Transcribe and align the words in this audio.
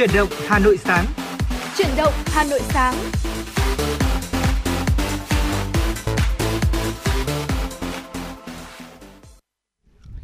Chuyển 0.00 0.10
động 0.14 0.28
Hà 0.46 0.58
Nội 0.58 0.76
sáng. 0.76 1.04
Chuyển 1.76 1.88
động 1.96 2.12
Hà 2.26 2.44
Nội 2.44 2.60
sáng. 2.62 2.94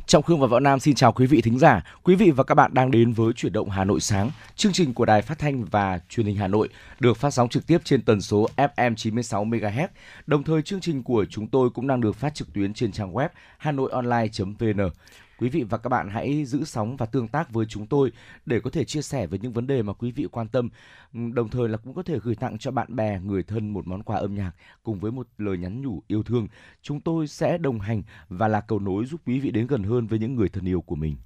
Trọng 0.06 0.22
Khương 0.22 0.40
và 0.40 0.46
Võ 0.46 0.60
Nam 0.60 0.80
xin 0.80 0.94
chào 0.94 1.12
quý 1.12 1.26
vị 1.26 1.40
thính 1.40 1.58
giả. 1.58 1.84
Quý 2.02 2.14
vị 2.14 2.30
và 2.30 2.44
các 2.44 2.54
bạn 2.54 2.74
đang 2.74 2.90
đến 2.90 3.12
với 3.12 3.32
Chuyển 3.32 3.52
động 3.52 3.70
Hà 3.70 3.84
Nội 3.84 4.00
sáng, 4.00 4.30
chương 4.54 4.72
trình 4.72 4.94
của 4.94 5.04
Đài 5.04 5.22
Phát 5.22 5.38
thanh 5.38 5.64
và 5.64 6.00
Truyền 6.08 6.27
hình 6.27 6.36
Hà 6.36 6.48
Nội 6.48 6.68
được 7.00 7.16
phát 7.16 7.30
sóng 7.30 7.48
trực 7.48 7.66
tiếp 7.66 7.79
trên 7.84 8.02
tần 8.02 8.20
số 8.20 8.48
FM 8.56 8.95
96 8.95 9.45
MHz. 9.45 9.88
Đồng 10.27 10.43
thời 10.43 10.62
chương 10.62 10.80
trình 10.80 11.02
của 11.02 11.24
chúng 11.30 11.46
tôi 11.46 11.70
cũng 11.70 11.86
đang 11.86 12.00
được 12.00 12.16
phát 12.16 12.34
trực 12.34 12.52
tuyến 12.52 12.74
trên 12.74 12.93
trang 12.93 13.12
web 13.12 13.29
hanoionline.vn. 13.58 14.90
Quý 15.38 15.48
vị 15.48 15.62
và 15.62 15.78
các 15.78 15.88
bạn 15.88 16.08
hãy 16.08 16.45
giữ 16.45 16.64
sóng 16.64 16.96
và 16.96 17.06
tương 17.06 17.28
tác 17.28 17.52
với 17.52 17.66
chúng 17.66 17.86
tôi 17.86 18.12
để 18.46 18.60
có 18.60 18.70
thể 18.70 18.84
chia 18.84 19.02
sẻ 19.02 19.27
về 19.27 19.38
những 19.38 19.52
vấn 19.52 19.66
đề 19.66 19.82
mà 19.82 19.92
quý 19.92 20.10
vị 20.10 20.27
quan 20.30 20.48
tâm. 20.48 20.68
Đồng 21.12 21.48
thời 21.48 21.68
là 21.68 21.77
cũng 21.77 21.94
có 21.94 22.02
thể 22.02 22.18
gửi 22.22 22.34
tặng 22.34 22.58
cho 22.58 22.70
bạn 22.70 22.96
bè, 22.96 23.20
người 23.20 23.42
thân 23.42 23.70
một 23.70 23.86
món 23.86 24.02
quà 24.02 24.16
âm 24.16 24.34
nhạc 24.34 24.52
cùng 24.82 25.00
với 25.00 25.12
một 25.12 25.28
lời 25.38 25.58
nhắn 25.58 25.82
nhủ 25.82 26.02
yêu 26.06 26.22
thương. 26.22 26.48
Chúng 26.82 27.00
tôi 27.00 27.28
sẽ 27.28 27.58
đồng 27.58 27.80
hành 27.80 28.02
và 28.28 28.48
là 28.48 28.60
cầu 28.60 28.78
nối 28.78 29.06
giúp 29.06 29.20
quý 29.27 29.41
vị 29.41 29.50
đến 29.50 29.66
gần 29.66 29.82
hơn 29.82 30.06
với 30.06 30.18
những 30.18 30.34
người 30.34 30.48
thân 30.48 30.68
yêu 30.68 30.80
của 30.80 30.96
mình. 30.96 31.16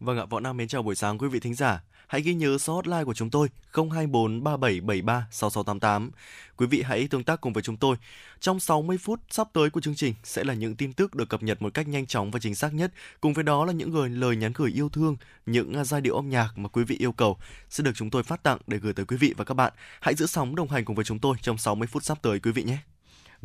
Vâng 0.00 0.18
ạ, 0.18 0.24
Võ 0.30 0.40
Nam 0.40 0.56
mến 0.56 0.68
chào 0.68 0.82
buổi 0.82 0.94
sáng 0.94 1.18
quý 1.18 1.28
vị 1.28 1.40
thính 1.40 1.54
giả. 1.54 1.82
Hãy 2.06 2.20
ghi 2.20 2.34
nhớ 2.34 2.58
số 2.58 2.74
hotline 2.74 3.04
của 3.04 3.14
chúng 3.14 3.30
tôi 3.30 3.48
024 3.72 4.44
3773 4.44 5.26
6688. 5.30 6.10
Quý 6.56 6.66
vị 6.66 6.82
hãy 6.82 7.08
tương 7.08 7.24
tác 7.24 7.40
cùng 7.40 7.52
với 7.52 7.62
chúng 7.62 7.76
tôi. 7.76 7.96
Trong 8.40 8.60
60 8.60 8.98
phút 8.98 9.20
sắp 9.30 9.48
tới 9.52 9.70
của 9.70 9.80
chương 9.80 9.94
trình 9.94 10.14
sẽ 10.24 10.44
là 10.44 10.54
những 10.54 10.76
tin 10.76 10.92
tức 10.92 11.14
được 11.14 11.28
cập 11.28 11.42
nhật 11.42 11.62
một 11.62 11.74
cách 11.74 11.88
nhanh 11.88 12.06
chóng 12.06 12.30
và 12.30 12.40
chính 12.40 12.54
xác 12.54 12.74
nhất. 12.74 12.92
Cùng 13.20 13.32
với 13.32 13.44
đó 13.44 13.64
là 13.64 13.72
những 13.72 13.90
người 13.90 14.08
lời 14.08 14.36
nhắn 14.36 14.52
gửi 14.54 14.70
yêu 14.70 14.88
thương, 14.88 15.16
những 15.46 15.74
à, 15.74 15.84
giai 15.84 16.00
điệu 16.00 16.14
âm 16.14 16.30
nhạc 16.30 16.58
mà 16.58 16.68
quý 16.68 16.84
vị 16.84 16.96
yêu 16.98 17.12
cầu 17.12 17.38
sẽ 17.70 17.84
được 17.84 17.92
chúng 17.94 18.10
tôi 18.10 18.22
phát 18.22 18.42
tặng 18.42 18.58
để 18.66 18.78
gửi 18.78 18.92
tới 18.92 19.06
quý 19.06 19.16
vị 19.16 19.34
và 19.36 19.44
các 19.44 19.54
bạn. 19.54 19.72
Hãy 20.00 20.14
giữ 20.14 20.26
sóng 20.26 20.56
đồng 20.56 20.68
hành 20.68 20.84
cùng 20.84 20.96
với 20.96 21.04
chúng 21.04 21.18
tôi 21.18 21.36
trong 21.42 21.58
60 21.58 21.88
phút 21.88 22.04
sắp 22.04 22.18
tới 22.22 22.40
quý 22.40 22.52
vị 22.52 22.62
nhé. 22.62 22.78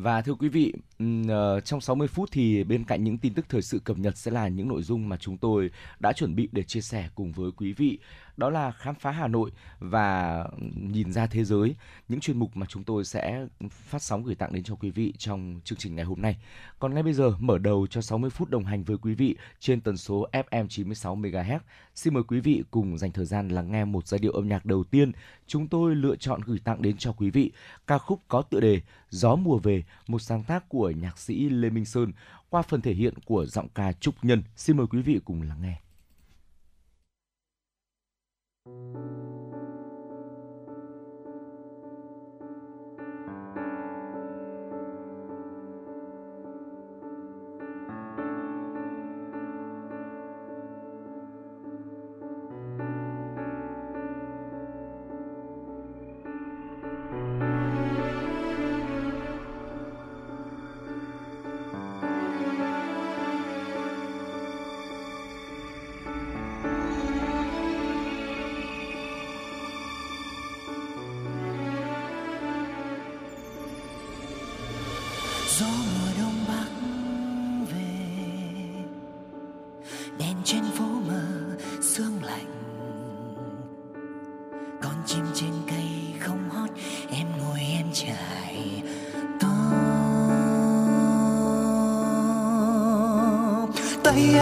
Và 0.02 0.22
thưa 0.22 0.34
quý 0.34 0.50
vị, 0.50 0.74
ờ, 1.30 1.60
trong 1.60 1.82
60 1.82 2.08
phút 2.08 2.30
thì 2.32 2.64
bên 2.64 2.84
cạnh 2.84 3.04
những 3.04 3.18
tin 3.18 3.34
tức 3.34 3.46
thời 3.50 3.62
sự 3.62 3.80
cập 3.80 3.98
nhật 3.98 4.18
sẽ 4.18 4.32
là 4.32 4.48
những 4.48 4.68
nội 4.68 4.84
dung 4.84 5.10
mà 5.10 5.18
chúng 5.18 5.38
tôi 5.38 5.70
đã 6.00 6.14
chuẩn 6.14 6.36
bị 6.36 6.50
để 6.52 6.64
chia 6.64 6.82
sẻ 6.82 7.10
cùng 7.16 7.32
với 7.32 7.52
quý 7.52 7.74
vị 7.74 8.00
đó 8.40 8.50
là 8.50 8.72
khám 8.72 8.96
phá 8.96 9.12
Hà 9.12 9.28
Nội 9.28 9.52
và 9.80 10.44
nhìn 10.76 11.12
ra 11.12 11.28
thế 11.28 11.44
giới, 11.44 11.76
những 12.10 12.20
chuyên 12.20 12.40
mục 12.40 12.58
mà 12.58 12.66
chúng 12.70 12.84
tôi 12.84 13.06
sẽ 13.06 13.46
phát 13.72 14.02
sóng 14.02 14.24
gửi 14.24 14.36
tặng 14.36 14.54
đến 14.54 14.64
cho 14.64 14.76
quý 14.76 14.90
vị 14.90 15.14
trong 15.18 15.60
chương 15.64 15.78
trình 15.78 15.96
ngày 15.96 16.06
hôm 16.06 16.22
nay. 16.22 16.38
Còn 16.80 16.94
ngay 16.94 17.04
bây 17.04 17.14
giờ 17.14 17.34
mở 17.40 17.58
đầu 17.58 17.88
cho 17.88 18.02
60 18.02 18.30
phút 18.30 18.50
đồng 18.50 18.66
hành 18.66 18.84
với 18.84 18.98
quý 18.98 19.14
vị 19.16 19.36
trên 19.60 19.82
tần 19.82 19.98
số 19.98 20.28
FM 20.32 20.68
96 20.68 21.16
MHz. 21.16 21.60
Xin 21.96 22.14
mời 22.14 22.24
quý 22.24 22.40
vị 22.40 22.64
cùng 22.72 22.98
dành 22.98 23.12
thời 23.12 23.26
gian 23.26 23.50
lắng 23.50 23.72
nghe 23.72 23.86
một 23.86 24.08
giai 24.08 24.20
điệu 24.20 24.32
âm 24.32 24.50
nhạc 24.50 24.66
đầu 24.66 24.84
tiên 24.84 25.12
chúng 25.48 25.68
tôi 25.68 25.96
lựa 25.96 26.16
chọn 26.16 26.42
gửi 26.46 26.60
tặng 26.64 26.82
đến 26.82 26.98
cho 26.98 27.12
quý 27.12 27.30
vị 27.30 27.52
ca 27.88 27.98
khúc 27.98 28.20
có 28.28 28.42
tựa 28.42 28.60
đề 28.60 28.82
Gió 29.10 29.36
mùa 29.36 29.58
về, 29.58 29.84
một 30.08 30.20
sáng 30.20 30.44
tác 30.44 30.70
của 30.70 30.90
nhạc 30.90 31.18
sĩ 31.18 31.50
Lê 31.50 31.70
Minh 31.70 31.86
Sơn 31.86 32.12
qua 32.50 32.62
phần 32.62 32.82
thể 32.82 32.94
hiện 32.94 33.14
của 33.26 33.46
giọng 33.46 33.68
ca 33.76 33.94
Trúc 33.94 34.26
Nhân. 34.26 34.44
Xin 34.56 34.78
mời 34.78 34.88
quý 34.88 35.02
vị 35.02 35.20
cùng 35.26 35.42
lắng 35.42 35.62
nghe. 35.62 35.89
Música 38.70 39.49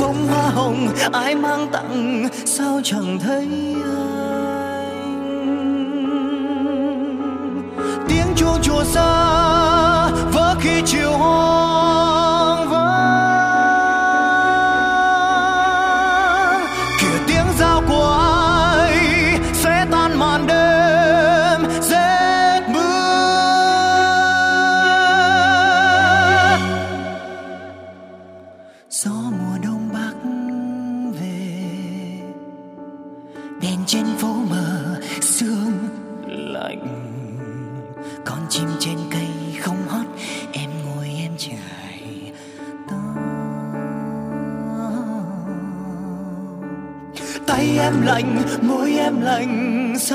Bông 0.00 0.26
hoa 0.26 0.50
hồng, 0.50 0.88
ai 1.12 1.34
mang 1.34 1.68
tặng, 1.72 2.28
sao 2.44 2.80
chẳng 2.84 3.18
thấy 3.18 3.48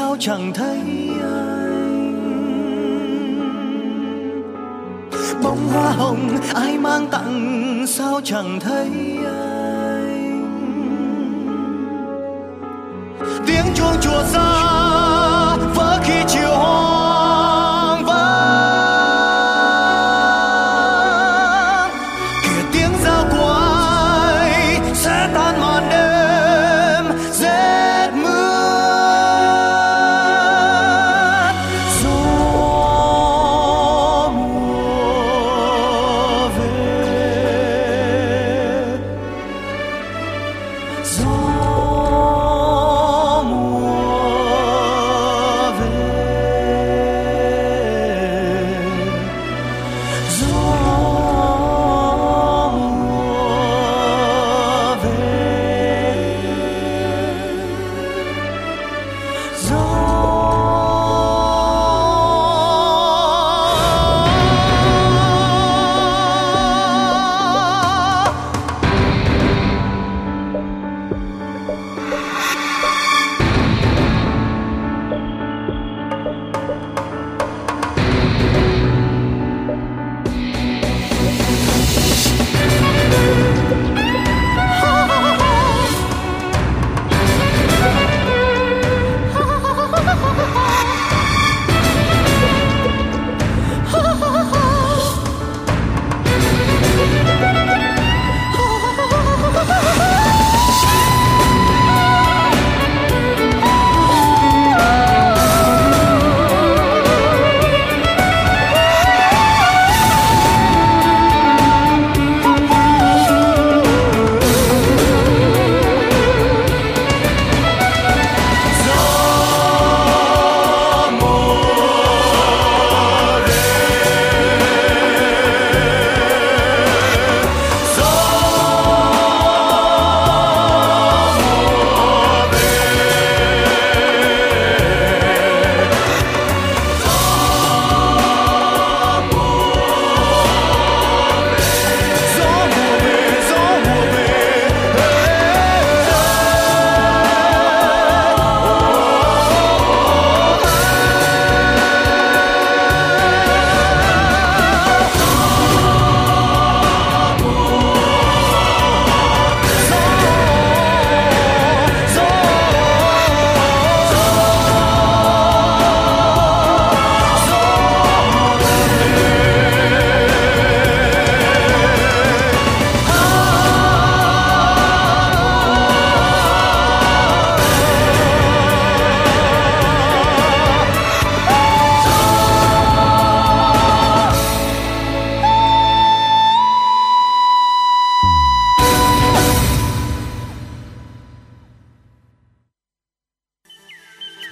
sao 0.02 0.16
chẳng 0.20 0.54
thấy 0.54 0.78
anh 1.22 2.42
bông 5.44 5.68
hoa 5.74 5.92
hồng 5.92 6.30
ai 6.54 6.78
mang 6.78 7.08
tặng, 7.12 7.86
sao 7.88 8.22
chẳng 8.24 8.60
thấy 8.60 8.90
anh 9.26 10.42
tiếng 13.48 13.66
chuông 13.76 13.96
chùa 14.02 14.24
sao 14.26 14.51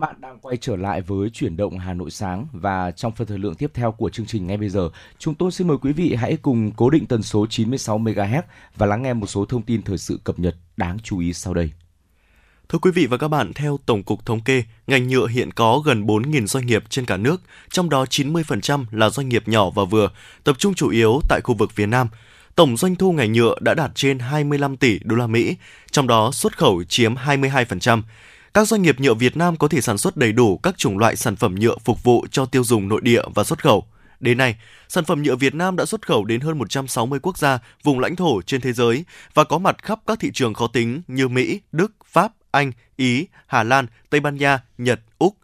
Các 0.00 0.06
bạn 0.06 0.20
đang 0.20 0.38
quay 0.38 0.56
trở 0.56 0.76
lại 0.76 1.00
với 1.00 1.30
chuyển 1.30 1.56
động 1.56 1.78
Hà 1.78 1.94
Nội 1.94 2.10
sáng 2.10 2.46
và 2.52 2.90
trong 2.90 3.12
phần 3.12 3.26
thời 3.26 3.38
lượng 3.38 3.54
tiếp 3.54 3.70
theo 3.74 3.92
của 3.92 4.10
chương 4.10 4.26
trình 4.26 4.46
ngay 4.46 4.56
bây 4.56 4.68
giờ, 4.68 4.90
chúng 5.18 5.34
tôi 5.34 5.52
xin 5.52 5.68
mời 5.68 5.76
quý 5.82 5.92
vị 5.92 6.14
hãy 6.14 6.36
cùng 6.42 6.70
cố 6.76 6.90
định 6.90 7.06
tần 7.06 7.22
số 7.22 7.46
96 7.46 7.98
MHz 7.98 8.42
và 8.76 8.86
lắng 8.86 9.02
nghe 9.02 9.14
một 9.14 9.26
số 9.26 9.44
thông 9.44 9.62
tin 9.62 9.82
thời 9.82 9.98
sự 9.98 10.20
cập 10.24 10.38
nhật 10.38 10.56
đáng 10.76 10.98
chú 11.02 11.18
ý 11.18 11.32
sau 11.32 11.54
đây. 11.54 11.70
Thưa 12.68 12.78
quý 12.78 12.90
vị 12.90 13.06
và 13.06 13.16
các 13.16 13.28
bạn, 13.28 13.52
theo 13.54 13.78
Tổng 13.86 14.02
cục 14.02 14.26
Thống 14.26 14.40
kê, 14.40 14.64
ngành 14.86 15.08
nhựa 15.08 15.26
hiện 15.26 15.50
có 15.52 15.82
gần 15.84 16.06
4.000 16.06 16.46
doanh 16.46 16.66
nghiệp 16.66 16.84
trên 16.88 17.04
cả 17.04 17.16
nước, 17.16 17.40
trong 17.70 17.90
đó 17.90 18.04
90% 18.04 18.84
là 18.90 19.10
doanh 19.10 19.28
nghiệp 19.28 19.48
nhỏ 19.48 19.70
và 19.70 19.84
vừa, 19.84 20.10
tập 20.44 20.56
trung 20.58 20.74
chủ 20.74 20.90
yếu 20.90 21.20
tại 21.28 21.40
khu 21.44 21.54
vực 21.54 21.70
phía 21.72 21.86
Nam. 21.86 22.08
Tổng 22.54 22.76
doanh 22.76 22.96
thu 22.96 23.12
ngành 23.12 23.32
nhựa 23.32 23.54
đã 23.60 23.74
đạt 23.74 23.90
trên 23.94 24.18
25 24.18 24.76
tỷ 24.76 24.98
đô 25.02 25.16
la 25.16 25.26
Mỹ, 25.26 25.56
trong 25.90 26.06
đó 26.06 26.30
xuất 26.32 26.58
khẩu 26.58 26.84
chiếm 26.84 27.14
22%. 27.14 28.02
Các 28.54 28.68
doanh 28.68 28.82
nghiệp 28.82 29.00
nhựa 29.00 29.14
Việt 29.14 29.36
Nam 29.36 29.56
có 29.56 29.68
thể 29.68 29.80
sản 29.80 29.98
xuất 29.98 30.16
đầy 30.16 30.32
đủ 30.32 30.58
các 30.58 30.78
chủng 30.78 30.98
loại 30.98 31.16
sản 31.16 31.36
phẩm 31.36 31.54
nhựa 31.54 31.76
phục 31.84 32.04
vụ 32.04 32.26
cho 32.30 32.46
tiêu 32.46 32.64
dùng 32.64 32.88
nội 32.88 33.00
địa 33.00 33.22
và 33.34 33.44
xuất 33.44 33.62
khẩu. 33.62 33.84
Đến 34.20 34.38
nay, 34.38 34.56
sản 34.88 35.04
phẩm 35.04 35.22
nhựa 35.22 35.36
Việt 35.36 35.54
Nam 35.54 35.76
đã 35.76 35.84
xuất 35.84 36.06
khẩu 36.06 36.24
đến 36.24 36.40
hơn 36.40 36.58
160 36.58 37.18
quốc 37.22 37.38
gia, 37.38 37.58
vùng 37.82 38.00
lãnh 38.00 38.16
thổ 38.16 38.42
trên 38.42 38.60
thế 38.60 38.72
giới 38.72 39.04
và 39.34 39.44
có 39.44 39.58
mặt 39.58 39.76
khắp 39.82 40.00
các 40.06 40.18
thị 40.20 40.30
trường 40.34 40.54
khó 40.54 40.66
tính 40.66 41.02
như 41.08 41.28
Mỹ, 41.28 41.60
Đức, 41.72 41.92
Pháp, 42.06 42.32
Anh, 42.50 42.72
Ý, 42.96 43.26
Hà 43.46 43.62
Lan, 43.62 43.86
Tây 44.10 44.20
Ban 44.20 44.36
Nha, 44.36 44.62
Nhật, 44.78 45.00
Úc. 45.18 45.36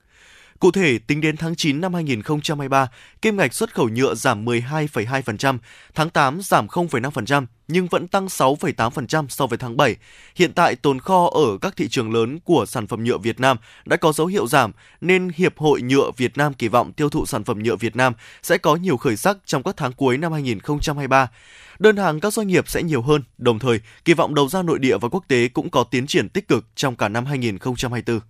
Cụ 0.61 0.71
thể, 0.71 0.99
tính 0.99 1.21
đến 1.21 1.37
tháng 1.37 1.57
9 1.57 1.81
năm 1.81 1.95
2023, 1.95 2.89
kim 3.23 3.37
ngạch 3.37 3.55
xuất 3.55 3.75
khẩu 3.75 3.89
nhựa 3.89 4.15
giảm 4.15 4.45
12,2%, 4.45 5.59
tháng 5.95 6.11
8 6.11 6.41
giảm 6.43 6.67
0,5%, 6.67 7.47
nhưng 7.69 7.87
vẫn 7.87 8.09
tăng 8.09 8.27
6,8% 8.27 9.27
so 9.29 9.47
với 9.47 9.59
tháng 9.59 9.77
7. 9.77 9.97
Hiện 10.35 10.53
tại 10.53 10.77
tồn 10.77 11.01
kho 11.01 11.31
ở 11.35 11.59
các 11.61 11.77
thị 11.77 11.89
trường 11.89 12.13
lớn 12.13 12.39
của 12.41 12.67
sản 12.67 12.87
phẩm 12.87 13.05
nhựa 13.05 13.19
Việt 13.19 13.41
Nam 13.41 13.57
đã 13.85 13.97
có 13.97 14.13
dấu 14.13 14.27
hiệu 14.27 14.47
giảm, 14.47 14.73
nên 15.01 15.31
Hiệp 15.35 15.59
hội 15.59 15.83
Nhựa 15.83 16.11
Việt 16.17 16.37
Nam 16.37 16.55
kỳ 16.55 16.69
vọng 16.69 16.93
tiêu 16.93 17.09
thụ 17.09 17.27
sản 17.27 17.45
phẩm 17.45 17.63
nhựa 17.63 17.77
Việt 17.77 17.97
Nam 17.97 18.13
sẽ 18.43 18.59
có 18.59 18.77
nhiều 18.77 18.97
khởi 18.97 19.17
sắc 19.17 19.37
trong 19.47 19.63
các 19.63 19.77
tháng 19.77 19.93
cuối 19.93 20.19
năm 20.19 20.33
2023. 20.33 21.31
Đơn 21.79 21.97
hàng 21.97 22.21
các 22.21 22.33
doanh 22.33 22.47
nghiệp 22.47 22.69
sẽ 22.69 22.83
nhiều 22.83 23.03
hơn, 23.03 23.23
đồng 23.39 23.59
thời 23.59 23.81
kỳ 24.05 24.15
vọng 24.15 24.35
đầu 24.35 24.49
ra 24.49 24.63
nội 24.63 24.79
địa 24.79 24.99
và 24.99 25.09
quốc 25.09 25.25
tế 25.29 25.49
cũng 25.49 25.71
có 25.71 25.85
tiến 25.85 26.07
triển 26.07 26.29
tích 26.29 26.49
cực 26.49 26.67
trong 26.75 26.97
cả 26.97 27.09
năm 27.09 27.27
2024. 27.27 28.21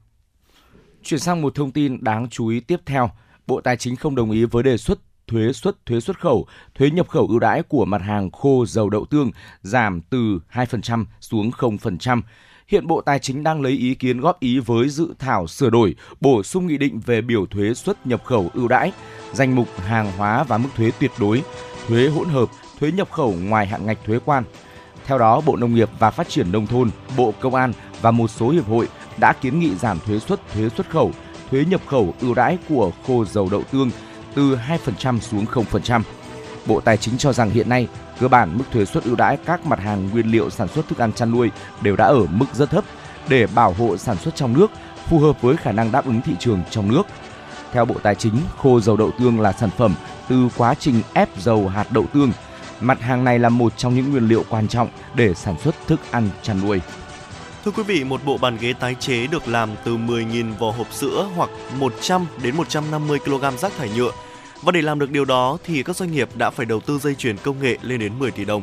Chuyển 1.04 1.20
sang 1.20 1.42
một 1.42 1.54
thông 1.54 1.70
tin 1.70 2.04
đáng 2.04 2.28
chú 2.30 2.48
ý 2.48 2.60
tiếp 2.60 2.80
theo, 2.86 3.10
Bộ 3.46 3.60
Tài 3.60 3.76
chính 3.76 3.96
không 3.96 4.14
đồng 4.14 4.30
ý 4.30 4.44
với 4.44 4.62
đề 4.62 4.76
xuất 4.76 4.98
thuế 5.26 5.52
xuất 5.52 5.86
thuế 5.86 6.00
xuất 6.00 6.20
khẩu, 6.20 6.46
thuế 6.74 6.90
nhập 6.90 7.08
khẩu 7.08 7.26
ưu 7.26 7.38
đãi 7.38 7.62
của 7.62 7.84
mặt 7.84 8.02
hàng 8.02 8.30
khô 8.30 8.64
dầu 8.66 8.90
đậu 8.90 9.04
tương 9.04 9.30
giảm 9.62 10.00
từ 10.00 10.40
2% 10.52 11.04
xuống 11.20 11.50
0%. 11.50 12.22
Hiện 12.68 12.86
Bộ 12.86 13.00
Tài 13.00 13.18
chính 13.18 13.42
đang 13.42 13.60
lấy 13.60 13.72
ý 13.72 13.94
kiến 13.94 14.20
góp 14.20 14.40
ý 14.40 14.58
với 14.58 14.88
dự 14.88 15.14
thảo 15.18 15.46
sửa 15.46 15.70
đổi, 15.70 15.94
bổ 16.20 16.42
sung 16.42 16.66
nghị 16.66 16.78
định 16.78 17.00
về 17.00 17.20
biểu 17.20 17.46
thuế 17.46 17.74
xuất 17.74 18.06
nhập 18.06 18.24
khẩu 18.24 18.50
ưu 18.54 18.68
đãi, 18.68 18.92
danh 19.32 19.54
mục 19.54 19.68
hàng 19.76 20.12
hóa 20.16 20.44
và 20.44 20.58
mức 20.58 20.68
thuế 20.76 20.90
tuyệt 21.00 21.10
đối, 21.20 21.42
thuế 21.86 22.08
hỗn 22.08 22.28
hợp, 22.28 22.48
thuế 22.80 22.92
nhập 22.92 23.10
khẩu 23.10 23.32
ngoài 23.32 23.66
hạn 23.66 23.86
ngạch 23.86 23.98
thuế 24.04 24.18
quan. 24.24 24.44
Theo 25.06 25.18
đó, 25.18 25.40
Bộ 25.46 25.56
Nông 25.56 25.74
nghiệp 25.74 25.90
và 25.98 26.10
Phát 26.10 26.28
triển 26.28 26.52
Nông 26.52 26.66
thôn, 26.66 26.90
Bộ 27.16 27.34
Công 27.40 27.54
an 27.54 27.72
và 28.00 28.10
một 28.10 28.28
số 28.28 28.50
hiệp 28.50 28.66
hội 28.66 28.88
đã 29.18 29.32
kiến 29.32 29.58
nghị 29.58 29.74
giảm 29.74 29.98
thuế 30.06 30.18
xuất 30.18 30.40
thuế 30.54 30.68
xuất 30.68 30.90
khẩu, 30.90 31.12
thuế 31.50 31.64
nhập 31.64 31.80
khẩu 31.86 32.14
ưu 32.20 32.34
đãi 32.34 32.58
của 32.68 32.90
khô 33.06 33.24
dầu 33.24 33.48
đậu 33.50 33.62
tương 33.62 33.90
từ 34.34 34.58
2% 34.96 35.20
xuống 35.20 35.44
0%. 35.44 36.02
Bộ 36.66 36.80
Tài 36.80 36.96
chính 36.96 37.18
cho 37.18 37.32
rằng 37.32 37.50
hiện 37.50 37.68
nay, 37.68 37.88
cơ 38.20 38.28
bản 38.28 38.58
mức 38.58 38.64
thuế 38.72 38.84
xuất 38.84 39.04
ưu 39.04 39.16
đãi 39.16 39.36
các 39.36 39.66
mặt 39.66 39.80
hàng 39.80 40.10
nguyên 40.10 40.26
liệu 40.26 40.50
sản 40.50 40.68
xuất 40.68 40.88
thức 40.88 40.98
ăn 40.98 41.12
chăn 41.12 41.30
nuôi 41.30 41.50
đều 41.82 41.96
đã 41.96 42.06
ở 42.06 42.26
mức 42.30 42.46
rất 42.54 42.70
thấp 42.70 42.84
để 43.28 43.46
bảo 43.46 43.72
hộ 43.72 43.96
sản 43.96 44.16
xuất 44.16 44.36
trong 44.36 44.52
nước, 44.52 44.70
phù 45.08 45.18
hợp 45.18 45.42
với 45.42 45.56
khả 45.56 45.72
năng 45.72 45.92
đáp 45.92 46.06
ứng 46.06 46.20
thị 46.20 46.32
trường 46.38 46.62
trong 46.70 46.88
nước. 46.88 47.02
Theo 47.72 47.84
Bộ 47.84 47.94
Tài 48.02 48.14
chính, 48.14 48.34
khô 48.56 48.80
dầu 48.80 48.96
đậu 48.96 49.10
tương 49.10 49.40
là 49.40 49.52
sản 49.52 49.70
phẩm 49.76 49.94
từ 50.28 50.48
quá 50.56 50.74
trình 50.74 51.02
ép 51.12 51.28
dầu 51.38 51.68
hạt 51.68 51.86
đậu 51.90 52.06
tương. 52.14 52.32
Mặt 52.80 53.00
hàng 53.00 53.24
này 53.24 53.38
là 53.38 53.48
một 53.48 53.76
trong 53.76 53.94
những 53.94 54.10
nguyên 54.10 54.28
liệu 54.28 54.44
quan 54.48 54.68
trọng 54.68 54.88
để 55.14 55.34
sản 55.34 55.54
xuất 55.64 55.74
thức 55.86 56.00
ăn 56.10 56.28
chăn 56.42 56.60
nuôi. 56.60 56.80
Thưa 57.64 57.70
quý 57.70 57.82
vị, 57.82 58.04
một 58.04 58.24
bộ 58.24 58.38
bàn 58.38 58.56
ghế 58.60 58.72
tái 58.72 58.96
chế 59.00 59.26
được 59.26 59.48
làm 59.48 59.70
từ 59.84 59.96
10.000 59.96 60.54
vỏ 60.58 60.70
hộp 60.70 60.92
sữa 60.92 61.28
hoặc 61.34 61.50
100 61.78 62.26
đến 62.42 62.56
150 62.56 63.18
kg 63.18 63.56
rác 63.58 63.72
thải 63.76 63.90
nhựa. 63.96 64.10
Và 64.62 64.72
để 64.72 64.82
làm 64.82 64.98
được 64.98 65.10
điều 65.10 65.24
đó 65.24 65.58
thì 65.64 65.82
các 65.82 65.96
doanh 65.96 66.12
nghiệp 66.12 66.28
đã 66.34 66.50
phải 66.50 66.66
đầu 66.66 66.80
tư 66.80 66.98
dây 66.98 67.14
chuyền 67.14 67.36
công 67.36 67.62
nghệ 67.62 67.76
lên 67.82 68.00
đến 68.00 68.18
10 68.18 68.30
tỷ 68.30 68.44
đồng. 68.44 68.62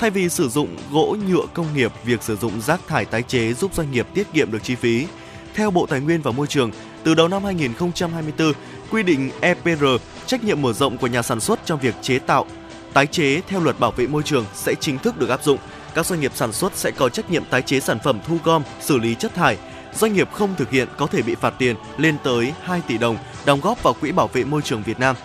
Thay 0.00 0.10
vì 0.10 0.28
sử 0.28 0.48
dụng 0.48 0.76
gỗ 0.92 1.16
nhựa 1.28 1.46
công 1.54 1.66
nghiệp, 1.74 1.92
việc 2.04 2.22
sử 2.22 2.36
dụng 2.36 2.60
rác 2.60 2.80
thải 2.86 3.04
tái 3.04 3.22
chế 3.22 3.52
giúp 3.52 3.74
doanh 3.74 3.90
nghiệp 3.90 4.06
tiết 4.14 4.32
kiệm 4.32 4.52
được 4.52 4.62
chi 4.62 4.74
phí. 4.74 5.06
Theo 5.54 5.70
Bộ 5.70 5.86
Tài 5.86 6.00
nguyên 6.00 6.22
và 6.22 6.30
Môi 6.30 6.46
trường, 6.46 6.70
từ 7.04 7.14
đầu 7.14 7.28
năm 7.28 7.44
2024, 7.44 8.52
quy 8.90 9.02
định 9.02 9.30
EPR, 9.40 9.84
trách 10.26 10.44
nhiệm 10.44 10.62
mở 10.62 10.72
rộng 10.72 10.98
của 10.98 11.06
nhà 11.06 11.22
sản 11.22 11.40
xuất 11.40 11.60
trong 11.64 11.80
việc 11.80 11.94
chế 12.02 12.18
tạo, 12.18 12.46
tái 12.92 13.06
chế 13.06 13.40
theo 13.48 13.60
luật 13.60 13.80
bảo 13.80 13.90
vệ 13.90 14.06
môi 14.06 14.22
trường 14.22 14.44
sẽ 14.54 14.74
chính 14.80 14.98
thức 14.98 15.18
được 15.18 15.28
áp 15.28 15.44
dụng 15.44 15.58
các 15.94 16.06
doanh 16.06 16.20
nghiệp 16.20 16.32
sản 16.34 16.52
xuất 16.52 16.76
sẽ 16.76 16.90
có 16.90 17.08
trách 17.08 17.30
nhiệm 17.30 17.44
tái 17.44 17.62
chế 17.62 17.80
sản 17.80 17.98
phẩm 18.04 18.20
thu 18.26 18.38
gom, 18.44 18.62
xử 18.80 18.98
lý 18.98 19.14
chất 19.14 19.34
thải. 19.34 19.58
Doanh 19.94 20.12
nghiệp 20.12 20.28
không 20.32 20.54
thực 20.56 20.70
hiện 20.70 20.88
có 20.98 21.06
thể 21.06 21.22
bị 21.22 21.34
phạt 21.34 21.54
tiền 21.58 21.76
lên 21.98 22.16
tới 22.24 22.52
2 22.62 22.80
tỷ 22.88 22.98
đồng 22.98 23.16
đóng 23.44 23.60
góp 23.60 23.82
vào 23.82 23.94
Quỹ 23.94 24.12
Bảo 24.12 24.28
vệ 24.28 24.44
Môi 24.44 24.62
trường 24.62 24.82
Việt 24.82 25.00
Nam. 25.00 25.16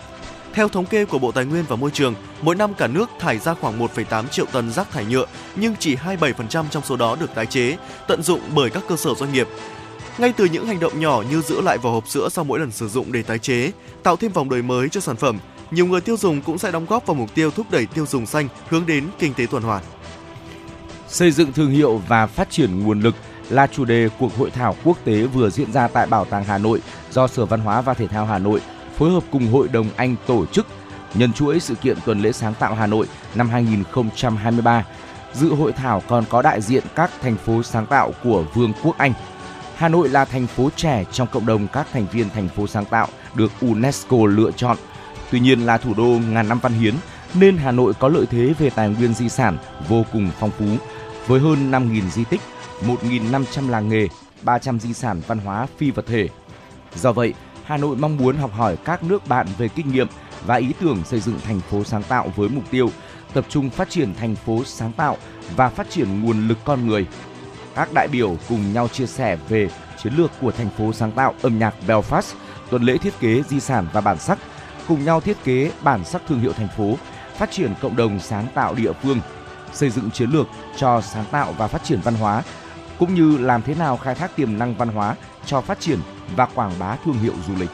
Theo 0.52 0.68
thống 0.68 0.86
kê 0.86 1.04
của 1.04 1.18
Bộ 1.18 1.32
Tài 1.32 1.44
nguyên 1.44 1.64
và 1.68 1.76
Môi 1.76 1.90
trường, 1.90 2.14
mỗi 2.42 2.54
năm 2.54 2.74
cả 2.74 2.86
nước 2.86 3.10
thải 3.18 3.38
ra 3.38 3.54
khoảng 3.54 3.78
1,8 3.78 4.28
triệu 4.28 4.46
tấn 4.46 4.72
rác 4.72 4.90
thải 4.90 5.04
nhựa, 5.04 5.26
nhưng 5.56 5.74
chỉ 5.78 5.96
27% 5.96 6.64
trong 6.70 6.82
số 6.82 6.96
đó 6.96 7.16
được 7.20 7.34
tái 7.34 7.46
chế, 7.46 7.76
tận 8.08 8.22
dụng 8.22 8.40
bởi 8.54 8.70
các 8.70 8.82
cơ 8.88 8.96
sở 8.96 9.14
doanh 9.14 9.32
nghiệp. 9.32 9.48
Ngay 10.18 10.32
từ 10.36 10.44
những 10.44 10.66
hành 10.66 10.80
động 10.80 11.00
nhỏ 11.00 11.22
như 11.30 11.42
giữ 11.42 11.60
lại 11.60 11.78
vỏ 11.78 11.90
hộp 11.90 12.08
sữa 12.08 12.28
sau 12.32 12.44
mỗi 12.44 12.58
lần 12.58 12.72
sử 12.72 12.88
dụng 12.88 13.12
để 13.12 13.22
tái 13.22 13.38
chế, 13.38 13.70
tạo 14.02 14.16
thêm 14.16 14.32
vòng 14.32 14.50
đời 14.50 14.62
mới 14.62 14.88
cho 14.88 15.00
sản 15.00 15.16
phẩm, 15.16 15.38
nhiều 15.70 15.86
người 15.86 16.00
tiêu 16.00 16.16
dùng 16.16 16.42
cũng 16.42 16.58
sẽ 16.58 16.70
đóng 16.70 16.86
góp 16.86 17.06
vào 17.06 17.14
mục 17.14 17.34
tiêu 17.34 17.50
thúc 17.50 17.66
đẩy 17.70 17.86
tiêu 17.86 18.06
dùng 18.06 18.26
xanh 18.26 18.48
hướng 18.68 18.86
đến 18.86 19.04
kinh 19.18 19.34
tế 19.34 19.46
tuần 19.46 19.62
hoàn. 19.62 19.82
Xây 21.08 21.30
dựng 21.30 21.52
thương 21.52 21.70
hiệu 21.70 22.02
và 22.08 22.26
phát 22.26 22.50
triển 22.50 22.84
nguồn 22.84 23.00
lực 23.00 23.14
là 23.50 23.66
chủ 23.66 23.84
đề 23.84 24.08
cuộc 24.18 24.36
hội 24.36 24.50
thảo 24.50 24.76
quốc 24.84 24.98
tế 25.04 25.22
vừa 25.22 25.50
diễn 25.50 25.72
ra 25.72 25.88
tại 25.88 26.06
Bảo 26.06 26.24
tàng 26.24 26.44
Hà 26.44 26.58
Nội 26.58 26.80
do 27.10 27.26
Sở 27.26 27.44
Văn 27.44 27.60
hóa 27.60 27.80
và 27.80 27.94
Thể 27.94 28.06
thao 28.08 28.26
Hà 28.26 28.38
Nội 28.38 28.60
phối 28.96 29.10
hợp 29.10 29.22
cùng 29.30 29.52
Hội 29.52 29.68
đồng 29.68 29.86
Anh 29.96 30.16
tổ 30.26 30.46
chức 30.46 30.66
nhân 31.14 31.32
chuỗi 31.32 31.60
sự 31.60 31.74
kiện 31.74 31.96
tuần 32.04 32.20
lễ 32.20 32.32
sáng 32.32 32.54
tạo 32.54 32.74
Hà 32.74 32.86
Nội 32.86 33.06
năm 33.34 33.48
2023. 33.48 34.84
Dự 35.32 35.54
hội 35.54 35.72
thảo 35.72 36.02
còn 36.08 36.24
có 36.30 36.42
đại 36.42 36.60
diện 36.60 36.84
các 36.94 37.10
thành 37.22 37.36
phố 37.36 37.62
sáng 37.62 37.86
tạo 37.86 38.12
của 38.24 38.44
Vương 38.54 38.72
quốc 38.82 38.98
Anh. 38.98 39.12
Hà 39.76 39.88
Nội 39.88 40.08
là 40.08 40.24
thành 40.24 40.46
phố 40.46 40.70
trẻ 40.76 41.04
trong 41.12 41.28
cộng 41.32 41.46
đồng 41.46 41.68
các 41.68 41.86
thành 41.92 42.06
viên 42.12 42.30
thành 42.30 42.48
phố 42.48 42.66
sáng 42.66 42.84
tạo 42.84 43.08
được 43.34 43.52
UNESCO 43.60 44.16
lựa 44.26 44.50
chọn. 44.50 44.76
Tuy 45.30 45.40
nhiên 45.40 45.60
là 45.60 45.78
thủ 45.78 45.94
đô 45.96 46.04
ngàn 46.04 46.48
năm 46.48 46.58
văn 46.62 46.72
hiến, 46.72 46.94
nên 47.34 47.56
Hà 47.56 47.72
Nội 47.72 47.92
có 48.00 48.08
lợi 48.08 48.26
thế 48.30 48.54
về 48.58 48.70
tài 48.70 48.88
nguyên 48.88 49.14
di 49.14 49.28
sản 49.28 49.56
vô 49.88 50.04
cùng 50.12 50.30
phong 50.38 50.50
phú 50.50 50.64
với 51.26 51.40
hơn 51.40 51.70
5.000 51.70 52.10
di 52.10 52.24
tích, 52.24 52.40
1.500 52.86 53.70
làng 53.70 53.88
nghề, 53.88 54.08
300 54.42 54.80
di 54.80 54.92
sản 54.92 55.20
văn 55.26 55.38
hóa 55.38 55.66
phi 55.76 55.90
vật 55.90 56.06
thể. 56.06 56.28
Do 56.94 57.12
vậy, 57.12 57.34
Hà 57.64 57.76
Nội 57.76 57.96
mong 57.96 58.16
muốn 58.16 58.36
học 58.36 58.52
hỏi 58.52 58.76
các 58.84 59.02
nước 59.02 59.26
bạn 59.28 59.46
về 59.58 59.68
kinh 59.68 59.92
nghiệm 59.92 60.06
và 60.46 60.56
ý 60.56 60.72
tưởng 60.80 61.04
xây 61.04 61.20
dựng 61.20 61.40
thành 61.44 61.60
phố 61.60 61.84
sáng 61.84 62.02
tạo 62.02 62.32
với 62.36 62.48
mục 62.48 62.64
tiêu 62.70 62.90
tập 63.34 63.46
trung 63.48 63.70
phát 63.70 63.90
triển 63.90 64.14
thành 64.14 64.34
phố 64.34 64.64
sáng 64.64 64.92
tạo 64.92 65.16
và 65.56 65.68
phát 65.68 65.90
triển 65.90 66.20
nguồn 66.20 66.48
lực 66.48 66.58
con 66.64 66.86
người. 66.86 67.06
Các 67.74 67.88
đại 67.94 68.08
biểu 68.08 68.36
cùng 68.48 68.72
nhau 68.72 68.88
chia 68.88 69.06
sẻ 69.06 69.36
về 69.48 69.68
chiến 70.02 70.12
lược 70.16 70.30
của 70.40 70.50
thành 70.50 70.70
phố 70.78 70.92
sáng 70.92 71.12
tạo 71.12 71.34
âm 71.42 71.58
nhạc 71.58 71.74
Belfast, 71.86 72.34
tuần 72.70 72.82
lễ 72.82 72.98
thiết 72.98 73.20
kế 73.20 73.42
di 73.48 73.60
sản 73.60 73.86
và 73.92 74.00
bản 74.00 74.18
sắc, 74.18 74.38
cùng 74.88 75.04
nhau 75.04 75.20
thiết 75.20 75.44
kế 75.44 75.70
bản 75.82 76.04
sắc 76.04 76.22
thương 76.28 76.40
hiệu 76.40 76.52
thành 76.52 76.68
phố 76.76 76.96
phát 77.36 77.50
triển 77.50 77.74
cộng 77.82 77.96
đồng 77.96 78.20
sáng 78.20 78.46
tạo 78.54 78.74
địa 78.74 78.92
phương, 79.02 79.20
xây 79.76 79.90
dựng 79.90 80.10
chiến 80.10 80.30
lược 80.30 80.46
cho 80.76 81.00
sáng 81.00 81.24
tạo 81.30 81.54
và 81.58 81.68
phát 81.68 81.84
triển 81.84 82.00
văn 82.04 82.14
hóa, 82.14 82.42
cũng 82.98 83.14
như 83.14 83.38
làm 83.38 83.62
thế 83.62 83.74
nào 83.74 83.96
khai 83.96 84.14
thác 84.14 84.36
tiềm 84.36 84.58
năng 84.58 84.74
văn 84.74 84.88
hóa 84.88 85.16
cho 85.46 85.60
phát 85.60 85.80
triển 85.80 85.98
và 86.36 86.46
quảng 86.46 86.72
bá 86.78 86.96
thương 87.04 87.18
hiệu 87.18 87.34
du 87.48 87.54
lịch. 87.60 87.70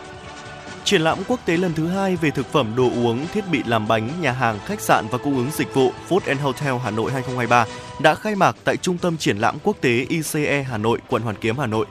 Triển 0.85 1.03
lãm 1.03 1.19
quốc 1.29 1.41
tế 1.45 1.57
lần 1.57 1.75
thứ 1.75 1.87
hai 1.87 2.17
về 2.17 2.31
thực 2.31 2.47
phẩm, 2.47 2.73
đồ 2.77 2.91
uống, 2.95 3.27
thiết 3.33 3.49
bị 3.51 3.63
làm 3.67 3.89
bánh, 3.89 4.11
nhà 4.21 4.33
hàng, 4.33 4.59
khách 4.67 4.81
sạn 4.81 5.07
và 5.11 5.19
cung 5.19 5.37
ứng 5.37 5.51
dịch 5.53 5.75
vụ 5.75 5.93
Food 6.09 6.21
and 6.27 6.41
Hotel 6.41 6.75
Hà 6.85 6.91
Nội 6.91 7.13
2023 7.13 7.67
đã 8.01 8.15
khai 8.15 8.35
mạc 8.35 8.57
tại 8.65 8.77
Trung 8.77 8.99
tâm 8.99 9.17
Triển 9.17 9.39
lãm 9.39 9.57
Quốc 9.63 9.77
tế 9.81 10.07
ICE 10.09 10.63
Hà 10.63 10.79
Nội, 10.79 10.99
quận 11.09 11.23
Hoàn 11.23 11.37
Kiếm, 11.37 11.59
Hà 11.59 11.67
Nội. 11.67 11.87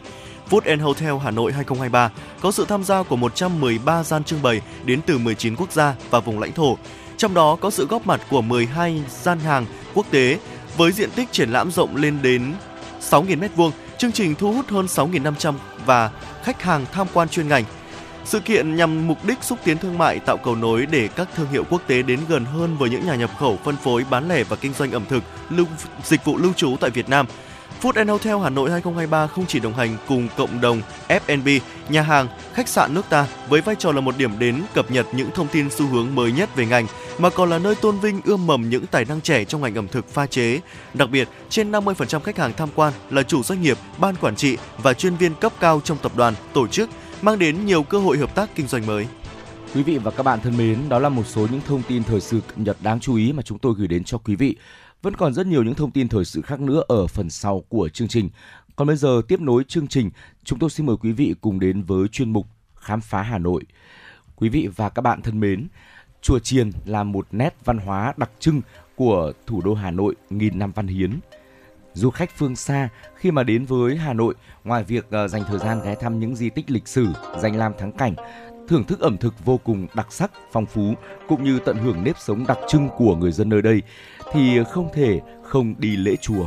Food 0.49 0.61
and 0.65 0.81
Hotel 0.81 1.13
Hà 1.23 1.31
Nội 1.31 1.53
2023 1.53 2.11
có 2.41 2.51
sự 2.51 2.65
tham 2.65 2.83
gia 2.83 3.03
của 3.03 3.15
113 3.15 4.03
gian 4.03 4.23
trưng 4.23 4.41
bày 4.41 4.61
đến 4.85 5.01
từ 5.05 5.17
19 5.17 5.55
quốc 5.55 5.71
gia 5.71 5.95
và 6.09 6.19
vùng 6.19 6.39
lãnh 6.39 6.51
thổ. 6.51 6.77
Trong 7.21 7.33
đó 7.33 7.57
có 7.61 7.69
sự 7.69 7.87
góp 7.87 8.07
mặt 8.07 8.21
của 8.29 8.41
12 8.41 9.03
gian 9.09 9.39
hàng 9.39 9.65
quốc 9.93 10.05
tế 10.11 10.39
với 10.77 10.91
diện 10.91 11.09
tích 11.11 11.31
triển 11.31 11.49
lãm 11.49 11.71
rộng 11.71 11.95
lên 11.95 12.19
đến 12.21 12.53
6.000 13.01 13.39
m2. 13.39 13.71
Chương 13.97 14.11
trình 14.11 14.35
thu 14.35 14.53
hút 14.53 14.69
hơn 14.69 14.85
6.500 14.85 15.53
và 15.85 16.11
khách 16.43 16.61
hàng 16.61 16.85
tham 16.91 17.07
quan 17.13 17.29
chuyên 17.29 17.47
ngành. 17.47 17.63
Sự 18.25 18.39
kiện 18.39 18.75
nhằm 18.75 19.07
mục 19.07 19.25
đích 19.25 19.43
xúc 19.43 19.59
tiến 19.63 19.77
thương 19.77 19.97
mại 19.97 20.19
tạo 20.19 20.37
cầu 20.37 20.55
nối 20.55 20.85
để 20.85 21.07
các 21.07 21.29
thương 21.35 21.47
hiệu 21.51 21.63
quốc 21.69 21.81
tế 21.87 22.01
đến 22.01 22.19
gần 22.29 22.45
hơn 22.45 22.77
với 22.77 22.89
những 22.89 23.05
nhà 23.05 23.15
nhập 23.15 23.31
khẩu, 23.39 23.59
phân 23.63 23.75
phối, 23.75 24.05
bán 24.09 24.27
lẻ 24.29 24.43
và 24.43 24.55
kinh 24.55 24.73
doanh 24.73 24.91
ẩm 24.91 25.05
thực, 25.09 25.23
lưu, 25.49 25.65
dịch 26.03 26.25
vụ 26.25 26.37
lưu 26.37 26.53
trú 26.53 26.75
tại 26.79 26.89
Việt 26.89 27.09
Nam– 27.09 27.25
Food 27.81 27.93
and 27.95 28.09
Hotel 28.09 28.37
Hà 28.43 28.49
Nội 28.49 28.71
2023 28.71 29.27
không 29.27 29.45
chỉ 29.45 29.59
đồng 29.59 29.73
hành 29.73 29.97
cùng 30.07 30.27
cộng 30.37 30.61
đồng 30.61 30.81
F&B, 31.07 31.47
nhà 31.89 32.01
hàng, 32.01 32.27
khách 32.53 32.67
sạn 32.67 32.93
nước 32.93 33.05
ta 33.09 33.27
với 33.49 33.61
vai 33.61 33.75
trò 33.79 33.91
là 33.91 34.01
một 34.01 34.17
điểm 34.17 34.39
đến 34.39 34.61
cập 34.73 34.91
nhật 34.91 35.05
những 35.13 35.29
thông 35.35 35.47
tin 35.47 35.69
xu 35.69 35.87
hướng 35.87 36.15
mới 36.15 36.31
nhất 36.31 36.55
về 36.55 36.65
ngành, 36.65 36.87
mà 37.19 37.29
còn 37.29 37.49
là 37.49 37.57
nơi 37.57 37.75
tôn 37.75 37.99
vinh 37.99 38.21
ươm 38.25 38.47
mầm 38.47 38.69
những 38.69 38.85
tài 38.85 39.05
năng 39.05 39.21
trẻ 39.21 39.45
trong 39.45 39.61
ngành 39.61 39.75
ẩm 39.75 39.87
thực 39.87 40.09
pha 40.09 40.27
chế. 40.27 40.59
Đặc 40.93 41.09
biệt, 41.09 41.29
trên 41.49 41.71
50% 41.71 42.19
khách 42.19 42.37
hàng 42.37 42.53
tham 42.57 42.69
quan 42.75 42.93
là 43.09 43.23
chủ 43.23 43.43
doanh 43.43 43.61
nghiệp, 43.61 43.77
ban 43.97 44.15
quản 44.15 44.35
trị 44.35 44.57
và 44.77 44.93
chuyên 44.93 45.15
viên 45.15 45.33
cấp 45.35 45.53
cao 45.59 45.81
trong 45.83 45.97
tập 46.01 46.11
đoàn, 46.15 46.33
tổ 46.53 46.67
chức, 46.67 46.89
mang 47.21 47.39
đến 47.39 47.65
nhiều 47.65 47.83
cơ 47.83 47.99
hội 47.99 48.17
hợp 48.17 48.35
tác 48.35 48.49
kinh 48.55 48.67
doanh 48.67 48.85
mới. 48.85 49.07
Quý 49.75 49.83
vị 49.83 49.97
và 49.97 50.11
các 50.11 50.23
bạn 50.23 50.39
thân 50.43 50.57
mến, 50.57 50.89
đó 50.89 50.99
là 50.99 51.09
một 51.09 51.23
số 51.27 51.47
những 51.51 51.61
thông 51.67 51.81
tin 51.87 52.03
thời 52.03 52.21
sự 52.21 52.41
cập 52.47 52.57
nhật 52.57 52.77
đáng 52.81 52.99
chú 52.99 53.15
ý 53.15 53.31
mà 53.31 53.43
chúng 53.43 53.59
tôi 53.59 53.73
gửi 53.77 53.87
đến 53.87 54.03
cho 54.03 54.17
quý 54.17 54.35
vị. 54.35 54.55
Vẫn 55.01 55.15
còn 55.15 55.33
rất 55.33 55.47
nhiều 55.47 55.63
những 55.63 55.75
thông 55.75 55.91
tin 55.91 56.07
thời 56.07 56.25
sự 56.25 56.41
khác 56.41 56.59
nữa 56.59 56.83
ở 56.87 57.07
phần 57.07 57.29
sau 57.29 57.63
của 57.69 57.89
chương 57.89 58.07
trình. 58.07 58.29
Còn 58.75 58.87
bây 58.87 58.95
giờ 58.95 59.21
tiếp 59.27 59.39
nối 59.39 59.63
chương 59.63 59.87
trình, 59.87 60.09
chúng 60.43 60.59
tôi 60.59 60.69
xin 60.69 60.85
mời 60.85 60.95
quý 61.01 61.11
vị 61.11 61.35
cùng 61.41 61.59
đến 61.59 61.83
với 61.83 62.07
chuyên 62.07 62.33
mục 62.33 62.47
Khám 62.75 63.01
phá 63.01 63.21
Hà 63.21 63.37
Nội. 63.37 63.63
Quý 64.35 64.49
vị 64.49 64.67
và 64.75 64.89
các 64.89 65.01
bạn 65.01 65.21
thân 65.21 65.39
mến, 65.39 65.67
Chùa 66.21 66.39
Chiền 66.39 66.71
là 66.85 67.03
một 67.03 67.27
nét 67.31 67.55
văn 67.65 67.77
hóa 67.77 68.13
đặc 68.17 68.31
trưng 68.39 68.61
của 68.95 69.33
thủ 69.45 69.61
đô 69.61 69.73
Hà 69.73 69.91
Nội 69.91 70.15
nghìn 70.29 70.59
năm 70.59 70.71
văn 70.71 70.87
hiến. 70.87 71.19
Du 71.93 72.09
khách 72.09 72.31
phương 72.37 72.55
xa 72.55 72.89
khi 73.15 73.31
mà 73.31 73.43
đến 73.43 73.65
với 73.65 73.97
Hà 73.97 74.13
Nội, 74.13 74.35
ngoài 74.63 74.83
việc 74.83 75.07
ờ, 75.11 75.27
dành 75.27 75.43
thời 75.47 75.59
gian 75.59 75.81
ghé 75.85 75.95
thăm 75.95 76.19
những 76.19 76.35
di 76.35 76.49
tích 76.49 76.71
lịch 76.71 76.87
sử, 76.87 77.07
danh 77.41 77.55
lam 77.55 77.73
thắng 77.79 77.91
cảnh, 77.91 78.15
thưởng 78.67 78.83
thức 78.83 78.99
ẩm 78.99 79.17
thực 79.17 79.45
vô 79.45 79.57
cùng 79.57 79.87
đặc 79.95 80.07
sắc, 80.09 80.31
phong 80.51 80.65
phú 80.65 80.93
cũng 81.27 81.43
như 81.43 81.59
tận 81.59 81.77
hưởng 81.77 82.03
nếp 82.03 82.19
sống 82.19 82.45
đặc 82.47 82.57
trưng 82.67 82.89
của 82.97 83.15
người 83.15 83.31
dân 83.31 83.49
nơi 83.49 83.61
đây 83.61 83.81
thì 84.31 84.63
không 84.63 84.89
thể 84.93 85.21
không 85.43 85.73
đi 85.77 85.95
lễ 85.95 86.15
chùa. 86.21 86.45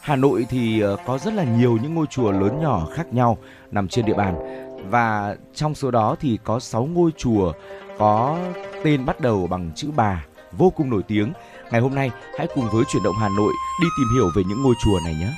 Hà 0.00 0.16
Nội 0.16 0.46
thì 0.50 0.80
ờ, 0.80 0.96
có 1.06 1.18
rất 1.18 1.34
là 1.34 1.44
nhiều 1.44 1.78
những 1.82 1.94
ngôi 1.94 2.06
chùa 2.06 2.30
lớn 2.30 2.60
nhỏ 2.62 2.86
khác 2.94 3.12
nhau 3.12 3.38
nằm 3.70 3.88
trên 3.88 4.06
địa 4.06 4.14
bàn 4.14 4.34
và 4.90 5.36
trong 5.54 5.74
số 5.74 5.90
đó 5.90 6.16
thì 6.20 6.38
có 6.44 6.60
6 6.60 6.84
ngôi 6.84 7.10
chùa 7.16 7.52
có 7.98 8.38
tên 8.84 9.04
bắt 9.04 9.20
đầu 9.20 9.46
bằng 9.46 9.70
chữ 9.76 9.90
bà 9.96 10.24
vô 10.52 10.70
cùng 10.70 10.90
nổi 10.90 11.02
tiếng. 11.08 11.32
Ngày 11.70 11.80
hôm 11.80 11.94
nay 11.94 12.10
hãy 12.38 12.46
cùng 12.54 12.68
với 12.72 12.84
chuyển 12.92 13.02
động 13.02 13.14
Hà 13.20 13.28
Nội 13.28 13.52
đi 13.82 13.88
tìm 13.98 14.06
hiểu 14.14 14.30
về 14.36 14.42
những 14.48 14.62
ngôi 14.62 14.74
chùa 14.84 14.98
này 15.04 15.14
nhé. 15.20 15.28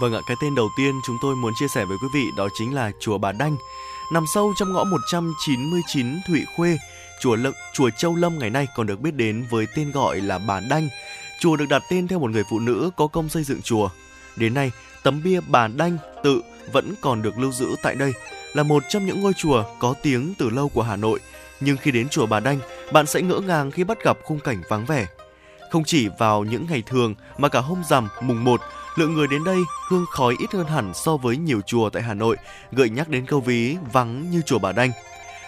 Vâng 0.00 0.14
ạ, 0.14 0.20
cái 0.28 0.36
tên 0.42 0.54
đầu 0.54 0.68
tiên 0.76 0.94
chúng 1.06 1.16
tôi 1.22 1.36
muốn 1.36 1.52
chia 1.60 1.68
sẻ 1.68 1.84
với 1.84 1.96
quý 2.02 2.08
vị 2.14 2.30
đó 2.36 2.48
chính 2.58 2.74
là 2.74 2.90
chùa 3.00 3.18
Bà 3.18 3.32
Đanh, 3.32 3.56
nằm 4.12 4.24
sâu 4.34 4.52
trong 4.58 4.72
ngõ 4.72 4.84
199 4.84 6.06
Thụy 6.28 6.44
Khuê, 6.56 6.76
chùa 7.20 7.36
Lâm, 7.36 7.52
chùa 7.72 7.90
Châu 7.90 8.16
Lâm 8.16 8.38
ngày 8.38 8.50
nay 8.50 8.66
còn 8.74 8.86
được 8.86 9.00
biết 9.00 9.14
đến 9.14 9.46
với 9.50 9.66
tên 9.74 9.92
gọi 9.92 10.20
là 10.20 10.38
Bà 10.38 10.60
Đanh. 10.60 10.88
Chùa 11.40 11.56
được 11.56 11.66
đặt 11.68 11.82
tên 11.90 12.08
theo 12.08 12.18
một 12.18 12.30
người 12.30 12.44
phụ 12.50 12.58
nữ 12.58 12.90
có 12.96 13.06
công 13.06 13.28
xây 13.28 13.44
dựng 13.44 13.62
chùa. 13.62 13.88
Đến 14.36 14.54
nay, 14.54 14.70
tấm 15.02 15.22
bia 15.24 15.40
Bà 15.48 15.68
Đanh 15.68 15.98
tự 16.24 16.42
vẫn 16.72 16.94
còn 17.00 17.22
được 17.22 17.38
lưu 17.38 17.52
giữ 17.52 17.76
tại 17.82 17.94
đây, 17.94 18.12
là 18.54 18.62
một 18.62 18.82
trong 18.88 19.06
những 19.06 19.20
ngôi 19.20 19.32
chùa 19.32 19.64
có 19.78 19.94
tiếng 20.02 20.34
từ 20.38 20.50
lâu 20.50 20.68
của 20.68 20.82
Hà 20.82 20.96
Nội. 20.96 21.20
Nhưng 21.60 21.76
khi 21.76 21.90
đến 21.90 22.08
chùa 22.08 22.26
Bà 22.26 22.40
Đanh, 22.40 22.58
bạn 22.92 23.06
sẽ 23.06 23.22
ngỡ 23.22 23.40
ngàng 23.40 23.70
khi 23.70 23.84
bắt 23.84 23.98
gặp 24.04 24.18
khung 24.24 24.40
cảnh 24.40 24.62
vắng 24.68 24.86
vẻ. 24.86 25.06
Không 25.70 25.84
chỉ 25.84 26.08
vào 26.18 26.44
những 26.44 26.66
ngày 26.68 26.82
thường 26.86 27.14
mà 27.38 27.48
cả 27.48 27.60
hôm 27.60 27.82
rằm 27.88 28.08
mùng 28.20 28.44
1, 28.44 28.60
lượng 28.96 29.14
người 29.14 29.26
đến 29.26 29.44
đây 29.44 29.58
hương 29.88 30.04
khói 30.10 30.34
ít 30.38 30.52
hơn 30.52 30.66
hẳn 30.66 30.94
so 30.94 31.16
với 31.16 31.36
nhiều 31.36 31.60
chùa 31.60 31.90
tại 31.90 32.02
Hà 32.02 32.14
Nội, 32.14 32.36
gợi 32.72 32.90
nhắc 32.90 33.08
đến 33.08 33.26
câu 33.26 33.40
ví 33.40 33.76
vắng 33.92 34.30
như 34.30 34.42
chùa 34.46 34.58
Bà 34.58 34.72
Đanh. 34.72 34.90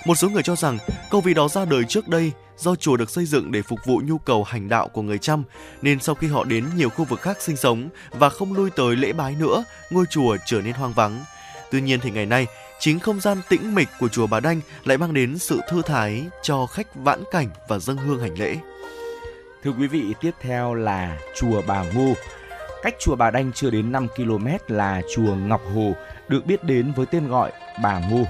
Một 0.08 0.14
số 0.14 0.28
người 0.28 0.42
cho 0.42 0.56
rằng 0.56 0.78
câu 1.10 1.20
ví 1.20 1.34
đó 1.34 1.48
ra 1.48 1.64
đời 1.64 1.84
trước 1.84 2.08
đây 2.08 2.32
do 2.56 2.74
chùa 2.74 2.96
được 2.96 3.10
xây 3.10 3.24
dựng 3.24 3.52
để 3.52 3.62
phục 3.62 3.78
vụ 3.86 4.00
nhu 4.04 4.18
cầu 4.18 4.44
hành 4.44 4.68
đạo 4.68 4.88
của 4.88 5.02
người 5.02 5.18
chăm, 5.18 5.44
nên 5.82 6.00
sau 6.00 6.14
khi 6.14 6.26
họ 6.26 6.44
đến 6.44 6.64
nhiều 6.76 6.88
khu 6.88 7.04
vực 7.04 7.20
khác 7.20 7.42
sinh 7.42 7.56
sống 7.56 7.88
và 8.10 8.28
không 8.28 8.52
lui 8.52 8.70
tới 8.70 8.96
lễ 8.96 9.12
bái 9.12 9.36
nữa, 9.38 9.64
ngôi 9.90 10.04
chùa 10.10 10.36
trở 10.46 10.60
nên 10.60 10.74
hoang 10.74 10.92
vắng. 10.92 11.24
Tuy 11.70 11.80
nhiên 11.80 12.00
thì 12.00 12.10
ngày 12.10 12.26
nay, 12.26 12.46
chính 12.78 12.98
không 12.98 13.20
gian 13.20 13.38
tĩnh 13.48 13.74
mịch 13.74 13.88
của 14.00 14.08
chùa 14.08 14.26
Bà 14.26 14.40
Đanh 14.40 14.60
lại 14.84 14.98
mang 14.98 15.14
đến 15.14 15.38
sự 15.38 15.60
thư 15.70 15.82
thái 15.82 16.26
cho 16.42 16.66
khách 16.66 16.94
vãn 16.94 17.22
cảnh 17.30 17.48
và 17.68 17.78
dâng 17.78 17.96
hương 17.96 18.20
hành 18.20 18.38
lễ. 18.38 18.56
Thưa 19.64 19.72
quý 19.78 19.86
vị, 19.86 20.14
tiếp 20.20 20.32
theo 20.40 20.74
là 20.74 21.18
chùa 21.36 21.62
Bà 21.66 21.84
Ngô. 21.94 22.14
Cách 22.82 22.94
chùa 23.00 23.16
Bà 23.16 23.30
Đanh 23.30 23.52
chưa 23.52 23.70
đến 23.70 23.92
5 23.92 24.08
km 24.16 24.46
là 24.68 25.02
chùa 25.14 25.34
Ngọc 25.34 25.62
Hồ, 25.74 25.92
được 26.28 26.46
biết 26.46 26.64
đến 26.64 26.92
với 26.96 27.06
tên 27.06 27.28
gọi 27.28 27.52
Bà 27.82 27.98
Ngô 27.98 28.24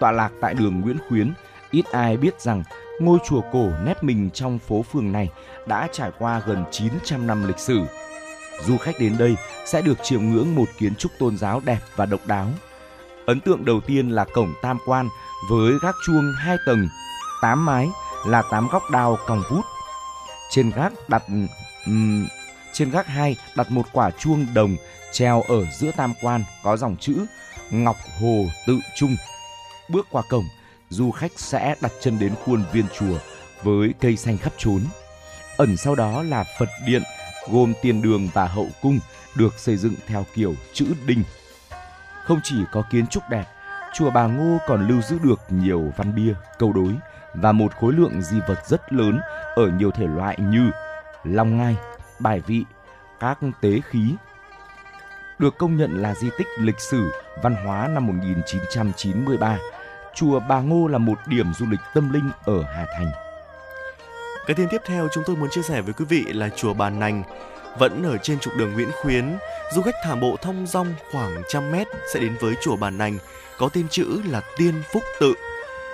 tọa 0.00 0.12
lạc 0.12 0.30
tại 0.40 0.54
đường 0.54 0.80
Nguyễn 0.80 0.98
Khuyến, 1.08 1.32
ít 1.70 1.84
ai 1.92 2.16
biết 2.16 2.40
rằng 2.40 2.62
ngôi 3.00 3.18
chùa 3.28 3.40
cổ 3.52 3.70
nép 3.84 4.04
mình 4.04 4.30
trong 4.34 4.58
phố 4.58 4.82
phường 4.82 5.12
này 5.12 5.28
đã 5.66 5.88
trải 5.92 6.10
qua 6.18 6.42
gần 6.46 6.64
900 6.70 7.26
năm 7.26 7.46
lịch 7.46 7.58
sử. 7.58 7.80
Du 8.66 8.76
khách 8.76 9.00
đến 9.00 9.18
đây 9.18 9.36
sẽ 9.66 9.82
được 9.82 9.98
chiêm 10.02 10.20
ngưỡng 10.20 10.54
một 10.54 10.68
kiến 10.78 10.94
trúc 10.94 11.12
tôn 11.18 11.36
giáo 11.36 11.60
đẹp 11.64 11.78
và 11.96 12.06
độc 12.06 12.20
đáo. 12.26 12.46
Ấn 13.26 13.40
tượng 13.40 13.64
đầu 13.64 13.80
tiên 13.80 14.08
là 14.08 14.24
cổng 14.24 14.54
tam 14.62 14.78
quan 14.86 15.08
với 15.50 15.72
gác 15.82 15.94
chuông 16.06 16.32
hai 16.38 16.56
tầng, 16.66 16.88
tám 17.42 17.66
mái 17.66 17.88
là 18.26 18.42
tám 18.50 18.68
góc 18.72 18.82
đào 18.90 19.18
còng 19.26 19.42
vút. 19.50 19.64
Trên 20.50 20.70
gác 20.70 20.92
đặt 21.08 21.22
um, 21.86 22.26
trên 22.72 22.90
gác 22.90 23.06
hai 23.06 23.36
đặt 23.56 23.70
một 23.70 23.86
quả 23.92 24.10
chuông 24.10 24.46
đồng 24.54 24.76
treo 25.12 25.42
ở 25.42 25.66
giữa 25.78 25.90
tam 25.96 26.12
quan 26.22 26.44
có 26.62 26.76
dòng 26.76 26.96
chữ 26.96 27.26
Ngọc 27.70 27.96
Hồ 28.20 28.44
Tự 28.66 28.78
Trung 28.96 29.16
Bước 29.92 30.06
qua 30.10 30.22
cổng, 30.28 30.44
du 30.88 31.10
khách 31.10 31.32
sẽ 31.36 31.74
đặt 31.80 31.92
chân 32.00 32.18
đến 32.18 32.34
khuôn 32.44 32.64
viên 32.72 32.84
chùa 32.98 33.18
với 33.62 33.94
cây 34.00 34.16
xanh 34.16 34.38
khắp 34.38 34.52
trốn. 34.58 34.80
Ẩn 35.56 35.76
sau 35.76 35.94
đó 35.94 36.22
là 36.22 36.44
Phật 36.58 36.68
điện 36.86 37.02
gồm 37.50 37.72
tiền 37.82 38.02
đường 38.02 38.28
và 38.34 38.46
hậu 38.46 38.68
cung 38.82 38.98
được 39.36 39.58
xây 39.58 39.76
dựng 39.76 39.94
theo 40.06 40.26
kiểu 40.34 40.54
chữ 40.72 40.86
đinh. 41.06 41.22
Không 42.24 42.40
chỉ 42.44 42.56
có 42.72 42.82
kiến 42.90 43.06
trúc 43.06 43.22
đẹp, 43.30 43.44
chùa 43.94 44.10
Bà 44.10 44.26
Ngô 44.26 44.58
còn 44.66 44.88
lưu 44.88 45.02
giữ 45.02 45.18
được 45.22 45.40
nhiều 45.48 45.92
văn 45.96 46.14
bia, 46.14 46.34
câu 46.58 46.72
đối 46.72 46.94
và 47.34 47.52
một 47.52 47.72
khối 47.80 47.92
lượng 47.92 48.22
di 48.22 48.36
vật 48.48 48.66
rất 48.66 48.92
lớn 48.92 49.20
ở 49.54 49.68
nhiều 49.68 49.90
thể 49.90 50.06
loại 50.06 50.36
như 50.40 50.70
long 51.24 51.58
ngai, 51.58 51.76
bài 52.18 52.40
vị, 52.46 52.64
các 53.20 53.38
tế 53.60 53.80
khí, 53.90 54.14
được 55.38 55.58
công 55.58 55.76
nhận 55.76 56.02
là 56.02 56.14
di 56.14 56.28
tích 56.38 56.48
lịch 56.58 56.80
sử 56.80 57.10
văn 57.42 57.54
hóa 57.54 57.88
năm 57.88 58.06
1993 58.06 59.58
chùa 60.14 60.40
Bà 60.40 60.60
Ngô 60.60 60.86
là 60.88 60.98
một 60.98 61.18
điểm 61.26 61.54
du 61.54 61.66
lịch 61.70 61.80
tâm 61.94 62.12
linh 62.12 62.30
ở 62.44 62.62
Hà 62.62 62.86
Thành. 62.96 63.10
Cái 64.46 64.54
tin 64.54 64.68
tiếp 64.70 64.80
theo 64.86 65.08
chúng 65.12 65.24
tôi 65.26 65.36
muốn 65.36 65.50
chia 65.50 65.62
sẻ 65.62 65.80
với 65.80 65.94
quý 65.94 66.04
vị 66.04 66.24
là 66.28 66.48
chùa 66.56 66.74
Bà 66.74 66.90
Nành. 66.90 67.22
Vẫn 67.78 68.02
ở 68.02 68.18
trên 68.18 68.38
trục 68.38 68.56
đường 68.56 68.72
Nguyễn 68.72 68.90
Khuyến, 69.02 69.38
du 69.72 69.82
khách 69.82 69.94
thả 70.04 70.14
bộ 70.14 70.36
thông 70.42 70.66
dong 70.66 70.94
khoảng 71.12 71.42
trăm 71.48 71.72
mét 71.72 71.86
sẽ 72.14 72.20
đến 72.20 72.36
với 72.40 72.54
chùa 72.60 72.76
Bà 72.76 72.90
Nành, 72.90 73.18
có 73.58 73.68
tên 73.72 73.88
chữ 73.88 74.22
là 74.24 74.40
Tiên 74.56 74.82
Phúc 74.92 75.02
Tự. 75.20 75.34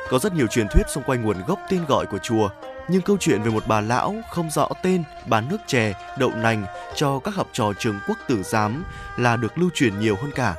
Có 0.08 0.18
rất 0.18 0.34
nhiều 0.34 0.46
truyền 0.46 0.68
thuyết 0.68 0.82
xung 0.88 1.02
quanh 1.02 1.22
nguồn 1.22 1.36
gốc 1.46 1.58
tên 1.68 1.84
gọi 1.88 2.06
của 2.06 2.18
chùa, 2.18 2.48
nhưng 2.88 3.02
câu 3.02 3.16
chuyện 3.20 3.42
về 3.42 3.50
một 3.50 3.66
bà 3.66 3.80
lão 3.80 4.14
không 4.30 4.50
rõ 4.50 4.68
tên 4.82 5.02
bán 5.26 5.48
nước 5.48 5.58
chè, 5.66 5.92
đậu 6.18 6.30
nành 6.30 6.64
cho 6.94 7.18
các 7.18 7.34
học 7.34 7.46
trò 7.52 7.72
trường 7.78 8.00
quốc 8.08 8.18
tử 8.28 8.42
giám 8.42 8.84
là 9.16 9.36
được 9.36 9.58
lưu 9.58 9.70
truyền 9.74 10.00
nhiều 10.00 10.16
hơn 10.16 10.30
cả. 10.34 10.54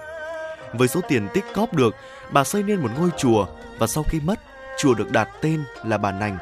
Với 0.74 0.88
số 0.88 1.02
tiền 1.08 1.28
tích 1.34 1.46
cóp 1.56 1.74
được, 1.74 1.96
bà 2.32 2.44
xây 2.44 2.64
nên 2.64 2.82
một 2.82 2.90
ngôi 3.00 3.10
chùa 3.18 3.46
và 3.80 3.88
sau 3.88 4.04
khi 4.04 4.20
mất, 4.20 4.40
chùa 4.78 4.94
được 4.94 5.12
đặt 5.12 5.30
tên 5.42 5.64
là 5.84 5.98
Bà 5.98 6.12
Nành. 6.12 6.38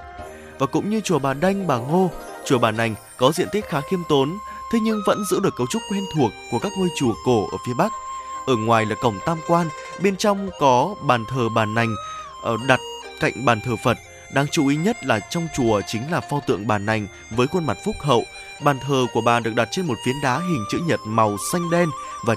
Và 0.59 0.65
cũng 0.65 0.89
như 0.89 1.01
chùa 1.01 1.19
Bà 1.19 1.33
Đanh, 1.33 1.67
Bà 1.67 1.77
Ngô, 1.77 2.11
chùa 2.45 2.59
Bà 2.59 2.71
Nành 2.71 2.95
có 3.17 3.31
diện 3.31 3.47
tích 3.51 3.65
khá 3.65 3.81
khiêm 3.81 3.99
tốn, 4.09 4.37
thế 4.73 4.79
nhưng 4.81 5.01
vẫn 5.07 5.23
giữ 5.31 5.39
được 5.39 5.55
cấu 5.55 5.67
trúc 5.67 5.81
quen 5.91 6.03
thuộc 6.15 6.31
của 6.51 6.59
các 6.59 6.71
ngôi 6.77 6.89
chùa 6.95 7.13
cổ 7.25 7.47
ở 7.51 7.57
phía 7.67 7.73
Bắc. 7.77 7.91
Ở 8.47 8.55
ngoài 8.55 8.85
là 8.85 8.95
cổng 8.95 9.19
tam 9.25 9.37
quan, 9.47 9.69
bên 10.03 10.15
trong 10.15 10.49
có 10.59 10.95
bàn 11.07 11.25
thờ 11.29 11.49
Bà 11.49 11.65
Nành 11.65 11.95
ờ, 12.43 12.57
đặt 12.67 12.79
cạnh 13.19 13.45
bàn 13.45 13.61
thờ 13.65 13.75
Phật, 13.83 13.97
Đáng 14.35 14.47
chú 14.51 14.67
ý 14.67 14.75
nhất 14.75 15.05
là 15.05 15.19
trong 15.19 15.47
chùa 15.55 15.81
chính 15.87 16.11
là 16.11 16.19
pho 16.19 16.39
tượng 16.39 16.67
bà 16.67 16.77
Nành 16.77 17.07
với 17.29 17.47
khuôn 17.47 17.65
mặt 17.65 17.77
phúc 17.85 17.95
hậu. 18.01 18.23
Bàn 18.63 18.79
thờ 18.79 19.05
của 19.13 19.21
bà 19.21 19.39
được 19.39 19.55
đặt 19.55 19.67
trên 19.71 19.85
một 19.85 19.95
phiến 20.05 20.15
đá 20.23 20.39
hình 20.39 20.65
chữ 20.71 20.79
nhật 20.87 20.99
màu 21.05 21.37
xanh 21.51 21.69
đen 21.69 21.89
và 22.25 22.35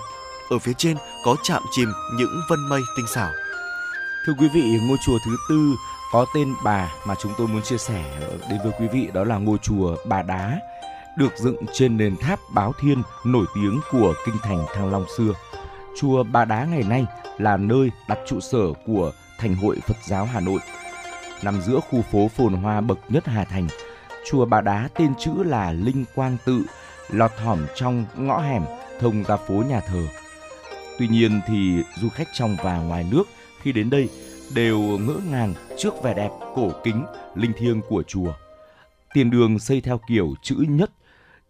ở 0.50 0.58
phía 0.58 0.72
trên 0.78 0.96
có 1.24 1.36
chạm 1.42 1.62
chìm 1.70 1.88
những 2.18 2.40
vân 2.48 2.60
mây 2.60 2.80
tinh 2.96 3.06
xảo. 3.14 3.30
Thưa 4.26 4.32
quý 4.38 4.48
vị, 4.54 4.78
ngôi 4.82 4.96
chùa 5.06 5.18
thứ 5.24 5.36
tư 5.48 5.76
có 6.12 6.26
tên 6.34 6.54
bà 6.64 6.92
mà 7.06 7.14
chúng 7.14 7.32
tôi 7.38 7.48
muốn 7.48 7.62
chia 7.62 7.78
sẻ 7.78 8.04
đến 8.50 8.58
với 8.64 8.72
quý 8.80 8.88
vị 8.92 9.10
đó 9.14 9.24
là 9.24 9.38
ngôi 9.38 9.58
chùa 9.58 9.96
Bà 10.06 10.22
Đá, 10.22 10.58
được 11.16 11.32
dựng 11.36 11.56
trên 11.72 11.96
nền 11.96 12.16
tháp 12.16 12.38
Báo 12.54 12.72
Thiên 12.80 13.02
nổi 13.24 13.46
tiếng 13.54 13.80
của 13.90 14.14
kinh 14.26 14.36
thành 14.42 14.66
Thăng 14.74 14.92
Long 14.92 15.04
xưa. 15.16 15.32
Chùa 16.00 16.22
Bà 16.22 16.44
Đá 16.44 16.64
ngày 16.64 16.82
nay 16.82 17.06
là 17.38 17.56
nơi 17.56 17.90
đặt 18.08 18.18
trụ 18.26 18.40
sở 18.40 18.72
của 18.86 19.12
Thành 19.38 19.54
hội 19.54 19.80
Phật 19.86 19.96
giáo 20.04 20.24
Hà 20.24 20.40
Nội. 20.40 20.60
Nằm 21.42 21.60
giữa 21.60 21.80
khu 21.90 22.02
phố 22.12 22.30
phồn 22.36 22.54
hoa 22.54 22.80
bậc 22.80 22.98
nhất 23.08 23.26
Hà 23.26 23.44
Thành, 23.44 23.68
chùa 24.30 24.44
Bà 24.44 24.60
Đá 24.60 24.88
tên 24.94 25.14
chữ 25.18 25.30
là 25.36 25.72
Linh 25.72 26.04
Quang 26.14 26.36
Tự, 26.44 26.62
lọt 27.10 27.30
thỏm 27.44 27.58
trong 27.74 28.04
ngõ 28.16 28.40
hẻm 28.40 28.62
thông 29.00 29.22
ra 29.22 29.36
phố 29.36 29.54
nhà 29.54 29.80
thờ. 29.80 30.06
Tuy 30.98 31.08
nhiên 31.08 31.40
thì 31.46 31.82
du 32.00 32.08
khách 32.08 32.28
trong 32.34 32.56
và 32.62 32.78
ngoài 32.78 33.06
nước 33.10 33.24
khi 33.62 33.72
đến 33.72 33.90
đây 33.90 34.08
đều 34.54 34.80
ngỡ 34.80 35.20
ngàng 35.30 35.54
trước 35.78 35.94
vẻ 36.02 36.14
đẹp 36.14 36.30
cổ 36.54 36.72
kính, 36.84 37.04
linh 37.34 37.52
thiêng 37.58 37.80
của 37.88 38.02
chùa. 38.02 38.32
Tiền 39.14 39.30
đường 39.30 39.58
xây 39.58 39.80
theo 39.80 40.00
kiểu 40.08 40.34
chữ 40.42 40.56
nhất, 40.68 40.90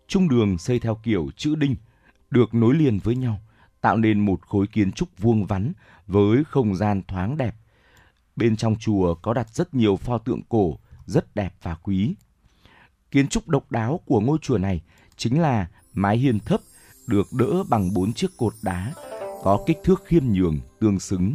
trung 0.09 0.29
đường 0.29 0.59
xây 0.59 0.79
theo 0.81 1.01
kiểu 1.03 1.31
chữ 1.37 1.55
đinh, 1.55 1.77
được 2.31 2.55
nối 2.55 2.75
liền 2.75 2.99
với 2.99 3.17
nhau, 3.17 3.41
tạo 3.81 3.97
nên 3.97 4.21
một 4.21 4.43
khối 4.43 4.67
kiến 4.67 4.93
trúc 4.93 5.09
vuông 5.19 5.47
vắn 5.47 5.73
với 6.07 6.45
không 6.45 6.75
gian 6.75 7.03
thoáng 7.09 7.37
đẹp. 7.37 7.55
Bên 8.37 8.57
trong 8.57 8.77
chùa 8.77 9.15
có 9.15 9.35
đặt 9.35 9.55
rất 9.55 9.75
nhiều 9.75 9.97
pho 9.97 10.19
tượng 10.19 10.43
cổ, 10.49 10.79
rất 11.07 11.37
đẹp 11.37 11.55
và 11.63 11.75
quý. 11.75 12.15
Kiến 13.11 13.29
trúc 13.29 13.49
độc 13.49 13.73
đáo 13.73 14.01
của 14.07 14.21
ngôi 14.21 14.39
chùa 14.43 14.59
này 14.59 14.83
chính 15.17 15.41
là 15.41 15.69
mái 15.95 16.19
hiên 16.19 16.41
thấp 16.41 16.61
được 17.07 17.33
đỡ 17.33 17.65
bằng 17.69 17.95
bốn 17.95 18.13
chiếc 18.13 18.37
cột 18.37 18.53
đá 18.63 18.93
có 19.43 19.59
kích 19.67 19.79
thước 19.85 20.03
khiêm 20.05 20.23
nhường, 20.33 20.59
tương 20.81 21.01
xứng. 21.01 21.33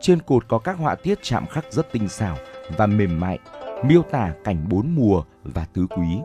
Trên 0.00 0.22
cột 0.22 0.48
có 0.48 0.58
các 0.58 0.78
họa 0.78 0.94
tiết 0.94 1.18
chạm 1.22 1.46
khắc 1.46 1.72
rất 1.72 1.92
tinh 1.92 2.08
xảo 2.08 2.36
và 2.76 2.86
mềm 2.86 3.20
mại, 3.20 3.38
miêu 3.84 4.02
tả 4.02 4.32
cảnh 4.44 4.68
bốn 4.68 4.94
mùa 4.94 5.22
và 5.44 5.66
tứ 5.74 5.86
quý. 5.90 6.18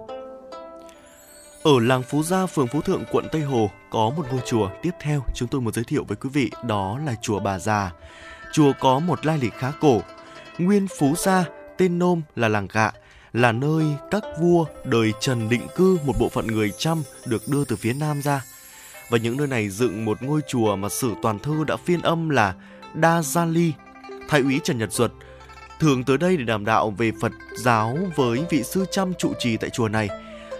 Ở 1.63 1.79
làng 1.79 2.03
Phú 2.03 2.23
Gia, 2.23 2.45
phường 2.45 2.67
Phú 2.67 2.81
Thượng, 2.81 3.03
quận 3.11 3.25
Tây 3.31 3.41
Hồ 3.41 3.69
có 3.91 4.11
một 4.17 4.25
ngôi 4.31 4.41
chùa 4.45 4.69
tiếp 4.81 4.91
theo 4.99 5.21
chúng 5.35 5.47
tôi 5.47 5.61
muốn 5.61 5.73
giới 5.73 5.83
thiệu 5.83 6.03
với 6.07 6.15
quý 6.15 6.29
vị 6.33 6.51
đó 6.65 6.99
là 7.05 7.15
chùa 7.21 7.39
Bà 7.39 7.59
Già. 7.59 7.91
Chùa 8.53 8.71
có 8.79 8.99
một 8.99 9.25
lai 9.25 9.37
lịch 9.37 9.53
khá 9.53 9.71
cổ. 9.81 10.01
Nguyên 10.57 10.87
Phú 10.99 11.13
Gia, 11.17 11.45
tên 11.77 11.99
nôm 11.99 12.21
là 12.35 12.47
làng 12.47 12.67
Gạ, 12.73 12.91
là 13.33 13.51
nơi 13.51 13.85
các 14.11 14.23
vua 14.39 14.65
đời 14.85 15.13
Trần 15.19 15.49
định 15.49 15.67
cư 15.75 15.97
một 16.05 16.13
bộ 16.19 16.29
phận 16.29 16.47
người 16.47 16.71
Chăm 16.77 17.03
được 17.25 17.41
đưa 17.47 17.65
từ 17.65 17.75
phía 17.75 17.93
Nam 17.93 18.21
ra. 18.21 18.45
Và 19.13 19.19
những 19.19 19.37
nơi 19.37 19.47
này 19.47 19.69
dựng 19.69 20.05
một 20.05 20.23
ngôi 20.23 20.41
chùa 20.47 20.75
mà 20.75 20.89
sử 20.89 21.13
toàn 21.21 21.39
thư 21.39 21.63
đã 21.63 21.77
phiên 21.77 22.01
âm 22.01 22.29
là 22.29 22.53
Đa 22.93 23.21
Gia 23.21 23.45
Ly. 23.45 23.73
Thái 24.29 24.41
úy 24.41 24.59
Trần 24.63 24.77
Nhật 24.77 24.91
Duật 24.91 25.11
thường 25.79 26.03
tới 26.03 26.17
đây 26.17 26.37
để 26.37 26.43
đàm 26.43 26.65
đạo 26.65 26.93
về 26.97 27.11
Phật 27.21 27.31
giáo 27.57 27.97
với 28.15 28.45
vị 28.49 28.63
sư 28.63 28.85
Chăm 28.91 29.13
trụ 29.13 29.33
trì 29.39 29.57
tại 29.57 29.69
chùa 29.69 29.87
này. 29.87 30.09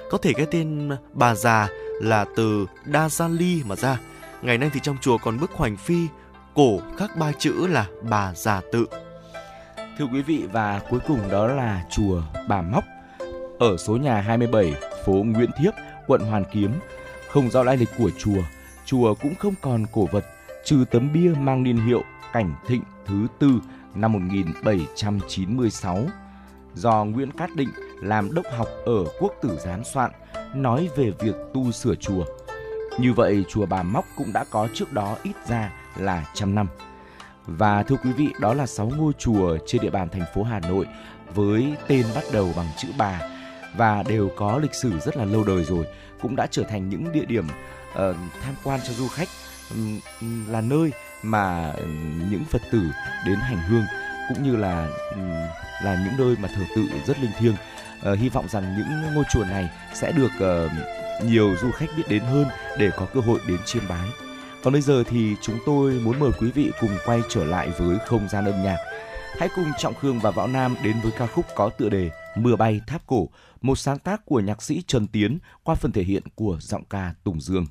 Có 0.10 0.18
thể 0.18 0.34
cái 0.34 0.46
tên 0.52 0.90
bà 1.14 1.36
già 1.36 1.68
là 2.02 2.26
từ 2.36 2.66
Đa 2.86 3.10
Gia 3.10 3.28
Ly 3.28 3.62
mà 3.66 3.76
ra. 3.76 4.00
Ngày 4.42 4.58
nay 4.58 4.70
thì 4.74 4.80
trong 4.84 4.98
chùa 5.02 5.18
còn 5.18 5.40
bức 5.40 5.52
hoành 5.52 5.78
phi 5.78 6.08
cổ 6.54 6.80
khắc 6.98 7.18
ba 7.18 7.32
chữ 7.40 7.68
là 7.68 7.86
bà 8.10 8.34
già 8.36 8.62
tự. 8.72 8.86
Thưa 9.98 10.06
quý 10.14 10.22
vị 10.22 10.44
và 10.52 10.82
cuối 10.90 11.00
cùng 11.08 11.20
đó 11.32 11.48
là 11.48 11.86
chùa 11.92 12.22
Bà 12.48 12.62
Móc 12.62 12.84
ở 13.60 13.78
số 13.78 13.98
nhà 13.98 14.22
27 14.22 14.74
phố 15.06 15.14
Nguyễn 15.14 15.50
Thiếp, 15.58 15.74
quận 16.08 16.22
Hoàn 16.22 16.44
Kiếm. 16.54 16.72
Không 17.34 17.50
rõ 17.50 17.64
lai 17.64 17.78
lịch 17.78 17.90
của 17.98 18.12
chùa, 18.18 18.44
chùa 18.86 19.14
cũng 19.22 19.36
không 19.36 19.54
còn 19.62 19.86
cổ 19.92 20.08
vật 20.12 20.26
trừ 20.66 20.86
tấm 20.92 21.14
bia 21.14 21.34
mang 21.40 21.64
niên 21.64 21.78
hiệu 21.78 22.04
Cảnh 22.34 22.54
Thịnh 22.68 22.84
thứ 23.06 23.28
tư 23.40 23.52
năm 23.96 24.12
1796 24.12 26.00
do 26.76 27.06
Nguyễn 27.06 27.32
Cát 27.32 27.56
Định 27.56 27.70
làm 28.02 28.34
đốc 28.34 28.46
học 28.58 28.68
ở 28.86 29.06
Quốc 29.20 29.34
Tử 29.42 29.58
Giám 29.66 29.84
soạn 29.84 30.12
nói 30.56 30.90
về 30.96 31.12
việc 31.20 31.36
tu 31.54 31.72
sửa 31.72 31.96
chùa. 31.96 32.26
Như 33.00 33.14
vậy 33.14 33.46
chùa 33.50 33.66
Bà 33.66 33.84
Móc 33.84 34.06
cũng 34.18 34.34
đã 34.34 34.46
có 34.52 34.68
trước 34.74 34.94
đó 34.94 35.18
ít 35.24 35.36
ra 35.48 35.72
là 35.98 36.32
trăm 36.34 36.56
năm. 36.56 36.68
Và 37.48 37.84
thưa 37.84 37.96
quý 38.04 38.12
vị, 38.12 38.28
đó 38.40 38.54
là 38.54 38.66
6 38.66 38.92
ngôi 38.98 39.14
chùa 39.14 39.58
trên 39.66 39.82
địa 39.82 39.90
bàn 39.90 40.10
thành 40.10 40.26
phố 40.36 40.44
Hà 40.44 40.60
Nội 40.60 40.86
với 41.36 41.76
tên 41.88 42.06
bắt 42.16 42.24
đầu 42.34 42.54
bằng 42.56 42.68
chữ 42.78 42.88
Bà 42.98 43.22
và 43.78 44.04
đều 44.04 44.30
có 44.36 44.58
lịch 44.58 44.76
sử 44.76 45.00
rất 45.00 45.18
là 45.18 45.26
lâu 45.26 45.44
đời 45.44 45.64
rồi, 45.64 45.86
cũng 46.24 46.36
đã 46.36 46.48
trở 46.48 46.64
thành 46.64 46.90
những 46.90 47.12
địa 47.12 47.26
điểm 47.26 47.46
uh, 47.48 48.16
tham 48.42 48.56
quan 48.64 48.80
cho 48.88 48.94
du 48.94 49.08
khách 49.08 49.28
um, 49.72 50.00
là 50.50 50.62
nơi 50.62 50.92
mà 51.24 51.74
những 52.30 52.44
Phật 52.52 52.62
tử 52.72 52.82
đến 53.26 53.36
hành 53.36 53.64
hương 53.70 53.84
cũng 54.30 54.44
như 54.44 54.56
là 54.56 54.88
um, 55.12 55.30
là 55.84 56.06
những 56.06 56.14
nơi 56.18 56.36
mà 56.40 56.50
thờ 56.56 56.62
tự 56.76 56.86
rất 57.08 57.20
linh 57.20 57.32
thiêng. 57.40 57.56
Uh, 58.12 58.20
hy 58.20 58.30
vọng 58.30 58.50
rằng 58.50 58.78
những 58.78 59.16
ngôi 59.16 59.24
chùa 59.34 59.44
này 59.44 59.70
sẽ 59.94 60.12
được 60.12 60.32
uh, 60.38 60.72
nhiều 61.30 61.56
du 61.62 61.72
khách 61.72 61.90
biết 61.98 62.04
đến 62.10 62.24
hơn 62.24 62.46
để 62.78 62.90
có 62.98 63.06
cơ 63.14 63.20
hội 63.20 63.40
đến 63.48 63.58
chiêm 63.66 63.84
bái. 63.90 64.10
Còn 64.64 64.74
bây 64.74 64.82
giờ 64.82 65.04
thì 65.10 65.36
chúng 65.42 65.58
tôi 65.66 65.92
muốn 65.92 66.20
mời 66.20 66.32
quý 66.40 66.52
vị 66.52 66.72
cùng 66.82 66.98
quay 67.06 67.22
trở 67.30 67.46
lại 67.46 67.70
với 67.78 67.98
không 68.06 68.30
gian 68.30 68.46
âm 68.46 68.64
nhạc. 68.64 68.78
Hãy 69.40 69.50
cùng 69.56 69.72
Trọng 69.78 69.94
Khương 69.94 70.20
và 70.20 70.32
Võ 70.32 70.48
Nam 70.48 70.76
đến 70.84 70.96
với 71.04 71.12
ca 71.18 71.28
khúc 71.28 71.46
có 71.56 71.70
tựa 71.70 71.90
đề 71.90 72.10
Mưa 72.36 72.56
bay 72.56 72.82
tháp 72.88 73.02
cổ, 73.08 73.28
một 73.64 73.76
sáng 73.76 74.00
tác 74.00 74.26
của 74.26 74.40
nhạc 74.40 74.62
sĩ 74.62 74.82
Trần 74.88 75.08
Tiến 75.08 75.40
qua 75.64 75.76
phần 75.76 75.92
thể 75.92 76.04
hiện 76.04 76.24
của 76.36 76.58
giọng 76.62 76.84
ca 76.86 77.14
Tùng 77.24 77.42
Dương. 77.42 77.66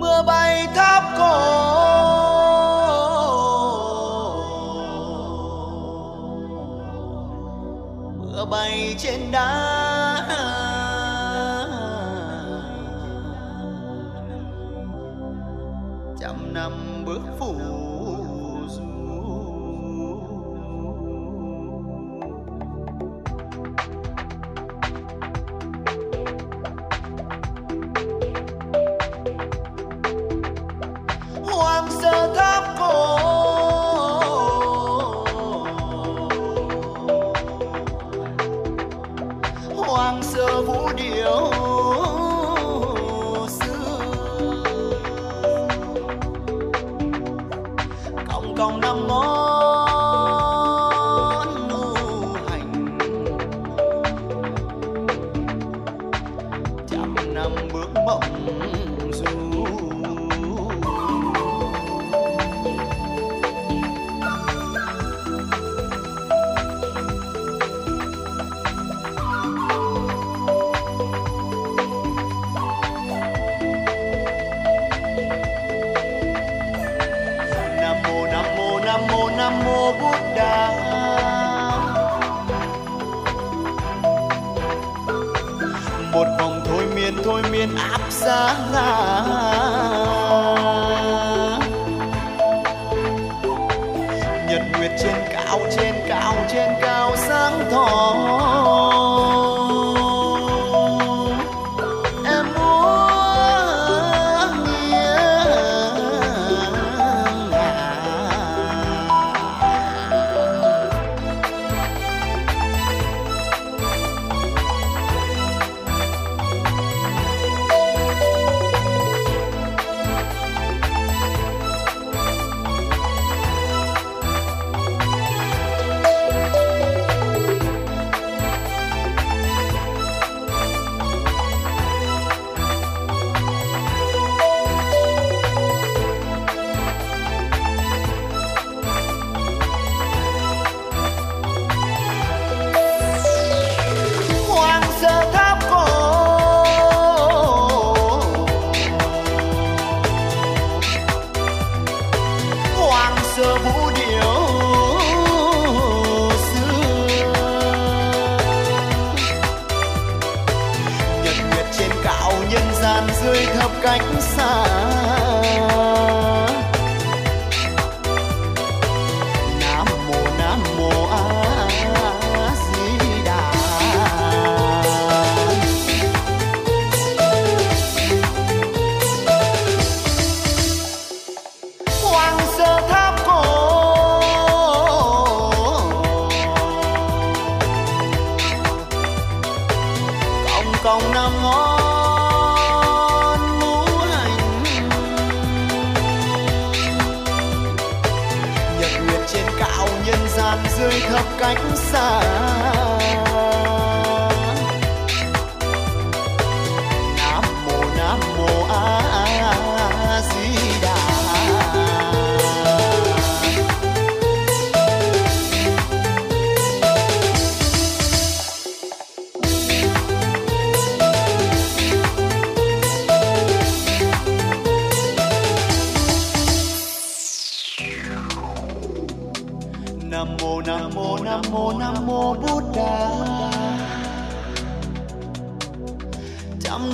mưa 0.00 0.22
bay 0.26 0.66
tháp 0.74 1.02
cổ 1.18 1.85
mưa 8.66 8.72
bay 8.72 8.94
trên 8.98 9.30
đá. 9.32 10.22
Trăm 16.20 16.54
năm 16.54 16.72
bước 17.06 17.20
phủ 17.38 17.54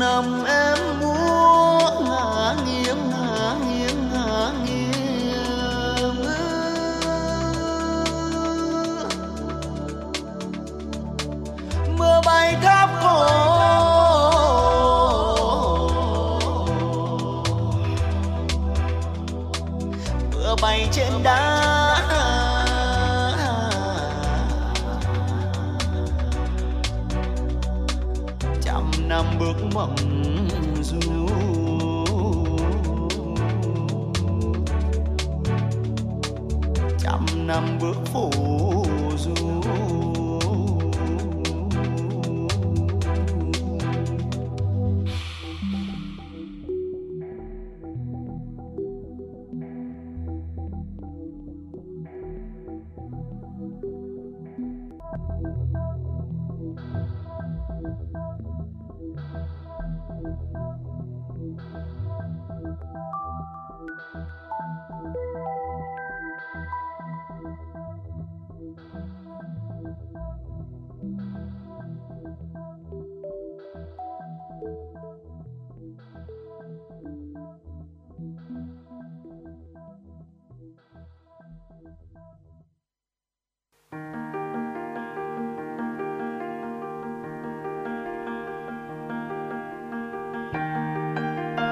năm 0.03 0.45
em 0.45 0.72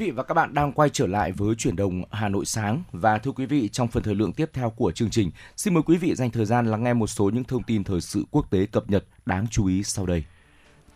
vị 0.00 0.10
và 0.10 0.22
các 0.22 0.34
bạn 0.34 0.54
đang 0.54 0.72
quay 0.72 0.90
trở 0.92 1.06
lại 1.06 1.32
với 1.32 1.54
chuyển 1.54 1.76
động 1.76 2.02
Hà 2.10 2.28
Nội 2.28 2.44
sáng 2.44 2.82
và 2.92 3.18
thưa 3.18 3.32
quý 3.32 3.46
vị 3.46 3.68
trong 3.72 3.88
phần 3.88 4.02
thời 4.02 4.14
lượng 4.14 4.32
tiếp 4.32 4.50
theo 4.52 4.70
của 4.70 4.92
chương 4.92 5.10
trình, 5.10 5.30
xin 5.56 5.74
mời 5.74 5.82
quý 5.82 5.96
vị 5.96 6.14
dành 6.14 6.30
thời 6.30 6.44
gian 6.44 6.66
lắng 6.66 6.84
nghe 6.84 6.94
một 6.94 7.06
số 7.06 7.30
những 7.34 7.44
thông 7.44 7.62
tin 7.62 7.84
thời 7.84 8.00
sự 8.00 8.24
quốc 8.30 8.50
tế 8.50 8.66
cập 8.66 8.90
nhật 8.90 9.04
đáng 9.26 9.46
chú 9.50 9.66
ý 9.66 9.82
sau 9.82 10.06
đây. 10.06 10.24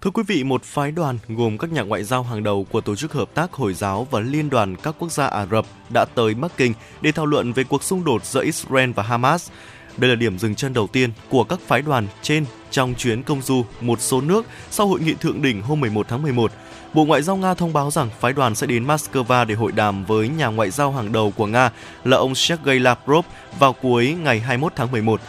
Thưa 0.00 0.10
quý 0.10 0.22
vị, 0.26 0.44
một 0.44 0.62
phái 0.64 0.90
đoàn 0.90 1.18
gồm 1.28 1.58
các 1.58 1.72
nhà 1.72 1.82
ngoại 1.82 2.04
giao 2.04 2.22
hàng 2.22 2.42
đầu 2.42 2.66
của 2.70 2.80
Tổ 2.80 2.96
chức 2.96 3.12
Hợp 3.12 3.34
tác 3.34 3.52
Hồi 3.52 3.74
giáo 3.74 4.06
và 4.10 4.20
Liên 4.20 4.50
đoàn 4.50 4.76
các 4.82 4.94
quốc 4.98 5.12
gia 5.12 5.26
Ả 5.26 5.46
Rập 5.46 5.66
đã 5.90 6.04
tới 6.14 6.34
Bắc 6.34 6.56
Kinh 6.56 6.72
để 7.00 7.12
thảo 7.12 7.26
luận 7.26 7.52
về 7.52 7.64
cuộc 7.64 7.82
xung 7.82 8.04
đột 8.04 8.24
giữa 8.24 8.44
Israel 8.44 8.90
và 8.90 9.02
Hamas. 9.02 9.50
Đây 9.96 10.10
là 10.10 10.16
điểm 10.16 10.38
dừng 10.38 10.54
chân 10.54 10.72
đầu 10.72 10.86
tiên 10.86 11.10
của 11.30 11.44
các 11.44 11.60
phái 11.60 11.82
đoàn 11.82 12.06
trên 12.22 12.44
trong 12.70 12.94
chuyến 12.94 13.22
công 13.22 13.42
du 13.42 13.64
một 13.80 14.00
số 14.00 14.20
nước 14.20 14.46
sau 14.70 14.86
hội 14.86 15.00
nghị 15.00 15.14
thượng 15.14 15.42
đỉnh 15.42 15.62
hôm 15.62 15.80
11 15.80 16.08
tháng 16.08 16.22
11. 16.22 16.52
Bộ 16.94 17.04
Ngoại 17.04 17.22
giao 17.22 17.36
Nga 17.36 17.54
thông 17.54 17.72
báo 17.72 17.90
rằng 17.90 18.10
phái 18.20 18.32
đoàn 18.32 18.54
sẽ 18.54 18.66
đến 18.66 18.86
Moscow 18.86 19.46
để 19.46 19.54
hội 19.54 19.72
đàm 19.72 20.04
với 20.04 20.28
nhà 20.28 20.46
ngoại 20.46 20.70
giao 20.70 20.92
hàng 20.92 21.12
đầu 21.12 21.32
của 21.36 21.46
Nga 21.46 21.70
là 22.04 22.16
ông 22.16 22.34
Sergei 22.34 22.78
Lavrov 22.78 23.24
vào 23.58 23.72
cuối 23.72 24.16
ngày 24.22 24.40
21 24.40 24.72
tháng 24.76 24.92
11. 24.92 25.20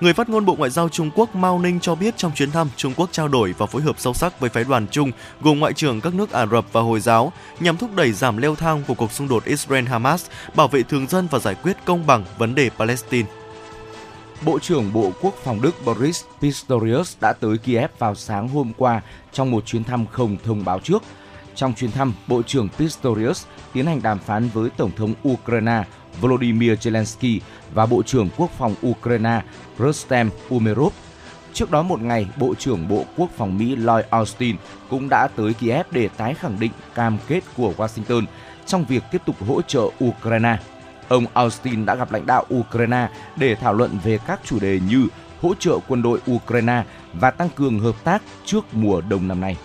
Người 0.00 0.12
phát 0.12 0.28
ngôn 0.28 0.46
Bộ 0.46 0.54
Ngoại 0.54 0.70
giao 0.70 0.88
Trung 0.88 1.10
Quốc 1.14 1.34
Mao 1.34 1.58
Ninh 1.58 1.80
cho 1.80 1.94
biết 1.94 2.16
trong 2.16 2.32
chuyến 2.34 2.50
thăm, 2.50 2.68
Trung 2.76 2.94
Quốc 2.96 3.08
trao 3.12 3.28
đổi 3.28 3.54
và 3.58 3.66
phối 3.66 3.82
hợp 3.82 3.96
sâu 3.98 4.14
sắc 4.14 4.40
với 4.40 4.50
phái 4.50 4.64
đoàn 4.64 4.86
chung 4.90 5.12
gồm 5.40 5.58
ngoại 5.58 5.72
trưởng 5.72 6.00
các 6.00 6.14
nước 6.14 6.30
Ả 6.30 6.46
Rập 6.46 6.64
và 6.72 6.80
Hồi 6.80 7.00
giáo 7.00 7.32
nhằm 7.60 7.76
thúc 7.76 7.90
đẩy 7.96 8.12
giảm 8.12 8.36
leo 8.36 8.54
thang 8.54 8.82
của 8.86 8.94
cuộc 8.94 9.12
xung 9.12 9.28
đột 9.28 9.44
Israel-Hamas, 9.46 10.18
bảo 10.54 10.68
vệ 10.68 10.82
thường 10.82 11.06
dân 11.06 11.28
và 11.30 11.38
giải 11.38 11.54
quyết 11.54 11.76
công 11.84 12.06
bằng 12.06 12.24
vấn 12.38 12.54
đề 12.54 12.70
Palestine. 12.78 13.39
Bộ 14.44 14.58
trưởng 14.58 14.92
Bộ 14.92 15.12
Quốc 15.22 15.34
phòng 15.34 15.62
Đức 15.62 15.74
Boris 15.84 16.24
Pistorius 16.40 17.16
đã 17.20 17.32
tới 17.32 17.58
Kiev 17.58 17.90
vào 17.98 18.14
sáng 18.14 18.48
hôm 18.48 18.72
qua 18.76 19.00
trong 19.32 19.50
một 19.50 19.66
chuyến 19.66 19.84
thăm 19.84 20.06
không 20.06 20.36
thông 20.44 20.64
báo 20.64 20.80
trước. 20.80 21.02
Trong 21.54 21.74
chuyến 21.74 21.90
thăm, 21.90 22.12
Bộ 22.26 22.42
trưởng 22.42 22.68
Pistorius 22.78 23.46
tiến 23.72 23.86
hành 23.86 24.02
đàm 24.02 24.18
phán 24.18 24.48
với 24.48 24.70
Tổng 24.76 24.90
thống 24.96 25.14
Ukraine 25.28 25.84
Volodymyr 26.20 26.72
Zelensky 26.72 27.40
và 27.74 27.86
Bộ 27.86 28.02
trưởng 28.02 28.28
Quốc 28.36 28.50
phòng 28.58 28.74
Ukraine 28.86 29.42
Rustem 29.78 30.30
Umerov. 30.48 30.92
Trước 31.52 31.70
đó 31.70 31.82
một 31.82 32.00
ngày, 32.00 32.26
Bộ 32.36 32.54
trưởng 32.54 32.88
Bộ 32.88 33.04
Quốc 33.16 33.30
phòng 33.36 33.58
Mỹ 33.58 33.76
Lloyd 33.76 34.04
Austin 34.10 34.56
cũng 34.90 35.08
đã 35.08 35.28
tới 35.36 35.54
Kiev 35.54 35.86
để 35.90 36.08
tái 36.16 36.34
khẳng 36.34 36.60
định 36.60 36.72
cam 36.94 37.18
kết 37.28 37.40
của 37.56 37.72
Washington 37.76 38.24
trong 38.66 38.84
việc 38.84 39.02
tiếp 39.12 39.22
tục 39.26 39.36
hỗ 39.48 39.62
trợ 39.62 39.82
Ukraine. 40.04 40.58
Ông 41.10 41.26
Austin 41.34 41.86
đã 41.86 41.94
gặp 41.94 42.12
lãnh 42.12 42.26
đạo 42.26 42.46
Ukraine 42.54 43.08
để 43.36 43.54
thảo 43.54 43.74
luận 43.74 43.98
về 44.04 44.18
các 44.26 44.40
chủ 44.44 44.60
đề 44.60 44.80
như 44.88 45.06
hỗ 45.42 45.54
trợ 45.58 45.78
quân 45.88 46.02
đội 46.02 46.20
Ukraine 46.30 46.84
và 47.12 47.30
tăng 47.30 47.48
cường 47.48 47.80
hợp 47.80 48.04
tác 48.04 48.22
trước 48.44 48.64
mùa 48.72 49.00
đông 49.00 49.28
năm 49.28 49.40
nay. 49.40 49.56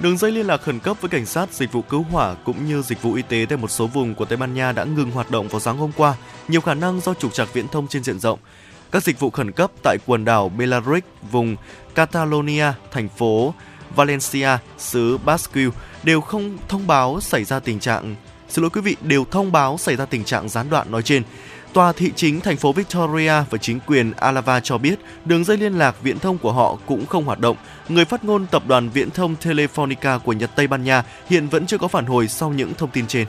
Đường 0.00 0.18
dây 0.18 0.32
liên 0.32 0.46
lạc 0.46 0.56
khẩn 0.56 0.78
cấp 0.78 0.96
với 1.00 1.08
cảnh 1.08 1.26
sát, 1.26 1.52
dịch 1.52 1.72
vụ 1.72 1.82
cứu 1.82 2.02
hỏa 2.02 2.34
cũng 2.34 2.66
như 2.66 2.82
dịch 2.82 3.02
vụ 3.02 3.14
y 3.14 3.22
tế 3.22 3.46
tại 3.48 3.58
một 3.58 3.70
số 3.70 3.86
vùng 3.86 4.14
của 4.14 4.24
Tây 4.24 4.36
Ban 4.36 4.54
Nha 4.54 4.72
đã 4.72 4.84
ngừng 4.84 5.10
hoạt 5.10 5.30
động 5.30 5.48
vào 5.48 5.60
sáng 5.60 5.76
hôm 5.76 5.90
qua, 5.96 6.14
nhiều 6.48 6.60
khả 6.60 6.74
năng 6.74 7.00
do 7.00 7.14
trục 7.14 7.32
trặc 7.32 7.52
viễn 7.52 7.68
thông 7.68 7.88
trên 7.88 8.04
diện 8.04 8.18
rộng. 8.18 8.38
Các 8.90 9.02
dịch 9.02 9.20
vụ 9.20 9.30
khẩn 9.30 9.52
cấp 9.52 9.70
tại 9.82 9.96
quần 10.06 10.24
đảo 10.24 10.48
Belarus, 10.48 11.02
vùng 11.30 11.56
Catalonia, 11.94 12.72
thành 12.90 13.08
phố 13.08 13.54
Valencia, 13.96 14.58
xứ 14.78 15.18
Basque 15.24 15.62
đều 16.02 16.20
không 16.20 16.58
thông 16.68 16.86
báo 16.86 17.20
xảy 17.20 17.44
ra 17.44 17.60
tình 17.60 17.80
trạng 17.80 18.14
Xin 18.48 18.62
lỗi 18.62 18.70
quý 18.70 18.80
vị, 18.80 18.96
đều 19.02 19.24
thông 19.30 19.52
báo 19.52 19.78
xảy 19.78 19.96
ra 19.96 20.04
tình 20.04 20.24
trạng 20.24 20.48
gián 20.48 20.70
đoạn 20.70 20.90
nói 20.90 21.02
trên. 21.02 21.22
Tòa 21.72 21.92
thị 21.92 22.12
chính 22.16 22.40
thành 22.40 22.56
phố 22.56 22.72
Victoria 22.72 23.32
và 23.50 23.58
chính 23.60 23.80
quyền 23.86 24.12
Alava 24.12 24.60
cho 24.60 24.78
biết 24.78 24.98
đường 25.24 25.44
dây 25.44 25.56
liên 25.56 25.78
lạc 25.78 26.02
viễn 26.02 26.18
thông 26.18 26.38
của 26.38 26.52
họ 26.52 26.76
cũng 26.86 27.06
không 27.06 27.24
hoạt 27.24 27.38
động. 27.38 27.56
Người 27.88 28.04
phát 28.04 28.24
ngôn 28.24 28.46
tập 28.46 28.62
đoàn 28.66 28.88
viễn 28.88 29.10
thông 29.10 29.34
Telefonica 29.42 30.18
của 30.18 30.32
Nhật 30.32 30.50
Tây 30.56 30.66
Ban 30.66 30.84
Nha 30.84 31.04
hiện 31.28 31.48
vẫn 31.48 31.66
chưa 31.66 31.78
có 31.78 31.88
phản 31.88 32.06
hồi 32.06 32.28
sau 32.28 32.50
những 32.50 32.74
thông 32.74 32.90
tin 32.90 33.06
trên. 33.06 33.26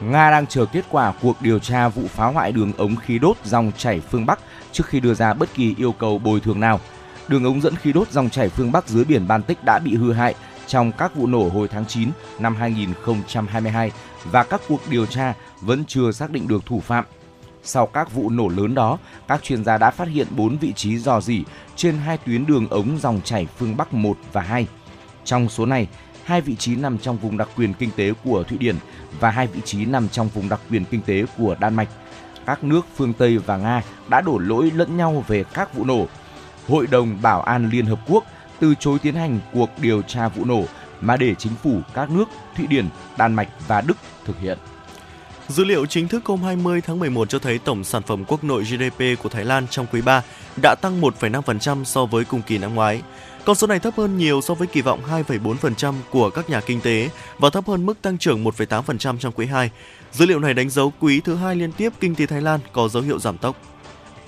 Nga 0.00 0.30
đang 0.30 0.46
chờ 0.46 0.66
kết 0.66 0.84
quả 0.90 1.12
cuộc 1.22 1.42
điều 1.42 1.58
tra 1.58 1.88
vụ 1.88 2.02
phá 2.14 2.26
hoại 2.26 2.52
đường 2.52 2.72
ống 2.76 2.96
khí 2.96 3.18
đốt 3.18 3.36
dòng 3.44 3.72
chảy 3.78 4.00
phương 4.10 4.26
Bắc 4.26 4.38
trước 4.72 4.86
khi 4.86 5.00
đưa 5.00 5.14
ra 5.14 5.34
bất 5.34 5.54
kỳ 5.54 5.74
yêu 5.78 5.92
cầu 5.92 6.18
bồi 6.18 6.40
thường 6.40 6.60
nào. 6.60 6.80
Đường 7.28 7.44
ống 7.44 7.60
dẫn 7.60 7.76
khí 7.76 7.92
đốt 7.92 8.10
dòng 8.10 8.30
chảy 8.30 8.48
phương 8.48 8.72
Bắc 8.72 8.88
dưới 8.88 9.04
biển 9.04 9.28
Baltic 9.28 9.64
đã 9.64 9.78
bị 9.78 9.96
hư 9.96 10.12
hại 10.12 10.34
trong 10.66 10.92
các 10.92 11.14
vụ 11.14 11.26
nổ 11.26 11.48
hồi 11.48 11.68
tháng 11.68 11.86
9 11.86 12.10
năm 12.38 12.56
2022 12.56 13.92
và 14.24 14.44
các 14.44 14.60
cuộc 14.68 14.80
điều 14.90 15.06
tra 15.06 15.34
vẫn 15.60 15.84
chưa 15.84 16.12
xác 16.12 16.30
định 16.30 16.48
được 16.48 16.66
thủ 16.66 16.80
phạm. 16.80 17.04
Sau 17.62 17.86
các 17.86 18.12
vụ 18.12 18.30
nổ 18.30 18.48
lớn 18.48 18.74
đó, 18.74 18.98
các 19.28 19.42
chuyên 19.42 19.64
gia 19.64 19.78
đã 19.78 19.90
phát 19.90 20.08
hiện 20.08 20.26
4 20.30 20.56
vị 20.56 20.72
trí 20.72 20.98
dò 20.98 21.20
dỉ 21.20 21.44
trên 21.76 21.98
hai 21.98 22.18
tuyến 22.18 22.46
đường 22.46 22.68
ống 22.68 22.98
dòng 22.98 23.20
chảy 23.24 23.46
phương 23.56 23.76
Bắc 23.76 23.94
1 23.94 24.16
và 24.32 24.42
2. 24.42 24.66
Trong 25.24 25.48
số 25.48 25.66
này, 25.66 25.88
hai 26.24 26.40
vị 26.40 26.56
trí 26.56 26.76
nằm 26.76 26.98
trong 26.98 27.16
vùng 27.16 27.36
đặc 27.36 27.48
quyền 27.56 27.74
kinh 27.74 27.90
tế 27.96 28.12
của 28.24 28.42
Thụy 28.42 28.58
Điển 28.58 28.76
và 29.20 29.30
hai 29.30 29.46
vị 29.46 29.60
trí 29.64 29.84
nằm 29.84 30.08
trong 30.08 30.28
vùng 30.28 30.48
đặc 30.48 30.60
quyền 30.70 30.84
kinh 30.84 31.02
tế 31.02 31.24
của 31.38 31.56
Đan 31.60 31.74
Mạch. 31.74 31.88
Các 32.46 32.64
nước 32.64 32.86
phương 32.96 33.12
Tây 33.12 33.38
và 33.38 33.56
Nga 33.56 33.82
đã 34.08 34.20
đổ 34.20 34.38
lỗi 34.38 34.70
lẫn 34.74 34.96
nhau 34.96 35.24
về 35.28 35.44
các 35.54 35.74
vụ 35.74 35.84
nổ. 35.84 36.06
Hội 36.68 36.86
đồng 36.86 37.22
Bảo 37.22 37.42
an 37.42 37.70
Liên 37.70 37.86
Hợp 37.86 37.98
Quốc 38.06 38.24
từ 38.60 38.74
chối 38.80 38.98
tiến 38.98 39.14
hành 39.14 39.40
cuộc 39.52 39.70
điều 39.78 40.02
tra 40.02 40.28
vụ 40.28 40.44
nổ 40.44 40.64
mà 41.00 41.16
để 41.16 41.34
chính 41.34 41.52
phủ 41.62 41.80
các 41.94 42.10
nước 42.10 42.24
Thụy 42.56 42.66
Điển, 42.66 42.88
Đan 43.18 43.34
Mạch 43.34 43.48
và 43.68 43.80
Đức 43.80 43.96
thực 44.24 44.40
hiện. 44.40 44.58
Dữ 45.48 45.64
liệu 45.64 45.86
chính 45.86 46.08
thức 46.08 46.26
hôm 46.26 46.42
20 46.42 46.80
tháng 46.80 46.98
11 46.98 47.28
cho 47.28 47.38
thấy 47.38 47.58
tổng 47.58 47.84
sản 47.84 48.02
phẩm 48.02 48.24
quốc 48.24 48.44
nội 48.44 48.64
GDP 48.64 49.22
của 49.22 49.28
Thái 49.28 49.44
Lan 49.44 49.66
trong 49.70 49.86
quý 49.92 50.00
3 50.02 50.22
đã 50.62 50.74
tăng 50.82 51.00
1,5% 51.00 51.84
so 51.84 52.06
với 52.06 52.24
cùng 52.24 52.42
kỳ 52.42 52.58
năm 52.58 52.74
ngoái. 52.74 53.02
Con 53.44 53.56
số 53.56 53.66
này 53.66 53.78
thấp 53.78 53.94
hơn 53.96 54.18
nhiều 54.18 54.40
so 54.40 54.54
với 54.54 54.66
kỳ 54.66 54.80
vọng 54.80 55.00
2,4% 55.10 55.94
của 56.10 56.30
các 56.30 56.50
nhà 56.50 56.60
kinh 56.60 56.80
tế 56.80 57.10
và 57.38 57.50
thấp 57.50 57.66
hơn 57.66 57.86
mức 57.86 58.02
tăng 58.02 58.18
trưởng 58.18 58.44
1,8% 58.44 59.18
trong 59.18 59.32
quý 59.32 59.46
2. 59.46 59.70
Dữ 60.12 60.26
liệu 60.26 60.38
này 60.38 60.54
đánh 60.54 60.70
dấu 60.70 60.92
quý 61.00 61.20
thứ 61.20 61.34
hai 61.34 61.56
liên 61.56 61.72
tiếp 61.72 61.92
kinh 62.00 62.14
tế 62.14 62.26
Thái 62.26 62.40
Lan 62.40 62.60
có 62.72 62.88
dấu 62.88 63.02
hiệu 63.02 63.18
giảm 63.18 63.38
tốc. 63.38 63.56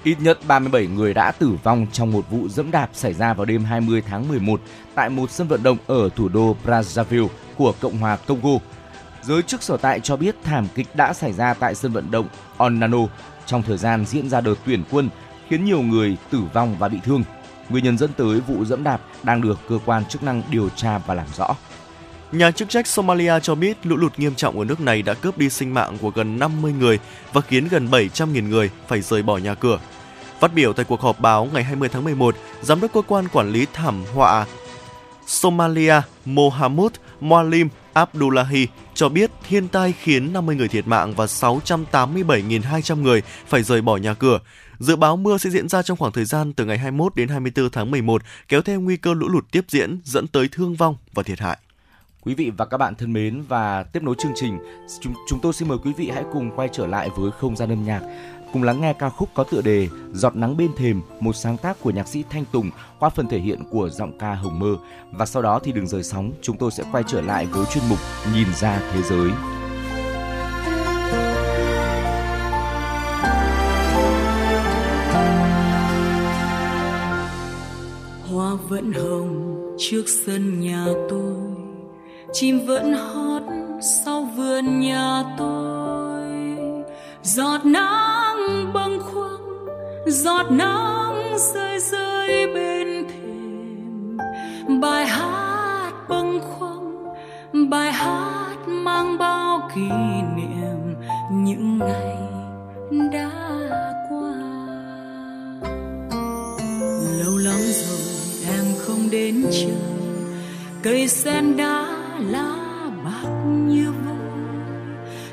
Ít 0.04 0.16
nhất 0.20 0.38
37 0.46 0.86
người 0.86 1.14
đã 1.14 1.32
tử 1.32 1.50
vong 1.62 1.86
trong 1.92 2.12
một 2.12 2.30
vụ 2.30 2.48
dẫm 2.48 2.70
đạp 2.70 2.88
xảy 2.92 3.14
ra 3.14 3.34
vào 3.34 3.44
đêm 3.44 3.64
20 3.64 4.02
tháng 4.08 4.28
11 4.28 4.60
tại 4.94 5.08
một 5.10 5.30
sân 5.30 5.48
vận 5.48 5.62
động 5.62 5.76
ở 5.86 6.08
thủ 6.16 6.28
đô 6.28 6.56
Brazzaville 6.64 7.28
của 7.56 7.74
Cộng 7.80 7.98
hòa 7.98 8.16
Congo. 8.16 8.58
Giới 9.22 9.42
chức 9.42 9.62
sở 9.62 9.76
tại 9.76 10.00
cho 10.00 10.16
biết 10.16 10.36
thảm 10.44 10.66
kịch 10.74 10.86
đã 10.94 11.12
xảy 11.12 11.32
ra 11.32 11.54
tại 11.54 11.74
sân 11.74 11.92
vận 11.92 12.10
động 12.10 12.28
Onano 12.56 12.98
trong 13.46 13.62
thời 13.62 13.78
gian 13.78 14.04
diễn 14.06 14.28
ra 14.28 14.40
đợt 14.40 14.54
tuyển 14.66 14.82
quân, 14.90 15.08
khiến 15.48 15.64
nhiều 15.64 15.82
người 15.82 16.16
tử 16.30 16.40
vong 16.54 16.76
và 16.78 16.88
bị 16.88 16.98
thương. 17.04 17.22
Nguyên 17.68 17.84
nhân 17.84 17.98
dẫn 17.98 18.10
tới 18.16 18.40
vụ 18.40 18.64
dẫm 18.64 18.84
đạp 18.84 19.00
đang 19.22 19.40
được 19.40 19.58
cơ 19.68 19.78
quan 19.84 20.04
chức 20.04 20.22
năng 20.22 20.42
điều 20.50 20.68
tra 20.68 20.98
và 20.98 21.14
làm 21.14 21.26
rõ. 21.36 21.56
Nhà 22.32 22.50
chức 22.50 22.68
trách 22.68 22.86
Somalia 22.86 23.40
cho 23.42 23.54
biết 23.54 23.86
lũ 23.86 23.96
lụt 23.96 24.18
nghiêm 24.18 24.34
trọng 24.34 24.58
ở 24.58 24.64
nước 24.64 24.80
này 24.80 25.02
đã 25.02 25.14
cướp 25.14 25.38
đi 25.38 25.50
sinh 25.50 25.74
mạng 25.74 25.98
của 26.00 26.10
gần 26.10 26.38
50 26.38 26.72
người 26.72 26.98
và 27.32 27.40
khiến 27.40 27.68
gần 27.70 27.88
700.000 27.90 28.48
người 28.48 28.70
phải 28.88 29.00
rời 29.00 29.22
bỏ 29.22 29.38
nhà 29.38 29.54
cửa. 29.54 29.78
Phát 30.40 30.54
biểu 30.54 30.72
tại 30.72 30.84
cuộc 30.88 31.00
họp 31.00 31.20
báo 31.20 31.48
ngày 31.52 31.64
20 31.64 31.88
tháng 31.88 32.04
11, 32.04 32.36
Giám 32.62 32.80
đốc 32.80 32.92
cơ 32.92 33.02
quan 33.02 33.28
quản 33.32 33.52
lý 33.52 33.66
thảm 33.72 34.04
họa 34.14 34.46
Somalia 35.26 36.00
Mohamud 36.24 36.92
Mualim 37.20 37.68
Abdullahi 37.92 38.66
cho 38.94 39.08
biết 39.08 39.30
thiên 39.48 39.68
tai 39.68 39.94
khiến 40.02 40.32
50 40.32 40.56
người 40.56 40.68
thiệt 40.68 40.86
mạng 40.86 41.14
và 41.14 41.24
687.200 41.24 43.02
người 43.02 43.22
phải 43.46 43.62
rời 43.62 43.80
bỏ 43.80 43.96
nhà 43.96 44.14
cửa. 44.14 44.40
Dự 44.78 44.96
báo 44.96 45.16
mưa 45.16 45.38
sẽ 45.38 45.50
diễn 45.50 45.68
ra 45.68 45.82
trong 45.82 45.96
khoảng 45.96 46.12
thời 46.12 46.24
gian 46.24 46.52
từ 46.52 46.64
ngày 46.64 46.78
21 46.78 47.16
đến 47.16 47.28
24 47.28 47.70
tháng 47.70 47.90
11, 47.90 48.22
kéo 48.48 48.62
theo 48.62 48.80
nguy 48.80 48.96
cơ 48.96 49.14
lũ 49.14 49.28
lụt 49.28 49.44
tiếp 49.50 49.64
diễn, 49.68 50.00
dẫn 50.04 50.26
tới 50.26 50.48
thương 50.52 50.74
vong 50.74 50.96
và 51.14 51.22
thiệt 51.22 51.40
hại. 51.40 51.58
Quý 52.24 52.34
vị 52.34 52.50
và 52.56 52.64
các 52.64 52.78
bạn 52.78 52.94
thân 52.94 53.12
mến 53.12 53.42
và 53.48 53.82
tiếp 53.82 54.02
nối 54.02 54.14
chương 54.18 54.32
trình, 54.34 54.58
chúng, 55.00 55.14
chúng 55.28 55.40
tôi 55.40 55.52
xin 55.52 55.68
mời 55.68 55.78
quý 55.84 55.92
vị 55.96 56.10
hãy 56.14 56.24
cùng 56.32 56.50
quay 56.56 56.68
trở 56.72 56.86
lại 56.86 57.10
với 57.16 57.30
không 57.30 57.56
gian 57.56 57.72
âm 57.72 57.84
nhạc 57.84 58.02
cùng 58.52 58.62
lắng 58.62 58.80
nghe 58.80 58.92
ca 58.92 59.08
khúc 59.08 59.28
có 59.34 59.44
tựa 59.44 59.60
đề 59.60 59.88
Giọt 60.12 60.36
nắng 60.36 60.56
bên 60.56 60.70
thềm, 60.76 61.02
một 61.20 61.32
sáng 61.32 61.56
tác 61.56 61.80
của 61.80 61.90
nhạc 61.90 62.08
sĩ 62.08 62.24
Thanh 62.30 62.44
Tùng 62.52 62.70
qua 62.98 63.08
phần 63.08 63.28
thể 63.28 63.38
hiện 63.38 63.62
của 63.70 63.88
giọng 63.88 64.18
ca 64.18 64.34
Hồng 64.34 64.58
Mơ. 64.58 64.76
Và 65.12 65.26
sau 65.26 65.42
đó 65.42 65.60
thì 65.64 65.72
đừng 65.72 65.86
rời 65.86 66.02
sóng, 66.02 66.32
chúng 66.42 66.56
tôi 66.56 66.70
sẽ 66.70 66.84
quay 66.92 67.04
trở 67.06 67.20
lại 67.20 67.46
với 67.46 67.64
chuyên 67.66 67.84
mục 67.88 67.98
Nhìn 68.34 68.46
ra 68.54 68.80
thế 68.92 69.02
giới. 69.02 69.30
Hoa 78.28 78.54
vẫn 78.68 78.92
hồng 78.92 79.54
trước 79.78 80.04
sân 80.26 80.60
nhà 80.60 80.86
tôi, 81.10 81.57
chim 82.32 82.66
vẫn 82.66 82.92
hót 82.92 83.42
sau 83.80 84.28
vườn 84.36 84.80
nhà 84.80 85.22
tôi. 85.38 86.22
Giọt 87.22 87.64
nắng 87.64 88.70
bâng 88.74 88.98
khuâng, 89.00 89.66
giọt 90.06 90.46
nắng 90.50 91.38
rơi 91.54 91.80
rơi 91.80 92.46
bên 92.54 93.08
thềm 93.08 94.18
bài 94.80 95.06
hát 95.06 95.92
bâng 96.08 96.40
khuâng, 96.40 97.06
bài 97.70 97.92
hát 97.92 98.56
mang 98.66 99.18
bao 99.18 99.68
kỷ 99.74 99.88
niệm 100.36 100.94
những 101.32 101.78
ngày 101.78 102.16
đã 103.12 103.30
qua 104.10 104.34
lâu 107.18 107.36
lắm 107.36 107.60
rồi 107.60 108.54
em 108.56 108.64
không 108.78 109.10
đến 109.10 109.46
chơi 109.52 109.98
cây 110.82 111.08
sen 111.08 111.56
đã 111.56 111.97
lá 112.20 112.54
bạc 113.04 113.28
như 113.46 113.92
vôi 113.92 114.18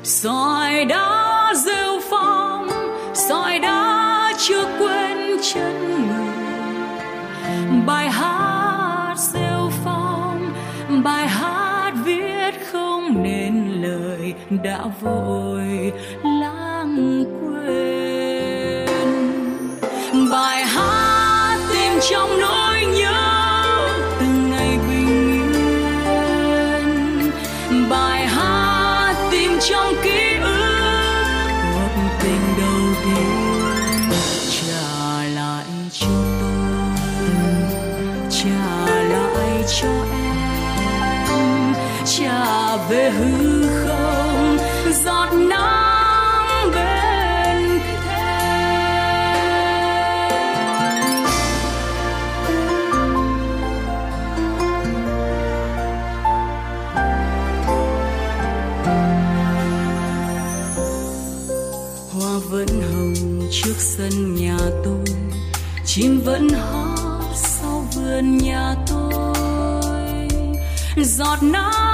sỏi 0.02 0.84
đá 0.84 1.52
rêu 1.56 2.00
phong, 2.10 2.68
sỏi 3.14 3.58
đá 3.58 4.32
chưa 4.38 4.64
quên 4.78 5.36
chân 5.52 6.06
người. 6.08 6.46
Bài 7.86 8.10
hát 8.10 9.14
rêu 9.18 9.70
phong, 9.84 10.52
bài 11.04 11.28
hát 11.28 11.92
viết 12.04 12.52
không 12.72 13.22
nên 13.22 13.82
lời 13.82 14.34
đã 14.64 14.84
vội. 15.00 15.92
Trước 63.66 63.76
sân 63.78 64.34
nhà 64.34 64.58
tôi 64.84 65.04
chim 65.84 66.20
vẫn 66.24 66.48
hót 66.48 67.36
sau 67.36 67.84
vườn 67.94 68.38
nhà 68.38 68.74
tôi. 68.86 70.28
Giọt 70.96 71.42
nắng 71.42 71.85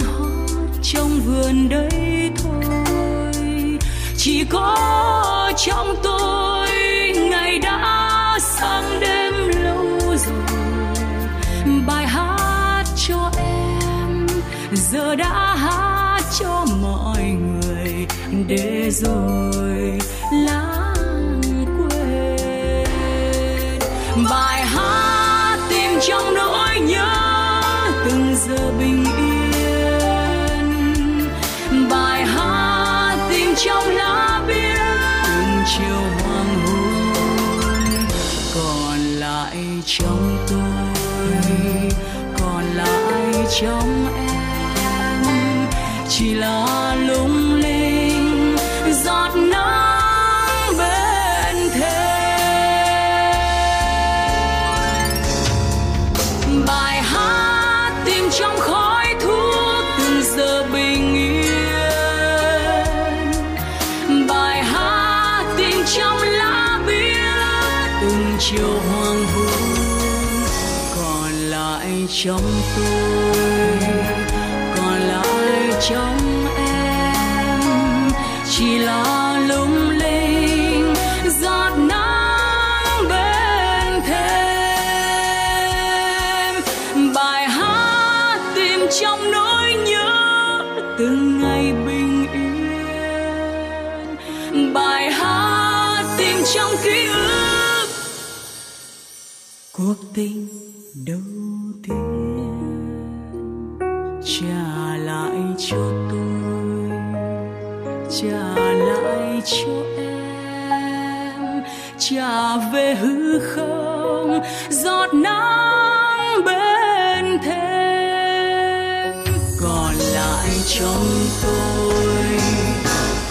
hót 0.00 0.68
trong 0.82 1.20
vườn 1.20 1.68
đấy 1.68 2.30
thôi. 2.42 3.78
Chỉ 4.16 4.44
có 4.44 5.52
trong 5.56 5.94
tôi 6.02 6.68
ngày 7.30 7.58
đã 7.58 8.38
sang 8.40 9.00
đêm 9.00 9.34
lâu 9.48 10.00
rồi. 10.00 10.60
Bài 11.86 12.06
hát 12.06 12.84
cho 13.08 13.30
em, 13.38 14.26
giờ 14.72 15.14
đã 15.14 15.54
hát 15.56 16.22
cho 16.40 16.66
mọi 16.82 17.22
người 17.22 18.06
để 18.46 18.90
rồi 18.90 19.98
lãng 20.32 20.69
trong 43.50 44.14
em. 44.16 44.30
Chỉ 46.08 46.34
là 46.34 46.89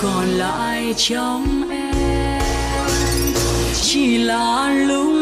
còn 0.01 0.27
lại 0.29 0.93
trong 0.97 1.69
em. 1.69 2.41
Chỉ 3.81 4.17
là 4.17 4.69
lung 4.87 5.18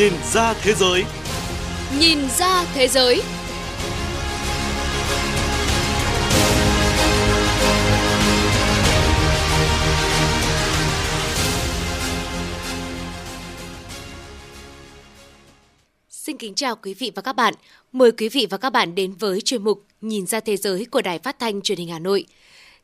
Nhìn 0.00 0.12
ra 0.32 0.54
thế 0.54 0.74
giới. 0.74 1.04
Nhìn 1.98 2.18
ra 2.38 2.64
thế 2.74 2.88
giới. 2.88 3.22
Xin 16.10 16.36
kính 16.36 16.54
chào 16.54 16.76
quý 16.76 16.94
vị 16.94 17.12
và 17.14 17.22
các 17.22 17.32
bạn. 17.32 17.54
Mời 17.92 18.12
quý 18.12 18.28
vị 18.28 18.46
và 18.50 18.58
các 18.58 18.70
bạn 18.70 18.94
đến 18.94 19.14
với 19.18 19.40
chuyên 19.40 19.64
mục 19.64 19.84
Nhìn 20.00 20.26
ra 20.26 20.40
thế 20.40 20.56
giới 20.56 20.86
của 20.90 21.02
Đài 21.02 21.18
Phát 21.18 21.38
thanh 21.38 21.62
Truyền 21.62 21.78
hình 21.78 21.88
Hà 21.88 21.98
Nội. 21.98 22.24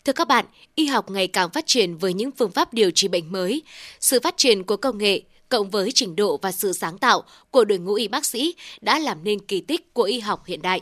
Thưa 0.04 0.12
các 0.12 0.28
bạn, 0.28 0.44
y 0.74 0.86
học 0.86 1.10
ngày 1.10 1.26
càng 1.26 1.50
phát 1.50 1.66
triển 1.66 1.96
với 1.96 2.14
những 2.14 2.30
phương 2.30 2.50
pháp 2.50 2.74
điều 2.74 2.90
trị 2.90 3.08
bệnh 3.08 3.32
mới. 3.32 3.62
Sự 4.00 4.20
phát 4.20 4.36
triển 4.36 4.64
của 4.64 4.76
công 4.76 4.98
nghệ 4.98 5.22
cộng 5.49 5.70
với 5.70 5.92
trình 5.92 6.16
độ 6.16 6.38
và 6.42 6.53
sự 6.53 6.72
sáng 6.72 6.99
tạo 6.99 7.22
của 7.51 7.64
đội 7.64 7.78
ngũ 7.78 7.94
y 7.94 8.09
bác 8.09 8.24
sĩ 8.24 8.55
đã 8.80 8.99
làm 8.99 9.24
nên 9.24 9.47
kỳ 9.47 9.61
tích 9.61 9.94
của 9.94 10.03
y 10.03 10.20
học 10.20 10.47
hiện 10.47 10.62
đại. 10.62 10.80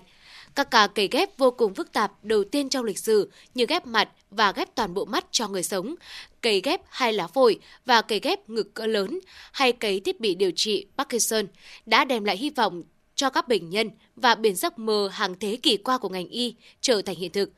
Các 0.55 0.71
ca 0.71 0.87
cấy 0.87 1.09
ghép 1.11 1.39
vô 1.39 1.51
cùng 1.51 1.75
phức 1.75 1.93
tạp 1.93 2.13
đầu 2.25 2.45
tiên 2.45 2.69
trong 2.69 2.85
lịch 2.85 2.99
sử 2.99 3.31
như 3.55 3.67
ghép 3.69 3.87
mặt 3.87 4.09
và 4.31 4.53
ghép 4.53 4.75
toàn 4.75 4.95
bộ 4.95 5.05
mắt 5.05 5.27
cho 5.31 5.49
người 5.49 5.63
sống, 5.63 5.95
cấy 6.41 6.61
ghép 6.65 6.81
hai 6.89 7.13
lá 7.13 7.27
phổi 7.27 7.59
và 7.87 8.03
cấy 8.03 8.21
ghép 8.21 8.51
ngực 8.51 8.75
cỡ 8.75 8.87
lớn 8.87 9.21
hay 9.53 9.73
cấy 9.73 10.01
thiết 10.01 10.21
bị 10.21 10.35
điều 10.35 10.51
trị 10.57 10.87
Parkinson 10.99 11.47
đã 11.87 12.05
đem 12.05 12.25
lại 12.25 12.37
hy 12.37 12.51
vọng 12.51 12.83
cho 13.15 13.31
các 13.31 13.49
bệnh 13.49 13.71
nhân 13.71 13.91
và 14.17 14.35
biển 14.35 14.55
giấc 14.57 14.79
mơ 14.79 15.09
hàng 15.13 15.35
thế 15.41 15.59
kỷ 15.63 15.77
qua 15.77 15.99
của 15.99 16.09
ngành 16.09 16.29
y 16.29 16.55
trở 16.81 17.03
thành 17.03 17.17
hiện 17.17 17.33
thực. 17.33 17.51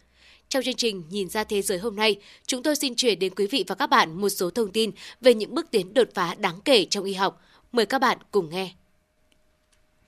Trong 0.48 0.62
chương 0.62 0.74
trình 0.74 1.02
Nhìn 1.10 1.28
ra 1.28 1.44
thế 1.44 1.62
giới 1.62 1.78
hôm 1.78 1.96
nay, 1.96 2.16
chúng 2.46 2.62
tôi 2.62 2.76
xin 2.76 2.94
chuyển 2.94 3.18
đến 3.18 3.32
quý 3.36 3.46
vị 3.50 3.64
và 3.68 3.74
các 3.74 3.90
bạn 3.90 4.20
một 4.20 4.28
số 4.28 4.50
thông 4.50 4.72
tin 4.72 4.90
về 5.20 5.34
những 5.34 5.54
bước 5.54 5.66
tiến 5.70 5.94
đột 5.94 6.08
phá 6.14 6.34
đáng 6.34 6.60
kể 6.64 6.86
trong 6.90 7.04
y 7.04 7.14
học. 7.14 7.40
Mời 7.72 7.86
các 7.86 8.00
bạn 8.00 8.18
cùng 8.30 8.50
nghe. 8.50 8.70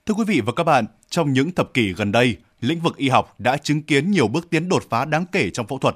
Thưa 0.05 0.13
quý 0.13 0.23
vị 0.27 0.41
và 0.45 0.53
các 0.55 0.63
bạn, 0.63 0.85
trong 1.09 1.33
những 1.33 1.51
thập 1.51 1.73
kỷ 1.73 1.93
gần 1.93 2.11
đây, 2.11 2.35
lĩnh 2.61 2.79
vực 2.79 2.97
y 2.97 3.09
học 3.09 3.35
đã 3.39 3.57
chứng 3.57 3.81
kiến 3.81 4.11
nhiều 4.11 4.27
bước 4.27 4.49
tiến 4.49 4.69
đột 4.69 4.83
phá 4.89 5.05
đáng 5.05 5.25
kể 5.31 5.49
trong 5.49 5.67
phẫu 5.67 5.77
thuật. 5.77 5.95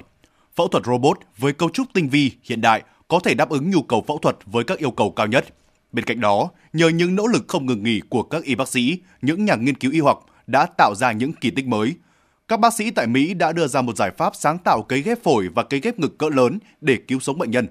Phẫu 0.56 0.68
thuật 0.68 0.86
robot 0.86 1.18
với 1.38 1.54
cấu 1.54 1.70
trúc 1.70 1.88
tinh 1.94 2.10
vi, 2.10 2.32
hiện 2.44 2.62
đại 2.62 2.84
có 3.08 3.20
thể 3.20 3.34
đáp 3.34 3.50
ứng 3.50 3.72
nhu 3.72 3.82
cầu 3.82 4.04
phẫu 4.08 4.18
thuật 4.18 4.38
với 4.46 4.64
các 4.64 4.78
yêu 4.78 4.92
cầu 4.92 5.12
cao 5.12 5.28
nhất. 5.28 5.46
Bên 5.92 6.06
cạnh 6.06 6.22
đó, 6.22 6.50
nhờ 6.74 6.90
những 6.90 7.16
nỗ 7.16 7.28
lực 7.28 7.46
không 7.48 7.66
ngừng 7.66 7.84
nghỉ 7.84 8.02
của 8.10 8.24
các 8.24 8.44
y 8.44 8.56
bác 8.56 8.68
sĩ, 8.68 8.98
những 9.22 9.46
nhà 9.46 9.56
nghiên 9.56 9.76
cứu 9.76 9.92
y 9.92 10.00
học 10.00 10.26
đã 10.48 10.66
tạo 10.78 10.96
ra 10.96 11.12
những 11.12 11.34
kỳ 11.34 11.52
tích 11.52 11.66
mới. 11.66 11.94
Các 12.48 12.60
bác 12.60 12.74
sĩ 12.74 12.92
tại 12.92 13.08
Mỹ 13.08 13.34
đã 13.34 13.52
đưa 13.52 13.68
ra 13.68 13.82
một 13.82 13.98
giải 13.98 14.12
pháp 14.18 14.36
sáng 14.36 14.58
tạo 14.58 14.82
cấy 14.82 15.02
ghép 15.02 15.24
phổi 15.24 15.48
và 15.56 15.64
cấy 15.64 15.80
ghép 15.80 16.00
ngực 16.00 16.18
cỡ 16.18 16.30
lớn 16.30 16.60
để 16.82 16.98
cứu 17.08 17.20
sống 17.20 17.38
bệnh 17.38 17.52
nhân. 17.52 17.68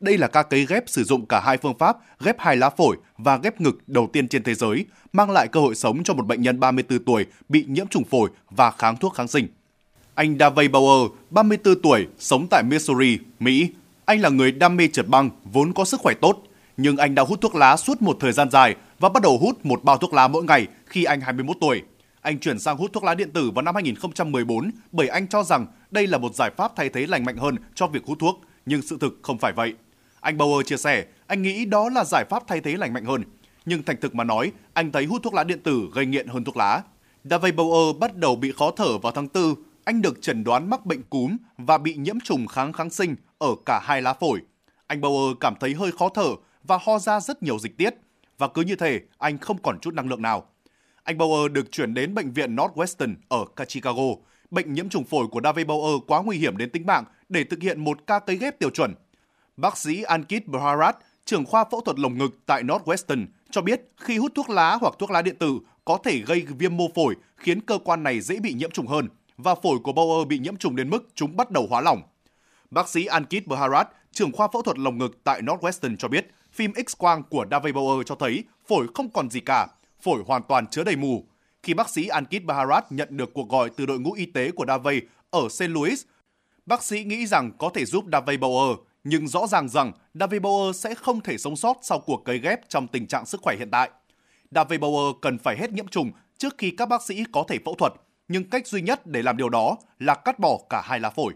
Đây 0.00 0.18
là 0.18 0.28
ca 0.28 0.42
cấy 0.42 0.66
ghép 0.66 0.84
sử 0.86 1.04
dụng 1.04 1.26
cả 1.26 1.40
hai 1.40 1.56
phương 1.56 1.78
pháp 1.78 1.96
ghép 2.20 2.36
hai 2.38 2.56
lá 2.56 2.70
phổi 2.70 2.96
và 3.18 3.36
ghép 3.36 3.60
ngực 3.60 3.78
đầu 3.86 4.10
tiên 4.12 4.28
trên 4.28 4.42
thế 4.42 4.54
giới, 4.54 4.84
mang 5.12 5.30
lại 5.30 5.48
cơ 5.48 5.60
hội 5.60 5.74
sống 5.74 6.04
cho 6.04 6.14
một 6.14 6.26
bệnh 6.26 6.42
nhân 6.42 6.60
34 6.60 7.04
tuổi 7.04 7.26
bị 7.48 7.64
nhiễm 7.68 7.86
trùng 7.86 8.04
phổi 8.04 8.30
và 8.50 8.70
kháng 8.70 8.96
thuốc 8.96 9.14
kháng 9.14 9.28
sinh. 9.28 9.46
Anh 10.14 10.36
Davey 10.38 10.68
Bauer, 10.68 11.10
34 11.30 11.82
tuổi, 11.82 12.06
sống 12.18 12.46
tại 12.50 12.62
Missouri, 12.62 13.18
Mỹ. 13.40 13.68
Anh 14.04 14.20
là 14.20 14.28
người 14.28 14.52
đam 14.52 14.76
mê 14.76 14.88
trượt 14.88 15.08
băng, 15.08 15.30
vốn 15.44 15.72
có 15.72 15.84
sức 15.84 16.00
khỏe 16.00 16.14
tốt, 16.14 16.42
nhưng 16.76 16.96
anh 16.96 17.14
đã 17.14 17.22
hút 17.22 17.40
thuốc 17.40 17.54
lá 17.54 17.76
suốt 17.76 18.02
một 18.02 18.16
thời 18.20 18.32
gian 18.32 18.50
dài 18.50 18.74
và 18.98 19.08
bắt 19.08 19.22
đầu 19.22 19.38
hút 19.38 19.66
một 19.66 19.84
bao 19.84 19.98
thuốc 19.98 20.14
lá 20.14 20.28
mỗi 20.28 20.44
ngày 20.44 20.66
khi 20.86 21.04
anh 21.04 21.20
21 21.20 21.56
tuổi. 21.60 21.82
Anh 22.22 22.38
chuyển 22.38 22.58
sang 22.58 22.76
hút 22.76 22.92
thuốc 22.92 23.04
lá 23.04 23.14
điện 23.14 23.30
tử 23.30 23.50
vào 23.50 23.62
năm 23.62 23.74
2014 23.74 24.70
bởi 24.92 25.08
anh 25.08 25.28
cho 25.28 25.42
rằng 25.42 25.66
đây 25.90 26.06
là 26.06 26.18
một 26.18 26.34
giải 26.34 26.50
pháp 26.56 26.72
thay 26.76 26.88
thế 26.88 27.06
lành 27.06 27.24
mạnh 27.24 27.36
hơn 27.36 27.56
cho 27.74 27.86
việc 27.86 28.04
hút 28.06 28.18
thuốc, 28.20 28.40
nhưng 28.66 28.82
sự 28.82 28.98
thực 29.00 29.18
không 29.22 29.38
phải 29.38 29.52
vậy. 29.52 29.74
Anh 30.20 30.38
Bauer 30.38 30.66
chia 30.66 30.76
sẻ, 30.76 31.04
anh 31.26 31.42
nghĩ 31.42 31.64
đó 31.64 31.88
là 31.88 32.04
giải 32.04 32.24
pháp 32.30 32.42
thay 32.46 32.60
thế 32.60 32.76
lành 32.76 32.92
mạnh 32.92 33.04
hơn. 33.04 33.22
Nhưng 33.64 33.82
thành 33.82 33.96
thực 34.00 34.14
mà 34.14 34.24
nói, 34.24 34.52
anh 34.72 34.92
thấy 34.92 35.04
hút 35.04 35.22
thuốc 35.22 35.34
lá 35.34 35.44
điện 35.44 35.62
tử 35.62 35.90
gây 35.94 36.06
nghiện 36.06 36.26
hơn 36.26 36.44
thuốc 36.44 36.56
lá. 36.56 36.82
David 37.24 37.54
Bauer 37.54 37.96
bắt 37.98 38.16
đầu 38.16 38.36
bị 38.36 38.52
khó 38.52 38.70
thở 38.70 38.98
vào 38.98 39.12
tháng 39.12 39.28
4. 39.34 39.54
Anh 39.84 40.02
được 40.02 40.22
chẩn 40.22 40.44
đoán 40.44 40.70
mắc 40.70 40.86
bệnh 40.86 41.02
cúm 41.02 41.36
và 41.58 41.78
bị 41.78 41.94
nhiễm 41.94 42.20
trùng 42.20 42.46
kháng 42.46 42.72
kháng 42.72 42.90
sinh 42.90 43.16
ở 43.38 43.48
cả 43.66 43.80
hai 43.84 44.02
lá 44.02 44.12
phổi. 44.12 44.40
Anh 44.86 45.00
Bauer 45.00 45.36
cảm 45.40 45.54
thấy 45.60 45.74
hơi 45.74 45.92
khó 45.92 46.08
thở 46.08 46.28
và 46.64 46.78
ho 46.82 46.98
ra 46.98 47.20
rất 47.20 47.42
nhiều 47.42 47.58
dịch 47.58 47.76
tiết. 47.76 47.94
Và 48.38 48.48
cứ 48.48 48.62
như 48.62 48.76
thế, 48.76 49.00
anh 49.18 49.38
không 49.38 49.62
còn 49.62 49.78
chút 49.80 49.94
năng 49.94 50.08
lượng 50.08 50.22
nào. 50.22 50.46
Anh 51.04 51.18
Bauer 51.18 51.52
được 51.52 51.72
chuyển 51.72 51.94
đến 51.94 52.14
bệnh 52.14 52.32
viện 52.32 52.56
Northwestern 52.56 53.14
ở 53.28 53.44
Chicago. 53.68 54.02
Bệnh 54.50 54.74
nhiễm 54.74 54.88
trùng 54.88 55.04
phổi 55.04 55.26
của 55.26 55.40
David 55.44 55.66
Bauer 55.66 56.02
quá 56.06 56.22
nguy 56.22 56.38
hiểm 56.38 56.56
đến 56.56 56.70
tính 56.70 56.86
mạng 56.86 57.04
để 57.28 57.44
thực 57.44 57.62
hiện 57.62 57.84
một 57.84 58.06
ca 58.06 58.18
cấy 58.18 58.36
ghép 58.36 58.58
tiêu 58.58 58.70
chuẩn. 58.70 58.94
Bác 59.56 59.76
sĩ 59.76 60.02
Ankit 60.02 60.46
Bharat, 60.46 60.96
trưởng 61.24 61.44
khoa 61.44 61.64
phẫu 61.64 61.80
thuật 61.80 61.98
lồng 61.98 62.18
ngực 62.18 62.38
tại 62.46 62.62
Northwestern, 62.62 63.26
cho 63.50 63.62
biết 63.62 63.80
khi 63.96 64.18
hút 64.18 64.32
thuốc 64.34 64.50
lá 64.50 64.78
hoặc 64.80 64.94
thuốc 64.98 65.10
lá 65.10 65.22
điện 65.22 65.36
tử 65.36 65.58
có 65.84 65.98
thể 66.04 66.18
gây 66.18 66.46
viêm 66.58 66.76
mô 66.76 66.84
phổi 66.94 67.14
khiến 67.36 67.60
cơ 67.60 67.78
quan 67.84 68.02
này 68.02 68.20
dễ 68.20 68.40
bị 68.40 68.52
nhiễm 68.52 68.70
trùng 68.70 68.86
hơn 68.86 69.08
và 69.36 69.54
phổi 69.54 69.78
của 69.78 69.92
Bauer 69.92 70.28
bị 70.28 70.38
nhiễm 70.38 70.56
trùng 70.56 70.76
đến 70.76 70.90
mức 70.90 71.08
chúng 71.14 71.36
bắt 71.36 71.50
đầu 71.50 71.66
hóa 71.70 71.80
lỏng. 71.80 72.02
Bác 72.70 72.88
sĩ 72.88 73.04
Ankit 73.04 73.46
Bharat, 73.46 73.88
trưởng 74.12 74.32
khoa 74.32 74.48
phẫu 74.52 74.62
thuật 74.62 74.78
lồng 74.78 74.98
ngực 74.98 75.18
tại 75.24 75.42
Northwestern 75.42 75.96
cho 75.96 76.08
biết, 76.08 76.30
phim 76.52 76.72
X-quang 76.72 77.22
của 77.22 77.46
David 77.50 77.74
Bauer 77.74 78.06
cho 78.06 78.14
thấy 78.14 78.44
phổi 78.68 78.86
không 78.94 79.08
còn 79.10 79.30
gì 79.30 79.40
cả, 79.40 79.66
phổi 80.02 80.22
hoàn 80.26 80.42
toàn 80.48 80.66
chứa 80.66 80.84
đầy 80.84 80.96
mù. 80.96 81.26
Khi 81.62 81.74
bác 81.74 81.90
sĩ 81.90 82.06
Ankit 82.06 82.44
Baharat 82.44 82.92
nhận 82.92 83.16
được 83.16 83.34
cuộc 83.34 83.48
gọi 83.48 83.70
từ 83.76 83.86
đội 83.86 84.00
ngũ 84.00 84.12
y 84.12 84.26
tế 84.26 84.50
của 84.50 84.64
Davey 84.68 85.00
ở 85.30 85.48
St. 85.48 85.62
Louis, 85.62 86.04
bác 86.66 86.82
sĩ 86.82 87.04
nghĩ 87.04 87.26
rằng 87.26 87.52
có 87.58 87.70
thể 87.74 87.84
giúp 87.84 88.04
Davey 88.12 88.36
Bauer, 88.36 88.78
nhưng 89.04 89.28
rõ 89.28 89.46
ràng 89.46 89.68
rằng 89.68 89.92
Davey 90.14 90.38
Bauer 90.38 90.76
sẽ 90.76 90.94
không 90.94 91.20
thể 91.20 91.38
sống 91.38 91.56
sót 91.56 91.76
sau 91.82 91.98
cuộc 91.98 92.24
cấy 92.24 92.38
ghép 92.38 92.68
trong 92.68 92.88
tình 92.88 93.06
trạng 93.06 93.26
sức 93.26 93.40
khỏe 93.42 93.56
hiện 93.58 93.70
tại. 93.70 93.90
Davey 94.50 94.78
Bauer 94.78 95.16
cần 95.22 95.38
phải 95.38 95.56
hết 95.58 95.72
nhiễm 95.72 95.88
trùng 95.88 96.10
trước 96.38 96.54
khi 96.58 96.70
các 96.70 96.88
bác 96.88 97.02
sĩ 97.02 97.24
có 97.32 97.44
thể 97.48 97.58
phẫu 97.64 97.74
thuật, 97.74 97.92
nhưng 98.28 98.50
cách 98.50 98.66
duy 98.66 98.82
nhất 98.82 99.06
để 99.06 99.22
làm 99.22 99.36
điều 99.36 99.48
đó 99.48 99.76
là 99.98 100.14
cắt 100.14 100.38
bỏ 100.38 100.58
cả 100.70 100.82
hai 100.84 101.00
lá 101.00 101.10
phổi. 101.10 101.34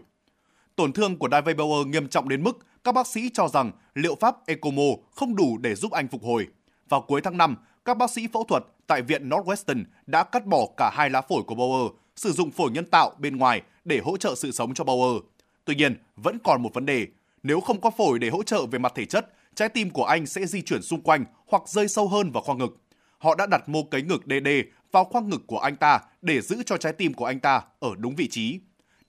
Tổn 0.75 0.93
thương 0.93 1.17
của 1.17 1.29
Davey 1.31 1.53
Bauer 1.53 1.87
nghiêm 1.87 2.07
trọng 2.07 2.29
đến 2.29 2.43
mức 2.43 2.57
các 2.83 2.91
bác 2.91 3.07
sĩ 3.07 3.29
cho 3.33 3.47
rằng 3.47 3.71
liệu 3.93 4.15
pháp 4.15 4.35
ECMO 4.45 4.83
không 5.11 5.35
đủ 5.35 5.57
để 5.57 5.75
giúp 5.75 5.91
anh 5.91 6.07
phục 6.07 6.23
hồi. 6.23 6.47
Vào 6.89 7.01
cuối 7.01 7.21
tháng 7.21 7.37
5, 7.37 7.55
các 7.87 7.97
bác 7.97 8.11
sĩ 8.11 8.27
phẫu 8.33 8.43
thuật 8.43 8.63
tại 8.87 9.01
viện 9.01 9.29
Northwestern 9.29 9.83
đã 10.05 10.23
cắt 10.23 10.45
bỏ 10.45 10.67
cả 10.77 10.91
hai 10.93 11.09
lá 11.09 11.21
phổi 11.21 11.43
của 11.43 11.55
Bauer, 11.55 11.91
sử 12.15 12.31
dụng 12.31 12.51
phổi 12.51 12.71
nhân 12.71 12.85
tạo 12.85 13.11
bên 13.17 13.37
ngoài 13.37 13.61
để 13.85 13.99
hỗ 14.03 14.17
trợ 14.17 14.35
sự 14.35 14.51
sống 14.51 14.73
cho 14.73 14.83
Bauer. 14.83 15.21
Tuy 15.65 15.75
nhiên, 15.75 15.95
vẫn 16.15 16.37
còn 16.43 16.61
một 16.63 16.73
vấn 16.73 16.85
đề. 16.85 17.07
Nếu 17.43 17.61
không 17.61 17.81
có 17.81 17.89
phổi 17.89 18.19
để 18.19 18.29
hỗ 18.29 18.43
trợ 18.43 18.65
về 18.65 18.79
mặt 18.79 18.91
thể 18.95 19.05
chất, 19.05 19.33
trái 19.55 19.69
tim 19.69 19.89
của 19.89 20.03
anh 20.05 20.25
sẽ 20.25 20.45
di 20.45 20.61
chuyển 20.61 20.81
xung 20.81 21.01
quanh 21.01 21.25
hoặc 21.47 21.63
rơi 21.67 21.87
sâu 21.87 22.07
hơn 22.07 22.31
vào 22.31 22.43
khoang 22.43 22.57
ngực. 22.57 22.77
Họ 23.17 23.35
đã 23.35 23.45
đặt 23.45 23.69
mô 23.69 23.83
cấy 23.83 24.01
ngực 24.01 24.21
DD 24.25 24.47
vào 24.91 25.03
khoang 25.03 25.29
ngực 25.29 25.41
của 25.47 25.59
anh 25.59 25.75
ta 25.75 25.99
để 26.21 26.41
giữ 26.41 26.63
cho 26.65 26.77
trái 26.77 26.93
tim 26.93 27.13
của 27.13 27.25
anh 27.25 27.39
ta 27.39 27.61
ở 27.79 27.89
đúng 27.97 28.15
vị 28.15 28.27
trí. 28.31 28.59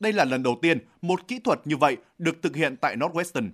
Đây 0.01 0.13
là 0.13 0.25
lần 0.25 0.43
đầu 0.43 0.59
tiên 0.63 0.79
một 1.03 1.29
kỹ 1.29 1.39
thuật 1.39 1.61
như 1.65 1.77
vậy 1.77 1.97
được 2.19 2.43
thực 2.43 2.57
hiện 2.57 2.77
tại 2.77 2.97
Northwestern. 2.97 3.51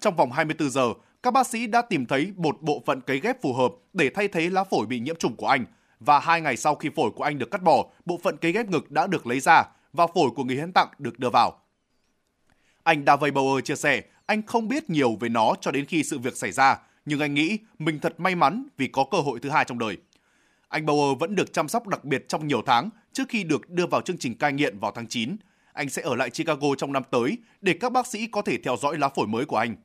Trong 0.00 0.16
vòng 0.16 0.32
24 0.32 0.70
giờ, 0.70 0.92
các 1.22 1.30
bác 1.30 1.46
sĩ 1.46 1.66
đã 1.66 1.82
tìm 1.82 2.06
thấy 2.06 2.32
một 2.36 2.62
bộ 2.62 2.82
phận 2.86 3.00
cấy 3.00 3.20
ghép 3.20 3.42
phù 3.42 3.54
hợp 3.54 3.72
để 3.92 4.10
thay 4.14 4.28
thế 4.28 4.50
lá 4.50 4.64
phổi 4.64 4.86
bị 4.86 5.00
nhiễm 5.00 5.16
trùng 5.16 5.36
của 5.36 5.46
anh. 5.46 5.64
Và 6.00 6.18
hai 6.18 6.40
ngày 6.40 6.56
sau 6.56 6.74
khi 6.74 6.90
phổi 6.96 7.10
của 7.10 7.24
anh 7.24 7.38
được 7.38 7.50
cắt 7.50 7.62
bỏ, 7.62 7.86
bộ 8.04 8.20
phận 8.22 8.36
cấy 8.36 8.52
ghép 8.52 8.68
ngực 8.68 8.90
đã 8.90 9.06
được 9.06 9.26
lấy 9.26 9.40
ra 9.40 9.64
và 9.92 10.06
phổi 10.06 10.30
của 10.36 10.44
người 10.44 10.56
hiến 10.56 10.72
tặng 10.72 10.88
được 10.98 11.18
đưa 11.18 11.30
vào. 11.30 11.58
Anh 12.82 13.04
David 13.06 13.34
Bauer 13.34 13.64
chia 13.64 13.76
sẻ, 13.76 14.02
anh 14.26 14.42
không 14.42 14.68
biết 14.68 14.90
nhiều 14.90 15.16
về 15.20 15.28
nó 15.28 15.54
cho 15.60 15.70
đến 15.70 15.84
khi 15.84 16.04
sự 16.04 16.18
việc 16.18 16.36
xảy 16.36 16.52
ra, 16.52 16.78
nhưng 17.04 17.20
anh 17.20 17.34
nghĩ 17.34 17.58
mình 17.78 17.98
thật 17.98 18.20
may 18.20 18.34
mắn 18.34 18.66
vì 18.76 18.88
có 18.88 19.04
cơ 19.10 19.18
hội 19.18 19.40
thứ 19.40 19.50
hai 19.50 19.64
trong 19.64 19.78
đời. 19.78 19.96
Anh 20.68 20.86
Bauer 20.86 21.18
vẫn 21.18 21.34
được 21.34 21.52
chăm 21.52 21.68
sóc 21.68 21.86
đặc 21.86 22.04
biệt 22.04 22.28
trong 22.28 22.48
nhiều 22.48 22.62
tháng 22.66 22.90
trước 23.12 23.28
khi 23.28 23.44
được 23.44 23.70
đưa 23.70 23.86
vào 23.86 24.00
chương 24.00 24.18
trình 24.18 24.38
cai 24.38 24.52
nghiện 24.52 24.78
vào 24.78 24.92
tháng 24.94 25.06
9. 25.06 25.36
Anh 25.72 25.88
sẽ 25.88 26.02
ở 26.02 26.14
lại 26.14 26.30
Chicago 26.30 26.68
trong 26.78 26.92
năm 26.92 27.02
tới 27.10 27.38
để 27.60 27.76
các 27.80 27.92
bác 27.92 28.06
sĩ 28.06 28.26
có 28.26 28.42
thể 28.42 28.58
theo 28.64 28.76
dõi 28.76 28.98
lá 28.98 29.08
phổi 29.08 29.26
mới 29.26 29.44
của 29.44 29.56
anh. 29.56 29.76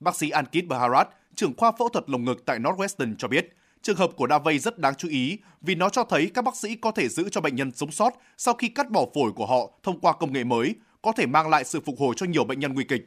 Bác 0.00 0.16
sĩ 0.16 0.30
Ankit 0.30 0.66
Bharat, 0.66 1.08
trưởng 1.34 1.56
khoa 1.56 1.72
phẫu 1.72 1.88
thuật 1.88 2.10
lồng 2.10 2.24
ngực 2.24 2.42
tại 2.46 2.58
Northwestern 2.58 3.14
cho 3.18 3.28
biết, 3.28 3.56
trường 3.82 3.96
hợp 3.96 4.10
của 4.16 4.26
Davey 4.30 4.58
rất 4.58 4.78
đáng 4.78 4.94
chú 4.94 5.08
ý 5.08 5.38
vì 5.60 5.74
nó 5.74 5.88
cho 5.88 6.04
thấy 6.04 6.30
các 6.34 6.44
bác 6.44 6.56
sĩ 6.56 6.76
có 6.76 6.90
thể 6.90 7.08
giữ 7.08 7.28
cho 7.28 7.40
bệnh 7.40 7.56
nhân 7.56 7.70
sống 7.74 7.90
sót 7.90 8.14
sau 8.36 8.54
khi 8.54 8.68
cắt 8.68 8.90
bỏ 8.90 9.06
phổi 9.14 9.32
của 9.32 9.46
họ 9.46 9.70
thông 9.82 10.00
qua 10.00 10.12
công 10.12 10.32
nghệ 10.32 10.44
mới, 10.44 10.74
có 11.02 11.12
thể 11.12 11.26
mang 11.26 11.48
lại 11.48 11.64
sự 11.64 11.80
phục 11.80 11.94
hồi 11.98 12.14
cho 12.16 12.26
nhiều 12.26 12.44
bệnh 12.44 12.60
nhân 12.60 12.74
nguy 12.74 12.84
kịch. 12.84 13.02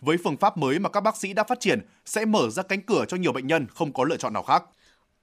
Với 0.00 0.16
phương 0.24 0.36
pháp 0.36 0.56
mới 0.56 0.78
mà 0.78 0.88
các 0.88 1.00
bác 1.00 1.16
sĩ 1.16 1.32
đã 1.32 1.44
phát 1.44 1.60
triển 1.60 1.80
sẽ 2.06 2.24
mở 2.24 2.50
ra 2.50 2.62
cánh 2.62 2.80
cửa 2.82 3.04
cho 3.08 3.16
nhiều 3.16 3.32
bệnh 3.32 3.46
nhân 3.46 3.66
không 3.74 3.92
có 3.92 4.04
lựa 4.04 4.16
chọn 4.16 4.32
nào 4.32 4.42
khác. 4.42 4.64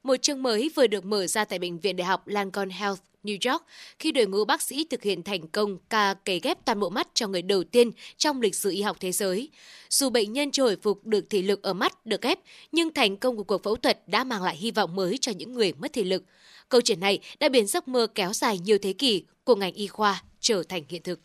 Một 0.04 0.16
chương 0.22 0.44
mới 0.44 0.72
vừa 0.76 0.88
được 0.88 1.06
mở 1.06 1.28
ra 1.28 1.46
tại 1.46 1.60
Bệnh 1.60 1.80
viện 1.80 1.96
Đại 1.96 2.06
học 2.06 2.28
Langone 2.28 2.76
Health, 2.76 3.00
New 3.24 3.52
York 3.52 3.64
khi 4.00 4.12
đội 4.12 4.26
ngũ 4.26 4.46
bác 4.46 4.62
sĩ 4.62 4.86
thực 4.90 5.04
hiện 5.04 5.24
thành 5.24 5.48
công 5.48 5.78
ca 5.90 6.14
cấy 6.14 6.40
ghép 6.40 6.66
toàn 6.66 6.80
bộ 6.80 6.90
mắt 6.90 7.08
cho 7.14 7.28
người 7.28 7.42
đầu 7.42 7.64
tiên 7.64 7.92
trong 8.18 8.42
lịch 8.42 8.56
sử 8.56 8.72
y 8.72 8.82
học 8.82 8.98
thế 9.00 9.12
giới. 9.12 9.50
Dù 9.90 10.10
bệnh 10.10 10.34
nhân 10.34 10.52
chưa 10.52 10.64
hồi 10.64 10.78
phục 10.82 11.06
được 11.06 11.30
thị 11.30 11.42
lực 11.42 11.64
ở 11.64 11.74
mắt 11.74 12.06
được 12.06 12.22
ghép, 12.22 12.40
nhưng 12.72 12.94
thành 12.94 13.18
công 13.18 13.38
của 13.38 13.44
cuộc 13.44 13.64
phẫu 13.64 13.76
thuật 13.76 14.08
đã 14.08 14.24
mang 14.24 14.44
lại 14.44 14.56
hy 14.56 14.72
vọng 14.72 14.96
mới 14.96 15.18
cho 15.22 15.32
những 15.32 15.54
người 15.54 15.74
mất 15.74 15.94
thị 15.94 16.04
lực. 16.04 16.24
Câu 16.70 16.82
chuyện 16.82 17.00
này 17.00 17.20
đã 17.40 17.50
biến 17.50 17.68
giấc 17.68 17.88
mơ 17.88 18.08
kéo 18.16 18.34
dài 18.34 18.60
nhiều 18.60 18.78
thế 18.82 18.94
kỷ 18.94 19.24
của 19.44 19.56
ngành 19.56 19.74
y 19.74 19.88
khoa 19.88 20.24
trở 20.40 20.64
thành 20.70 20.84
hiện 20.90 21.02
thực. 21.04 21.20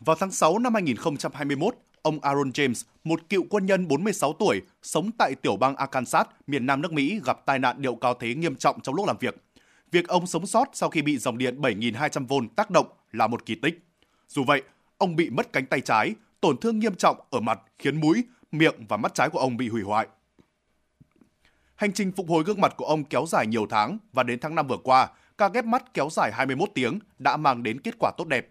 Vào 0.00 0.16
tháng 0.20 0.30
6 0.30 0.58
năm 0.58 0.74
2021, 0.74 1.74
ông 2.02 2.20
Aaron 2.20 2.50
James, 2.50 2.84
một 3.04 3.20
cựu 3.28 3.44
quân 3.50 3.66
nhân 3.66 3.88
46 3.88 4.32
tuổi, 4.32 4.60
sống 4.82 5.10
tại 5.18 5.34
tiểu 5.42 5.56
bang 5.56 5.76
Arkansas, 5.76 6.26
miền 6.46 6.66
nam 6.66 6.82
nước 6.82 6.92
Mỹ 6.92 7.20
gặp 7.24 7.46
tai 7.46 7.58
nạn 7.58 7.82
điệu 7.82 7.94
cao 7.94 8.14
thế 8.20 8.34
nghiêm 8.34 8.56
trọng 8.56 8.80
trong 8.80 8.94
lúc 8.94 9.06
làm 9.06 9.16
việc. 9.20 9.34
Việc 9.94 10.08
ông 10.08 10.26
sống 10.26 10.46
sót 10.46 10.68
sau 10.72 10.90
khi 10.90 11.02
bị 11.02 11.18
dòng 11.18 11.38
điện 11.38 11.60
7.200V 11.60 12.48
tác 12.56 12.70
động 12.70 12.86
là 13.12 13.26
một 13.26 13.46
kỳ 13.46 13.54
tích. 13.54 13.86
Dù 14.28 14.44
vậy, 14.44 14.62
ông 14.98 15.16
bị 15.16 15.30
mất 15.30 15.52
cánh 15.52 15.66
tay 15.66 15.80
trái, 15.80 16.14
tổn 16.40 16.56
thương 16.58 16.78
nghiêm 16.78 16.94
trọng 16.94 17.16
ở 17.30 17.40
mặt 17.40 17.60
khiến 17.78 18.00
mũi, 18.00 18.24
miệng 18.52 18.74
và 18.88 18.96
mắt 18.96 19.14
trái 19.14 19.30
của 19.30 19.38
ông 19.38 19.56
bị 19.56 19.68
hủy 19.68 19.82
hoại. 19.82 20.06
Hành 21.74 21.92
trình 21.92 22.12
phục 22.12 22.28
hồi 22.28 22.44
gương 22.44 22.60
mặt 22.60 22.74
của 22.76 22.84
ông 22.84 23.04
kéo 23.04 23.24
dài 23.28 23.46
nhiều 23.46 23.66
tháng 23.70 23.98
và 24.12 24.22
đến 24.22 24.38
tháng 24.40 24.54
5 24.54 24.66
vừa 24.66 24.76
qua, 24.76 25.08
ca 25.38 25.48
ghép 25.48 25.64
mắt 25.64 25.94
kéo 25.94 26.08
dài 26.10 26.32
21 26.32 26.68
tiếng 26.74 26.98
đã 27.18 27.36
mang 27.36 27.62
đến 27.62 27.80
kết 27.80 27.94
quả 27.98 28.12
tốt 28.18 28.28
đẹp. 28.28 28.48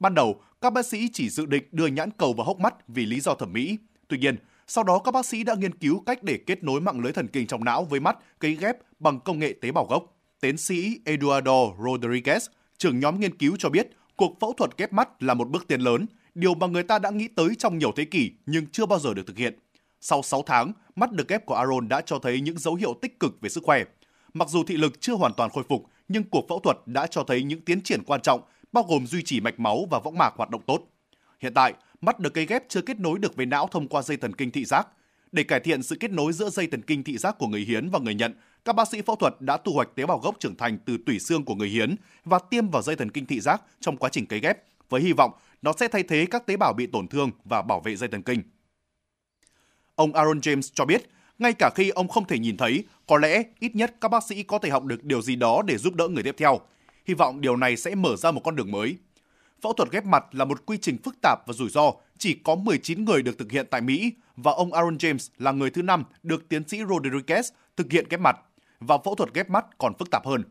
Ban 0.00 0.14
đầu, 0.14 0.40
các 0.60 0.72
bác 0.72 0.86
sĩ 0.86 1.08
chỉ 1.12 1.28
dự 1.28 1.46
định 1.46 1.64
đưa 1.72 1.86
nhãn 1.86 2.10
cầu 2.10 2.32
vào 2.32 2.46
hốc 2.46 2.58
mắt 2.58 2.74
vì 2.88 3.06
lý 3.06 3.20
do 3.20 3.34
thẩm 3.34 3.52
mỹ. 3.52 3.78
Tuy 4.08 4.18
nhiên, 4.18 4.36
sau 4.66 4.84
đó 4.84 4.98
các 4.98 5.14
bác 5.14 5.26
sĩ 5.26 5.44
đã 5.44 5.54
nghiên 5.54 5.78
cứu 5.78 6.02
cách 6.06 6.22
để 6.22 6.38
kết 6.46 6.62
nối 6.62 6.80
mạng 6.80 7.00
lưới 7.00 7.12
thần 7.12 7.28
kinh 7.28 7.46
trong 7.46 7.64
não 7.64 7.84
với 7.84 8.00
mắt 8.00 8.18
cấy 8.38 8.54
ghép 8.54 8.76
bằng 8.98 9.20
công 9.20 9.38
nghệ 9.38 9.54
tế 9.60 9.72
bào 9.72 9.86
gốc. 9.86 10.18
Tiến 10.42 10.56
sĩ 10.56 11.00
Eduardo 11.04 11.74
Rodriguez, 11.78 12.40
trưởng 12.78 13.00
nhóm 13.00 13.20
nghiên 13.20 13.38
cứu 13.38 13.56
cho 13.58 13.68
biết, 13.68 13.88
cuộc 14.16 14.36
phẫu 14.40 14.52
thuật 14.52 14.78
ghép 14.78 14.92
mắt 14.92 15.22
là 15.22 15.34
một 15.34 15.48
bước 15.48 15.68
tiến 15.68 15.80
lớn, 15.80 16.06
điều 16.34 16.54
mà 16.54 16.66
người 16.66 16.82
ta 16.82 16.98
đã 16.98 17.10
nghĩ 17.10 17.28
tới 17.28 17.54
trong 17.58 17.78
nhiều 17.78 17.92
thế 17.96 18.04
kỷ 18.04 18.30
nhưng 18.46 18.66
chưa 18.66 18.86
bao 18.86 18.98
giờ 18.98 19.14
được 19.14 19.26
thực 19.26 19.38
hiện. 19.38 19.58
Sau 20.00 20.22
6 20.22 20.42
tháng, 20.46 20.72
mắt 20.96 21.12
được 21.12 21.28
ghép 21.28 21.46
của 21.46 21.54
Aaron 21.54 21.88
đã 21.88 22.00
cho 22.00 22.18
thấy 22.18 22.40
những 22.40 22.58
dấu 22.58 22.74
hiệu 22.74 22.94
tích 23.02 23.20
cực 23.20 23.40
về 23.40 23.48
sức 23.48 23.64
khỏe. 23.64 23.84
Mặc 24.34 24.48
dù 24.48 24.64
thị 24.64 24.76
lực 24.76 25.00
chưa 25.00 25.14
hoàn 25.14 25.32
toàn 25.36 25.50
khôi 25.50 25.64
phục, 25.68 25.86
nhưng 26.08 26.24
cuộc 26.24 26.46
phẫu 26.48 26.60
thuật 26.60 26.76
đã 26.86 27.06
cho 27.06 27.24
thấy 27.24 27.42
những 27.42 27.60
tiến 27.60 27.80
triển 27.80 28.02
quan 28.06 28.20
trọng, 28.20 28.40
bao 28.72 28.84
gồm 28.88 29.06
duy 29.06 29.22
trì 29.22 29.40
mạch 29.40 29.60
máu 29.60 29.86
và 29.90 29.98
võng 29.98 30.18
mạc 30.18 30.34
hoạt 30.36 30.50
động 30.50 30.62
tốt. 30.66 30.82
Hiện 31.40 31.54
tại, 31.54 31.74
mắt 32.00 32.18
được 32.18 32.34
cấy 32.34 32.46
ghép 32.46 32.68
chưa 32.68 32.80
kết 32.80 33.00
nối 33.00 33.18
được 33.18 33.36
với 33.36 33.46
não 33.46 33.68
thông 33.70 33.88
qua 33.88 34.02
dây 34.02 34.16
thần 34.16 34.34
kinh 34.34 34.50
thị 34.50 34.64
giác. 34.64 34.88
Để 35.32 35.42
cải 35.42 35.60
thiện 35.60 35.82
sự 35.82 35.96
kết 36.00 36.10
nối 36.10 36.32
giữa 36.32 36.50
dây 36.50 36.66
thần 36.66 36.82
kinh 36.82 37.04
thị 37.04 37.18
giác 37.18 37.38
của 37.38 37.46
người 37.46 37.60
hiến 37.60 37.90
và 37.90 37.98
người 37.98 38.14
nhận, 38.14 38.34
các 38.64 38.72
bác 38.72 38.88
sĩ 38.88 39.02
phẫu 39.02 39.16
thuật 39.16 39.34
đã 39.40 39.56
thu 39.56 39.72
hoạch 39.72 39.88
tế 39.94 40.06
bào 40.06 40.18
gốc 40.18 40.36
trưởng 40.38 40.56
thành 40.56 40.78
từ 40.84 40.96
tủy 41.06 41.18
xương 41.18 41.44
của 41.44 41.54
người 41.54 41.68
hiến 41.68 41.96
và 42.24 42.38
tiêm 42.50 42.70
vào 42.70 42.82
dây 42.82 42.96
thần 42.96 43.10
kinh 43.10 43.26
thị 43.26 43.40
giác 43.40 43.62
trong 43.80 43.96
quá 43.96 44.10
trình 44.12 44.26
cấy 44.26 44.40
ghép, 44.40 44.58
với 44.88 45.00
hy 45.00 45.12
vọng 45.12 45.32
nó 45.62 45.72
sẽ 45.80 45.88
thay 45.88 46.02
thế 46.02 46.26
các 46.30 46.46
tế 46.46 46.56
bào 46.56 46.72
bị 46.72 46.86
tổn 46.86 47.08
thương 47.08 47.30
và 47.44 47.62
bảo 47.62 47.80
vệ 47.80 47.96
dây 47.96 48.08
thần 48.08 48.22
kinh. 48.22 48.42
Ông 49.94 50.12
Aaron 50.12 50.38
James 50.38 50.70
cho 50.74 50.84
biết, 50.84 51.10
ngay 51.38 51.52
cả 51.52 51.70
khi 51.74 51.88
ông 51.88 52.08
không 52.08 52.26
thể 52.26 52.38
nhìn 52.38 52.56
thấy, 52.56 52.84
có 53.06 53.18
lẽ 53.18 53.42
ít 53.58 53.76
nhất 53.76 53.94
các 54.00 54.08
bác 54.08 54.24
sĩ 54.24 54.42
có 54.42 54.58
thể 54.58 54.70
học 54.70 54.84
được 54.84 55.04
điều 55.04 55.22
gì 55.22 55.36
đó 55.36 55.62
để 55.66 55.78
giúp 55.78 55.94
đỡ 55.94 56.08
người 56.08 56.22
tiếp 56.22 56.34
theo. 56.38 56.60
Hy 57.06 57.14
vọng 57.14 57.40
điều 57.40 57.56
này 57.56 57.76
sẽ 57.76 57.94
mở 57.94 58.16
ra 58.16 58.30
một 58.30 58.40
con 58.44 58.56
đường 58.56 58.70
mới. 58.70 58.96
Phẫu 59.62 59.72
thuật 59.72 59.90
ghép 59.90 60.04
mặt 60.04 60.24
là 60.32 60.44
một 60.44 60.66
quy 60.66 60.78
trình 60.82 60.98
phức 61.04 61.14
tạp 61.22 61.38
và 61.46 61.52
rủi 61.52 61.68
ro, 61.68 61.92
chỉ 62.18 62.38
có 62.44 62.54
19 62.54 63.04
người 63.04 63.22
được 63.22 63.38
thực 63.38 63.52
hiện 63.52 63.66
tại 63.70 63.80
Mỹ 63.80 64.12
và 64.36 64.52
ông 64.52 64.72
Aaron 64.72 64.96
James 64.96 65.30
là 65.38 65.52
người 65.52 65.70
thứ 65.70 65.82
năm 65.82 66.04
được 66.22 66.48
tiến 66.48 66.68
sĩ 66.68 66.82
Rodriguez 66.82 67.42
thực 67.76 67.92
hiện 67.92 68.06
ghép 68.10 68.20
mặt. 68.20 68.36
Và 68.86 68.98
phẫu 69.04 69.14
thuật 69.14 69.34
ghép 69.34 69.50
mắt 69.50 69.66
còn 69.78 69.92
phức 69.98 70.10
tạp 70.10 70.26
hơn. 70.26 70.44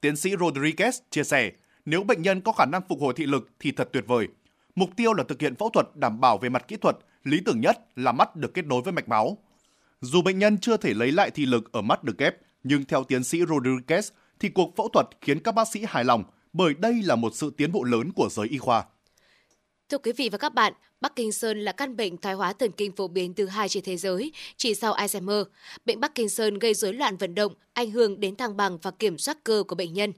Tiến 0.00 0.16
sĩ 0.16 0.36
Rodriguez 0.36 1.00
chia 1.10 1.24
sẻ, 1.24 1.50
nếu 1.84 2.04
bệnh 2.04 2.22
nhân 2.22 2.40
có 2.40 2.52
khả 2.52 2.66
năng 2.66 2.82
phục 2.88 3.00
hồi 3.00 3.14
thị 3.16 3.26
lực 3.26 3.48
thì 3.60 3.72
thật 3.72 3.88
tuyệt 3.92 4.04
vời. 4.06 4.28
Mục 4.74 4.90
tiêu 4.96 5.12
là 5.12 5.24
thực 5.28 5.40
hiện 5.40 5.54
phẫu 5.54 5.68
thuật 5.68 5.86
đảm 5.94 6.20
bảo 6.20 6.38
về 6.38 6.48
mặt 6.48 6.68
kỹ 6.68 6.76
thuật, 6.76 6.96
lý 7.24 7.40
tưởng 7.44 7.60
nhất 7.60 7.78
là 7.96 8.12
mắt 8.12 8.36
được 8.36 8.54
kết 8.54 8.66
nối 8.66 8.82
với 8.82 8.92
mạch 8.92 9.08
máu. 9.08 9.38
Dù 10.00 10.22
bệnh 10.22 10.38
nhân 10.38 10.58
chưa 10.58 10.76
thể 10.76 10.94
lấy 10.94 11.12
lại 11.12 11.30
thị 11.30 11.46
lực 11.46 11.72
ở 11.72 11.82
mắt 11.82 12.04
được 12.04 12.18
ghép, 12.18 12.36
nhưng 12.64 12.84
theo 12.84 13.04
tiến 13.04 13.24
sĩ 13.24 13.42
Rodriguez 13.42 14.10
thì 14.40 14.48
cuộc 14.48 14.76
phẫu 14.76 14.88
thuật 14.88 15.06
khiến 15.20 15.40
các 15.40 15.54
bác 15.54 15.68
sĩ 15.68 15.84
hài 15.88 16.04
lòng 16.04 16.24
bởi 16.52 16.74
đây 16.74 17.02
là 17.02 17.16
một 17.16 17.34
sự 17.34 17.50
tiến 17.56 17.72
bộ 17.72 17.84
lớn 17.84 18.12
của 18.12 18.28
giới 18.30 18.48
y 18.48 18.58
khoa. 18.58 18.84
Thưa 19.88 19.98
quý 19.98 20.12
vị 20.16 20.28
và 20.32 20.38
các 20.38 20.54
bạn, 20.54 20.72
Bắc 21.02 21.16
kinh 21.16 21.32
sơn 21.32 21.60
là 21.60 21.72
căn 21.72 21.96
bệnh 21.96 22.16
thoái 22.16 22.34
hóa 22.34 22.52
thần 22.52 22.72
kinh 22.72 22.92
phổ 22.92 23.08
biến 23.08 23.34
thứ 23.34 23.46
hai 23.46 23.68
trên 23.68 23.84
thế 23.84 23.96
giới, 23.96 24.32
chỉ 24.56 24.74
sau 24.74 24.94
Alzheimer. 24.94 25.44
Bệnh 25.84 26.00
Bắc 26.00 26.14
kinh 26.14 26.28
sơn 26.28 26.58
gây 26.58 26.74
rối 26.74 26.92
loạn 26.94 27.16
vận 27.16 27.34
động, 27.34 27.54
ảnh 27.72 27.90
hưởng 27.90 28.20
đến 28.20 28.36
thăng 28.36 28.56
bằng 28.56 28.78
và 28.82 28.90
kiểm 28.90 29.18
soát 29.18 29.44
cơ 29.44 29.64
của 29.68 29.74
bệnh 29.74 29.92
nhân. 29.92 30.12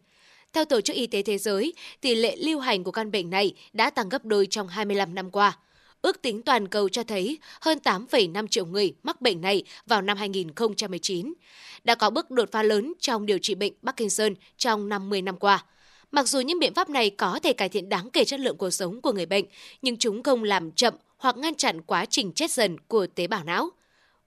Theo 0.52 0.64
Tổ 0.64 0.80
chức 0.80 0.96
Y 0.96 1.06
tế 1.06 1.22
Thế 1.22 1.38
giới, 1.38 1.72
tỷ 2.00 2.14
lệ 2.14 2.36
lưu 2.36 2.60
hành 2.60 2.84
của 2.84 2.90
căn 2.90 3.10
bệnh 3.10 3.30
này 3.30 3.54
đã 3.72 3.90
tăng 3.90 4.08
gấp 4.08 4.24
đôi 4.24 4.46
trong 4.46 4.68
25 4.68 5.14
năm 5.14 5.30
qua. 5.30 5.58
Ước 6.02 6.22
tính 6.22 6.42
toàn 6.42 6.68
cầu 6.68 6.88
cho 6.88 7.02
thấy 7.02 7.38
hơn 7.60 7.78
8,5 7.84 8.46
triệu 8.46 8.66
người 8.66 8.94
mắc 9.02 9.20
bệnh 9.20 9.40
này 9.40 9.62
vào 9.86 10.02
năm 10.02 10.16
2019. 10.16 11.34
Đã 11.84 11.94
có 11.94 12.10
bước 12.10 12.30
đột 12.30 12.48
phá 12.52 12.62
lớn 12.62 12.92
trong 13.00 13.26
điều 13.26 13.38
trị 13.38 13.54
bệnh 13.54 13.72
Parkinson 13.82 14.34
trong 14.56 14.88
50 14.88 15.22
năm 15.22 15.36
qua. 15.36 15.64
Mặc 16.14 16.28
dù 16.28 16.40
những 16.40 16.58
biện 16.58 16.74
pháp 16.74 16.88
này 16.88 17.10
có 17.10 17.38
thể 17.42 17.52
cải 17.52 17.68
thiện 17.68 17.88
đáng 17.88 18.10
kể 18.12 18.24
chất 18.24 18.40
lượng 18.40 18.56
cuộc 18.56 18.70
sống 18.70 19.00
của 19.00 19.12
người 19.12 19.26
bệnh, 19.26 19.44
nhưng 19.82 19.96
chúng 19.96 20.22
không 20.22 20.42
làm 20.42 20.72
chậm 20.72 20.94
hoặc 21.16 21.36
ngăn 21.36 21.54
chặn 21.54 21.80
quá 21.82 22.04
trình 22.04 22.32
chết 22.32 22.50
dần 22.50 22.76
của 22.88 23.06
tế 23.06 23.26
bào 23.26 23.44
não. 23.44 23.70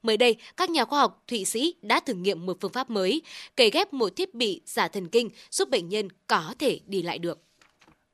Mới 0.04 0.18
đây, 0.18 0.36
các 0.58 0.70
nhà 0.70 0.86
khoa 0.86 1.00
học 1.00 1.24
Thụy 1.28 1.46
Sĩ 1.46 1.76
đã 1.82 2.00
thử 2.00 2.14
nghiệm 2.14 2.46
một 2.46 2.58
phương 2.62 2.72
pháp 2.72 2.90
mới, 2.90 3.22
cấy 3.56 3.70
ghép 3.70 3.94
một 3.94 4.16
thiết 4.16 4.34
bị 4.34 4.62
giả 4.66 4.88
thần 4.88 5.08
kinh 5.08 5.30
giúp 5.50 5.70
bệnh 5.70 5.90
nhân 5.90 6.08
có 6.28 6.54
thể 6.60 6.80
đi 6.86 7.02
lại 7.02 7.20
được. 7.20 7.44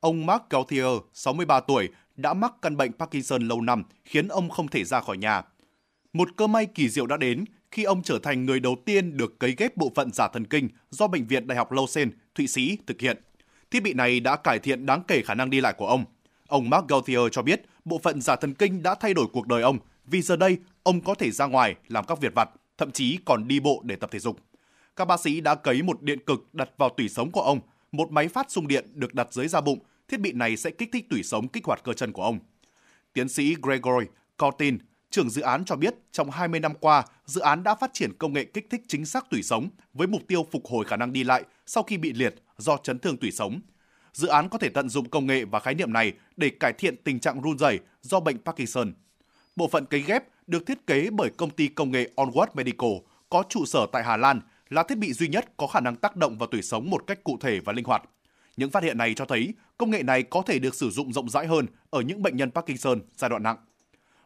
Ông 0.00 0.26
Mark 0.26 0.42
Gauthier, 0.50 0.86
63 1.14 1.60
tuổi, 1.60 1.88
đã 2.16 2.34
mắc 2.34 2.52
căn 2.62 2.76
bệnh 2.76 2.92
Parkinson 2.92 3.48
lâu 3.48 3.60
năm 3.60 3.84
khiến 4.04 4.28
ông 4.28 4.50
không 4.50 4.68
thể 4.68 4.84
ra 4.84 5.00
khỏi 5.00 5.16
nhà. 5.16 5.42
Một 6.12 6.28
cơ 6.36 6.46
may 6.46 6.66
kỳ 6.66 6.88
diệu 6.88 7.06
đã 7.06 7.16
đến 7.16 7.44
khi 7.70 7.84
ông 7.84 8.02
trở 8.02 8.18
thành 8.22 8.46
người 8.46 8.60
đầu 8.60 8.76
tiên 8.84 9.16
được 9.16 9.38
cấy 9.38 9.54
ghép 9.58 9.76
bộ 9.76 9.92
phận 9.94 10.12
giả 10.12 10.28
thần 10.28 10.46
kinh 10.46 10.68
do 10.90 11.06
Bệnh 11.06 11.26
viện 11.26 11.46
Đại 11.46 11.58
học 11.58 11.72
Lausanne, 11.72 12.12
Thụy 12.34 12.46
Sĩ 12.46 12.78
thực 12.86 13.00
hiện. 13.00 13.16
Thiết 13.74 13.82
bị 13.82 13.94
này 13.94 14.20
đã 14.20 14.36
cải 14.36 14.58
thiện 14.58 14.86
đáng 14.86 15.02
kể 15.08 15.22
khả 15.22 15.34
năng 15.34 15.50
đi 15.50 15.60
lại 15.60 15.74
của 15.76 15.86
ông. 15.86 16.04
Ông 16.48 16.70
Mark 16.70 16.88
Gauthier 16.88 17.20
cho 17.32 17.42
biết 17.42 17.62
bộ 17.84 18.00
phận 18.02 18.20
giả 18.20 18.36
thần 18.36 18.54
kinh 18.54 18.82
đã 18.82 18.94
thay 18.94 19.14
đổi 19.14 19.26
cuộc 19.32 19.46
đời 19.46 19.62
ông 19.62 19.78
vì 20.06 20.22
giờ 20.22 20.36
đây 20.36 20.58
ông 20.82 21.00
có 21.00 21.14
thể 21.14 21.30
ra 21.30 21.46
ngoài 21.46 21.74
làm 21.88 22.04
các 22.06 22.20
việc 22.20 22.34
vặt, 22.34 22.50
thậm 22.78 22.90
chí 22.90 23.18
còn 23.24 23.48
đi 23.48 23.60
bộ 23.60 23.82
để 23.84 23.96
tập 23.96 24.10
thể 24.12 24.18
dục. 24.18 24.38
Các 24.96 25.04
bác 25.04 25.20
sĩ 25.20 25.40
đã 25.40 25.54
cấy 25.54 25.82
một 25.82 26.02
điện 26.02 26.18
cực 26.26 26.54
đặt 26.54 26.68
vào 26.78 26.88
tủy 26.88 27.08
sống 27.08 27.30
của 27.30 27.40
ông, 27.40 27.60
một 27.92 28.12
máy 28.12 28.28
phát 28.28 28.50
xung 28.50 28.68
điện 28.68 28.86
được 28.94 29.14
đặt 29.14 29.32
dưới 29.32 29.48
da 29.48 29.60
bụng, 29.60 29.78
thiết 30.08 30.20
bị 30.20 30.32
này 30.32 30.56
sẽ 30.56 30.70
kích 30.70 30.88
thích 30.92 31.06
tủy 31.10 31.22
sống 31.22 31.48
kích 31.48 31.64
hoạt 31.64 31.80
cơ 31.84 31.92
chân 31.92 32.12
của 32.12 32.22
ông. 32.22 32.38
Tiến 33.12 33.28
sĩ 33.28 33.54
Gregory 33.62 34.06
Cortin, 34.38 34.78
trưởng 35.10 35.30
dự 35.30 35.42
án 35.42 35.64
cho 35.64 35.76
biết 35.76 35.94
trong 36.12 36.30
20 36.30 36.60
năm 36.60 36.72
qua, 36.80 37.04
dự 37.24 37.40
án 37.40 37.62
đã 37.62 37.74
phát 37.74 37.90
triển 37.92 38.12
công 38.18 38.32
nghệ 38.32 38.44
kích 38.44 38.66
thích 38.70 38.82
chính 38.88 39.06
xác 39.06 39.30
tủy 39.30 39.42
sống 39.42 39.68
với 39.94 40.06
mục 40.06 40.22
tiêu 40.28 40.46
phục 40.52 40.66
hồi 40.66 40.84
khả 40.84 40.96
năng 40.96 41.12
đi 41.12 41.24
lại 41.24 41.44
sau 41.66 41.82
khi 41.82 41.96
bị 41.96 42.12
liệt 42.12 42.34
do 42.58 42.76
chấn 42.76 42.98
thương 42.98 43.16
tủy 43.16 43.30
sống. 43.30 43.60
Dự 44.12 44.28
án 44.28 44.48
có 44.48 44.58
thể 44.58 44.68
tận 44.68 44.88
dụng 44.88 45.08
công 45.08 45.26
nghệ 45.26 45.44
và 45.44 45.60
khái 45.60 45.74
niệm 45.74 45.92
này 45.92 46.12
để 46.36 46.50
cải 46.60 46.72
thiện 46.72 46.96
tình 47.04 47.20
trạng 47.20 47.42
run 47.42 47.58
rẩy 47.58 47.80
do 48.02 48.20
bệnh 48.20 48.38
Parkinson. 48.44 48.92
Bộ 49.56 49.68
phận 49.68 49.86
cấy 49.86 50.00
ghép 50.00 50.24
được 50.46 50.66
thiết 50.66 50.86
kế 50.86 51.10
bởi 51.10 51.30
công 51.30 51.50
ty 51.50 51.68
công 51.68 51.90
nghệ 51.90 52.10
Onward 52.16 52.46
Medical 52.54 52.90
có 53.30 53.44
trụ 53.48 53.64
sở 53.66 53.86
tại 53.92 54.04
Hà 54.04 54.16
Lan 54.16 54.40
là 54.68 54.82
thiết 54.82 54.98
bị 54.98 55.12
duy 55.12 55.28
nhất 55.28 55.56
có 55.56 55.66
khả 55.66 55.80
năng 55.80 55.96
tác 55.96 56.16
động 56.16 56.38
vào 56.38 56.46
tủy 56.46 56.62
sống 56.62 56.90
một 56.90 57.06
cách 57.06 57.24
cụ 57.24 57.38
thể 57.40 57.60
và 57.60 57.72
linh 57.72 57.84
hoạt. 57.84 58.02
Những 58.56 58.70
phát 58.70 58.82
hiện 58.82 58.98
này 58.98 59.14
cho 59.14 59.24
thấy 59.24 59.54
công 59.78 59.90
nghệ 59.90 60.02
này 60.02 60.22
có 60.22 60.42
thể 60.46 60.58
được 60.58 60.74
sử 60.74 60.90
dụng 60.90 61.12
rộng 61.12 61.28
rãi 61.28 61.46
hơn 61.46 61.66
ở 61.90 62.00
những 62.00 62.22
bệnh 62.22 62.36
nhân 62.36 62.50
Parkinson 62.50 63.00
giai 63.16 63.30
đoạn 63.30 63.42
nặng. 63.42 63.56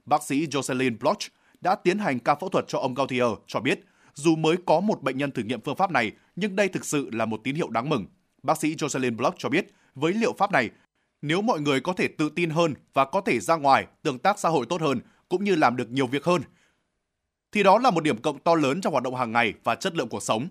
Bác 0.04 0.22
sĩ 0.22 0.46
Jocelyn 0.46 0.98
Bloch 0.98 1.18
đã 1.60 1.74
tiến 1.74 1.98
hành 1.98 2.18
ca 2.18 2.34
phẫu 2.34 2.48
thuật 2.48 2.64
cho 2.68 2.78
ông 2.78 2.94
Gautier 2.94 3.28
cho 3.46 3.60
biết, 3.60 3.80
dù 4.14 4.36
mới 4.36 4.56
có 4.66 4.80
một 4.80 5.02
bệnh 5.02 5.18
nhân 5.18 5.30
thử 5.30 5.42
nghiệm 5.42 5.60
phương 5.60 5.76
pháp 5.76 5.90
này, 5.90 6.12
nhưng 6.36 6.56
đây 6.56 6.68
thực 6.68 6.84
sự 6.84 7.10
là 7.12 7.26
một 7.26 7.40
tín 7.44 7.54
hiệu 7.54 7.68
đáng 7.68 7.88
mừng. 7.88 8.06
Bác 8.42 8.58
sĩ 8.58 8.74
Jocelyn 8.74 9.16
Block 9.16 9.38
cho 9.38 9.48
biết, 9.48 9.66
với 9.94 10.12
liệu 10.12 10.32
pháp 10.38 10.52
này, 10.52 10.70
nếu 11.22 11.42
mọi 11.42 11.60
người 11.60 11.80
có 11.80 11.92
thể 11.92 12.08
tự 12.08 12.28
tin 12.28 12.50
hơn 12.50 12.74
và 12.94 13.04
có 13.04 13.20
thể 13.20 13.40
ra 13.40 13.56
ngoài, 13.56 13.86
tương 14.02 14.18
tác 14.18 14.38
xã 14.38 14.48
hội 14.48 14.66
tốt 14.68 14.80
hơn, 14.80 15.00
cũng 15.28 15.44
như 15.44 15.56
làm 15.56 15.76
được 15.76 15.90
nhiều 15.90 16.06
việc 16.06 16.24
hơn, 16.24 16.42
thì 17.52 17.62
đó 17.62 17.78
là 17.78 17.90
một 17.90 18.04
điểm 18.04 18.22
cộng 18.22 18.38
to 18.38 18.54
lớn 18.54 18.80
trong 18.80 18.92
hoạt 18.92 19.04
động 19.04 19.14
hàng 19.14 19.32
ngày 19.32 19.54
và 19.64 19.74
chất 19.74 19.96
lượng 19.96 20.08
cuộc 20.08 20.22
sống. 20.22 20.48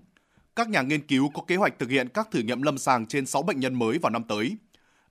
Các 0.56 0.70
nhà 0.70 0.82
nghiên 0.82 1.08
cứu 1.08 1.30
có 1.30 1.42
kế 1.48 1.56
hoạch 1.56 1.80
thực 1.80 1.90
hiện 1.90 2.10
các 2.10 2.32
thử 2.32 2.40
nghiệm 2.40 2.62
lâm 2.62 2.78
sàng 2.78 3.06
trên 3.06 3.26
6 3.26 3.42
bệnh 3.42 3.60
nhân 3.60 3.80
mới 3.80 3.98
vào 3.98 4.10
năm 4.10 4.24
tới. 4.24 4.58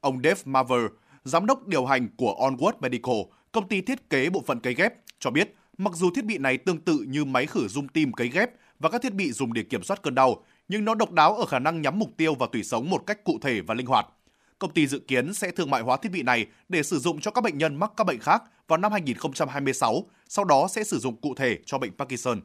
Ông 0.00 0.20
Dave 0.24 0.40
Marver, 0.44 0.80
giám 1.24 1.46
đốc 1.46 1.66
điều 1.66 1.86
hành 1.86 2.08
của 2.16 2.34
Onward 2.38 2.72
Medical, 2.80 3.16
công 3.52 3.68
ty 3.68 3.80
thiết 3.80 4.10
kế 4.10 4.30
bộ 4.30 4.42
phận 4.46 4.60
cấy 4.60 4.74
ghép, 4.74 4.94
cho 5.18 5.30
biết 5.30 5.54
mặc 5.78 5.92
dù 5.94 6.10
thiết 6.14 6.24
bị 6.24 6.38
này 6.38 6.58
tương 6.58 6.80
tự 6.80 7.04
như 7.08 7.24
máy 7.24 7.46
khử 7.46 7.68
dung 7.68 7.88
tim 7.88 8.12
cấy 8.12 8.28
ghép 8.28 8.50
và 8.78 8.90
các 8.90 9.02
thiết 9.02 9.14
bị 9.14 9.32
dùng 9.32 9.52
để 9.52 9.62
kiểm 9.62 9.82
soát 9.82 10.02
cơn 10.02 10.14
đau, 10.14 10.44
nhưng 10.68 10.84
nó 10.84 10.94
độc 10.94 11.12
đáo 11.12 11.36
ở 11.36 11.46
khả 11.46 11.58
năng 11.58 11.82
nhắm 11.82 11.98
mục 11.98 12.10
tiêu 12.16 12.34
vào 12.34 12.48
tủy 12.48 12.64
sống 12.64 12.90
một 12.90 13.06
cách 13.06 13.24
cụ 13.24 13.38
thể 13.42 13.60
và 13.60 13.74
linh 13.74 13.86
hoạt. 13.86 14.06
Công 14.58 14.72
ty 14.72 14.86
dự 14.86 14.98
kiến 14.98 15.34
sẽ 15.34 15.50
thương 15.50 15.70
mại 15.70 15.82
hóa 15.82 15.96
thiết 15.96 16.12
bị 16.12 16.22
này 16.22 16.46
để 16.68 16.82
sử 16.82 16.98
dụng 16.98 17.20
cho 17.20 17.30
các 17.30 17.44
bệnh 17.44 17.58
nhân 17.58 17.76
mắc 17.76 17.92
các 17.96 18.04
bệnh 18.04 18.18
khác 18.18 18.42
vào 18.68 18.76
năm 18.76 18.92
2026, 18.92 20.04
sau 20.28 20.44
đó 20.44 20.68
sẽ 20.70 20.84
sử 20.84 20.98
dụng 20.98 21.16
cụ 21.16 21.34
thể 21.34 21.58
cho 21.66 21.78
bệnh 21.78 21.92
Parkinson. 21.98 22.40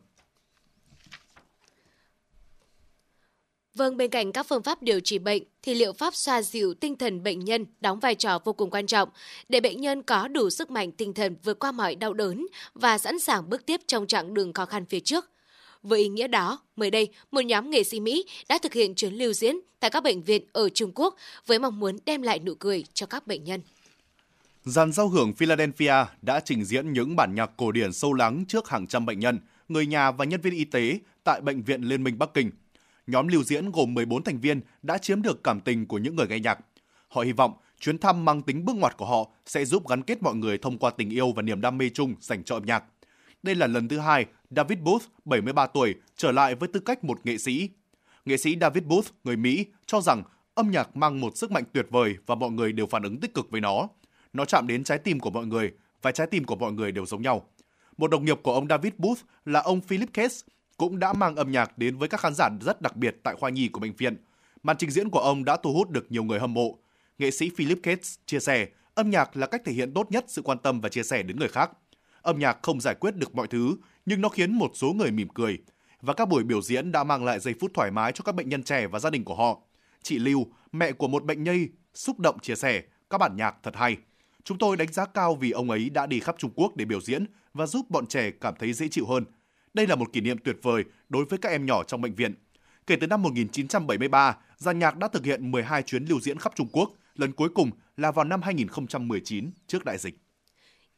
Vâng, 3.76 3.98
bên 3.98 4.12
cạnh 4.12 4.32
các 4.32 4.46
phương 4.50 4.64
pháp 4.64 4.84
điều 4.84 5.00
trị 5.00 5.20
bệnh 5.20 5.44
thì 5.62 5.74
liệu 5.74 5.94
pháp 5.94 6.16
xoa 6.16 6.42
dịu 6.42 6.74
tinh 6.74 6.96
thần 6.96 7.24
bệnh 7.24 7.40
nhân 7.40 7.66
đóng 7.82 8.00
vai 8.00 8.16
trò 8.16 8.40
vô 8.44 8.54
cùng 8.54 8.70
quan 8.70 8.88
trọng 8.88 9.10
để 9.50 9.60
bệnh 9.60 9.82
nhân 9.82 10.04
có 10.04 10.28
đủ 10.28 10.50
sức 10.50 10.72
mạnh 10.72 10.92
tinh 10.92 11.14
thần 11.14 11.36
vượt 11.44 11.60
qua 11.60 11.72
mọi 11.72 11.96
đau 11.96 12.14
đớn 12.14 12.48
và 12.74 12.98
sẵn 12.98 13.20
sàng 13.20 13.50
bước 13.50 13.66
tiếp 13.66 13.82
trong 13.88 14.08
chặng 14.08 14.34
đường 14.34 14.54
khó 14.54 14.66
khăn 14.66 14.86
phía 14.86 15.00
trước. 15.00 15.30
Với 15.84 16.00
ý 16.00 16.08
nghĩa 16.08 16.28
đó, 16.28 16.60
mới 16.76 16.92
đây, 16.92 17.10
một 17.32 17.42
nhóm 17.42 17.70
nghệ 17.70 17.84
sĩ 17.84 18.00
Mỹ 18.00 18.26
đã 18.50 18.60
thực 18.64 18.74
hiện 18.74 18.96
chuyến 18.96 19.14
lưu 19.14 19.34
diễn 19.34 19.56
tại 19.80 19.92
các 19.92 20.04
bệnh 20.04 20.22
viện 20.22 20.44
ở 20.54 20.70
Trung 20.70 20.92
Quốc 20.96 21.16
với 21.46 21.60
mong 21.60 21.80
muốn 21.80 21.98
đem 22.06 22.22
lại 22.22 22.40
nụ 22.40 22.56
cười 22.56 22.84
cho 22.94 23.06
các 23.06 23.28
bệnh 23.28 23.44
nhân. 23.44 23.62
Dàn 24.64 24.92
giao 24.92 25.08
hưởng 25.08 25.34
Philadelphia 25.34 25.94
đã 26.22 26.40
trình 26.40 26.64
diễn 26.64 26.94
những 26.94 27.16
bản 27.16 27.36
nhạc 27.36 27.52
cổ 27.58 27.72
điển 27.72 27.94
sâu 27.94 28.14
lắng 28.14 28.46
trước 28.48 28.70
hàng 28.70 28.88
trăm 28.88 29.06
bệnh 29.06 29.20
nhân, 29.20 29.40
người 29.70 29.86
nhà 29.86 30.12
và 30.12 30.26
nhân 30.26 30.42
viên 30.42 30.54
y 30.54 30.66
tế 30.66 31.00
tại 31.24 31.42
Bệnh 31.42 31.62
viện 31.62 31.82
Liên 31.82 32.04
minh 32.04 32.20
Bắc 32.20 32.34
Kinh. 32.34 32.52
Nhóm 33.08 33.28
lưu 33.28 33.44
diễn 33.44 33.72
gồm 33.72 33.94
14 33.94 34.24
thành 34.24 34.40
viên 34.40 34.62
đã 34.82 34.98
chiếm 34.98 35.22
được 35.22 35.44
cảm 35.44 35.62
tình 35.62 35.86
của 35.86 35.98
những 35.98 36.16
người 36.16 36.28
nghe 36.28 36.40
nhạc. 36.40 36.60
Họ 37.08 37.22
hy 37.22 37.32
vọng 37.32 37.54
chuyến 37.80 37.98
thăm 37.98 38.26
mang 38.26 38.42
tính 38.42 38.66
bước 38.66 38.76
ngoặt 38.76 38.98
của 38.98 39.06
họ 39.06 39.30
sẽ 39.46 39.66
giúp 39.66 39.88
gắn 39.88 40.04
kết 40.04 40.22
mọi 40.22 40.36
người 40.36 40.58
thông 40.58 40.78
qua 40.78 40.92
tình 40.92 41.10
yêu 41.10 41.32
và 41.32 41.42
niềm 41.42 41.62
đam 41.62 41.78
mê 41.78 41.90
chung 41.94 42.16
dành 42.20 42.44
cho 42.44 42.56
âm 42.56 42.66
nhạc. 42.66 42.84
Đây 43.44 43.56
là 43.56 43.68
lần 43.68 43.88
thứ 43.88 44.00
hai 44.00 44.26
David 44.50 44.80
Booth, 44.80 45.04
73 45.26 45.68
tuổi, 45.68 45.96
trở 46.16 46.32
lại 46.32 46.56
với 46.56 46.70
tư 46.74 46.80
cách 46.80 47.04
một 47.04 47.20
nghệ 47.24 47.38
sĩ. 47.38 47.70
Nghệ 48.26 48.38
sĩ 48.38 48.58
David 48.62 48.84
Booth, 48.84 49.08
người 49.24 49.36
Mỹ, 49.36 49.66
cho 49.86 50.02
rằng 50.02 50.24
âm 50.56 50.72
nhạc 50.72 50.96
mang 50.96 51.20
một 51.20 51.38
sức 51.38 51.52
mạnh 51.52 51.64
tuyệt 51.74 51.86
vời 51.90 52.16
và 52.26 52.36
mọi 52.36 52.52
người 52.52 52.72
đều 52.72 52.88
phản 52.88 53.04
ứng 53.04 53.20
tích 53.20 53.34
cực 53.34 53.52
với 53.52 53.62
nó. 53.62 53.88
Nó 54.34 54.46
chạm 54.46 54.68
đến 54.68 54.84
trái 54.84 54.98
tim 54.98 55.20
của 55.20 55.30
mọi 55.30 55.46
người 55.46 55.72
và 56.02 56.12
trái 56.12 56.28
tim 56.28 56.44
của 56.44 56.56
mọi 56.56 56.72
người 56.72 56.92
đều 56.92 57.06
giống 57.06 57.22
nhau. 57.22 57.48
Một 57.98 58.12
đồng 58.12 58.26
nghiệp 58.26 58.40
của 58.44 58.54
ông 58.54 58.68
David 58.68 58.94
Booth 58.98 59.20
là 59.46 59.60
ông 59.60 59.82
Philip 59.82 60.14
Case 60.14 60.48
cũng 60.78 61.00
đã 61.00 61.14
mang 61.14 61.36
âm 61.36 61.52
nhạc 61.52 61.78
đến 61.78 61.98
với 61.98 62.10
các 62.10 62.20
khán 62.20 62.34
giả 62.34 62.50
rất 62.62 62.82
đặc 62.82 62.96
biệt 62.96 63.16
tại 63.24 63.36
khoa 63.40 63.50
nhi 63.50 63.68
của 63.68 63.80
bệnh 63.80 63.96
viện. 63.96 64.18
Màn 64.64 64.78
trình 64.78 64.92
diễn 64.92 65.10
của 65.10 65.20
ông 65.20 65.46
đã 65.46 65.58
thu 65.64 65.74
hút 65.74 65.90
được 65.90 66.12
nhiều 66.12 66.24
người 66.24 66.40
hâm 66.40 66.54
mộ. 66.54 66.78
Nghệ 67.18 67.32
sĩ 67.32 67.52
Philip 67.58 67.80
Case 67.84 68.22
chia 68.26 68.40
sẻ, 68.40 68.68
âm 68.96 69.10
nhạc 69.10 69.38
là 69.38 69.48
cách 69.48 69.62
thể 69.66 69.74
hiện 69.74 69.94
tốt 69.94 70.12
nhất 70.12 70.26
sự 70.28 70.42
quan 70.42 70.58
tâm 70.58 70.82
và 70.82 70.90
chia 70.90 71.04
sẻ 71.04 71.24
đến 71.24 71.40
người 71.40 71.48
khác. 71.48 71.72
Âm 72.22 72.40
nhạc 72.40 72.58
không 72.62 72.82
giải 72.82 72.96
quyết 72.96 73.16
được 73.16 73.36
mọi 73.36 73.48
thứ, 73.48 73.76
nhưng 74.06 74.22
nó 74.22 74.30
khiến 74.30 74.54
một 74.54 74.72
số 74.74 74.94
người 74.94 75.12
mỉm 75.12 75.30
cười. 75.30 75.58
Và 76.02 76.14
các 76.14 76.28
buổi 76.28 76.44
biểu 76.44 76.62
diễn 76.62 76.92
đã 76.92 77.04
mang 77.04 77.26
lại 77.26 77.40
giây 77.40 77.54
phút 77.60 77.72
thoải 77.74 77.92
mái 77.92 78.12
cho 78.12 78.24
các 78.24 78.36
bệnh 78.36 78.50
nhân 78.50 78.64
trẻ 78.64 78.88
và 78.88 79.00
gia 79.00 79.10
đình 79.10 79.24
của 79.24 79.36
họ. 79.36 79.60
Chị 80.04 80.20
Lưu, 80.20 80.46
mẹ 80.72 80.92
của 80.92 81.08
một 81.08 81.24
bệnh 81.24 81.44
nhi, 81.44 81.68
xúc 81.94 82.20
động 82.20 82.40
chia 82.40 82.56
sẻ, 82.56 82.82
các 83.10 83.18
bản 83.18 83.36
nhạc 83.36 83.56
thật 83.64 83.76
hay. 83.76 83.98
Chúng 84.44 84.58
tôi 84.58 84.78
đánh 84.78 84.94
giá 84.94 85.06
cao 85.06 85.36
vì 85.36 85.52
ông 85.52 85.70
ấy 85.70 85.90
đã 85.90 86.06
đi 86.06 86.20
khắp 86.20 86.36
Trung 86.38 86.52
Quốc 86.56 86.76
để 86.76 86.86
biểu 86.86 87.02
diễn 87.02 87.26
và 87.54 87.66
giúp 87.66 87.90
bọn 87.90 88.08
trẻ 88.08 88.32
cảm 88.42 88.54
thấy 88.60 88.74
dễ 88.74 88.88
chịu 88.88 89.06
hơn. 89.06 89.26
Đây 89.74 89.88
là 89.88 89.96
một 89.96 90.14
kỷ 90.14 90.22
niệm 90.22 90.38
tuyệt 90.38 90.58
vời 90.62 90.84
đối 91.10 91.26
với 91.26 91.40
các 91.40 91.50
em 91.50 91.66
nhỏ 91.66 91.84
trong 91.84 92.02
bệnh 92.02 92.16
viện. 92.16 92.34
Kể 92.88 92.96
từ 92.96 93.08
năm 93.08 93.22
1973, 93.22 94.38
giàn 94.58 94.80
nhạc 94.80 94.98
đã 94.98 95.08
thực 95.08 95.26
hiện 95.26 95.52
12 95.52 95.84
chuyến 95.84 96.06
lưu 96.06 96.20
diễn 96.20 96.40
khắp 96.40 96.54
Trung 96.56 96.68
Quốc, 96.72 96.92
lần 97.16 97.32
cuối 97.32 97.50
cùng 97.50 97.72
là 97.98 98.12
vào 98.12 98.26
năm 98.26 98.42
2019 98.42 99.52
trước 99.68 99.86
đại 99.86 99.98
dịch. 99.98 100.18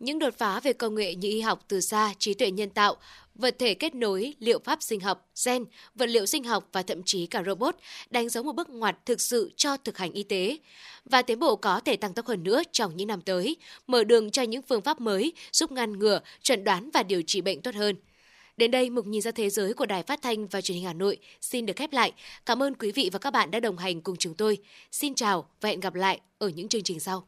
Những 0.03 0.19
đột 0.19 0.33
phá 0.37 0.59
về 0.59 0.73
công 0.73 0.95
nghệ 0.95 1.15
như 1.15 1.29
y 1.29 1.41
học 1.41 1.65
từ 1.67 1.81
xa, 1.81 2.13
trí 2.19 2.33
tuệ 2.33 2.51
nhân 2.51 2.69
tạo, 2.69 2.95
vật 3.35 3.55
thể 3.59 3.73
kết 3.73 3.95
nối, 3.95 4.33
liệu 4.39 4.59
pháp 4.59 4.83
sinh 4.83 4.99
học, 4.99 5.29
gen, 5.45 5.65
vật 5.95 6.09
liệu 6.09 6.25
sinh 6.25 6.43
học 6.43 6.69
và 6.71 6.81
thậm 6.83 7.03
chí 7.03 7.25
cả 7.25 7.43
robot 7.45 7.75
đánh 8.09 8.29
dấu 8.29 8.43
một 8.43 8.51
bước 8.51 8.69
ngoặt 8.69 8.97
thực 9.05 9.21
sự 9.21 9.51
cho 9.55 9.77
thực 9.77 9.97
hành 9.97 10.11
y 10.11 10.23
tế. 10.23 10.57
Và 11.05 11.21
tiến 11.21 11.39
bộ 11.39 11.55
có 11.55 11.79
thể 11.79 11.95
tăng 11.95 12.13
tốc 12.13 12.25
hơn 12.25 12.43
nữa 12.43 12.61
trong 12.71 12.97
những 12.97 13.07
năm 13.07 13.21
tới, 13.21 13.55
mở 13.87 14.03
đường 14.03 14.31
cho 14.31 14.41
những 14.41 14.61
phương 14.61 14.81
pháp 14.81 15.01
mới 15.01 15.33
giúp 15.51 15.71
ngăn 15.71 15.99
ngừa, 15.99 16.19
chẩn 16.41 16.63
đoán 16.63 16.89
và 16.93 17.03
điều 17.03 17.21
trị 17.27 17.41
bệnh 17.41 17.61
tốt 17.61 17.75
hơn. 17.75 17.95
Đến 18.57 18.71
đây, 18.71 18.89
mục 18.89 19.05
nhìn 19.05 19.21
ra 19.21 19.31
thế 19.31 19.49
giới 19.49 19.73
của 19.73 19.85
Đài 19.85 20.03
Phát 20.03 20.21
thanh 20.21 20.47
và 20.47 20.61
Truyền 20.61 20.75
hình 20.75 20.85
Hà 20.85 20.93
Nội 20.93 21.17
xin 21.41 21.65
được 21.65 21.75
khép 21.75 21.93
lại. 21.93 22.13
Cảm 22.45 22.63
ơn 22.63 22.75
quý 22.75 22.91
vị 22.91 23.09
và 23.13 23.19
các 23.19 23.31
bạn 23.31 23.51
đã 23.51 23.59
đồng 23.59 23.77
hành 23.77 24.01
cùng 24.01 24.15
chúng 24.15 24.33
tôi. 24.33 24.57
Xin 24.91 25.15
chào 25.15 25.49
và 25.61 25.69
hẹn 25.69 25.79
gặp 25.79 25.95
lại 25.95 26.19
ở 26.37 26.47
những 26.47 26.67
chương 26.67 26.83
trình 26.83 26.99
sau. 26.99 27.27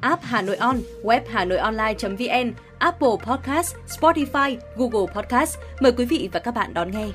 app 0.00 0.22
Hà 0.22 0.42
Nội 0.42 0.56
On, 0.56 0.76
web 1.02 1.20
Hà 1.28 1.44
Nội 1.44 1.58
Online.vn, 1.58 2.52
Apple 2.78 3.16
Podcast, 3.26 3.74
Spotify, 3.86 4.56
Google 4.76 5.14
Podcast. 5.14 5.58
Mời 5.80 5.92
quý 5.92 6.04
vị 6.04 6.28
và 6.32 6.40
các 6.40 6.54
bạn 6.54 6.74
đón 6.74 6.90
nghe. 6.90 7.08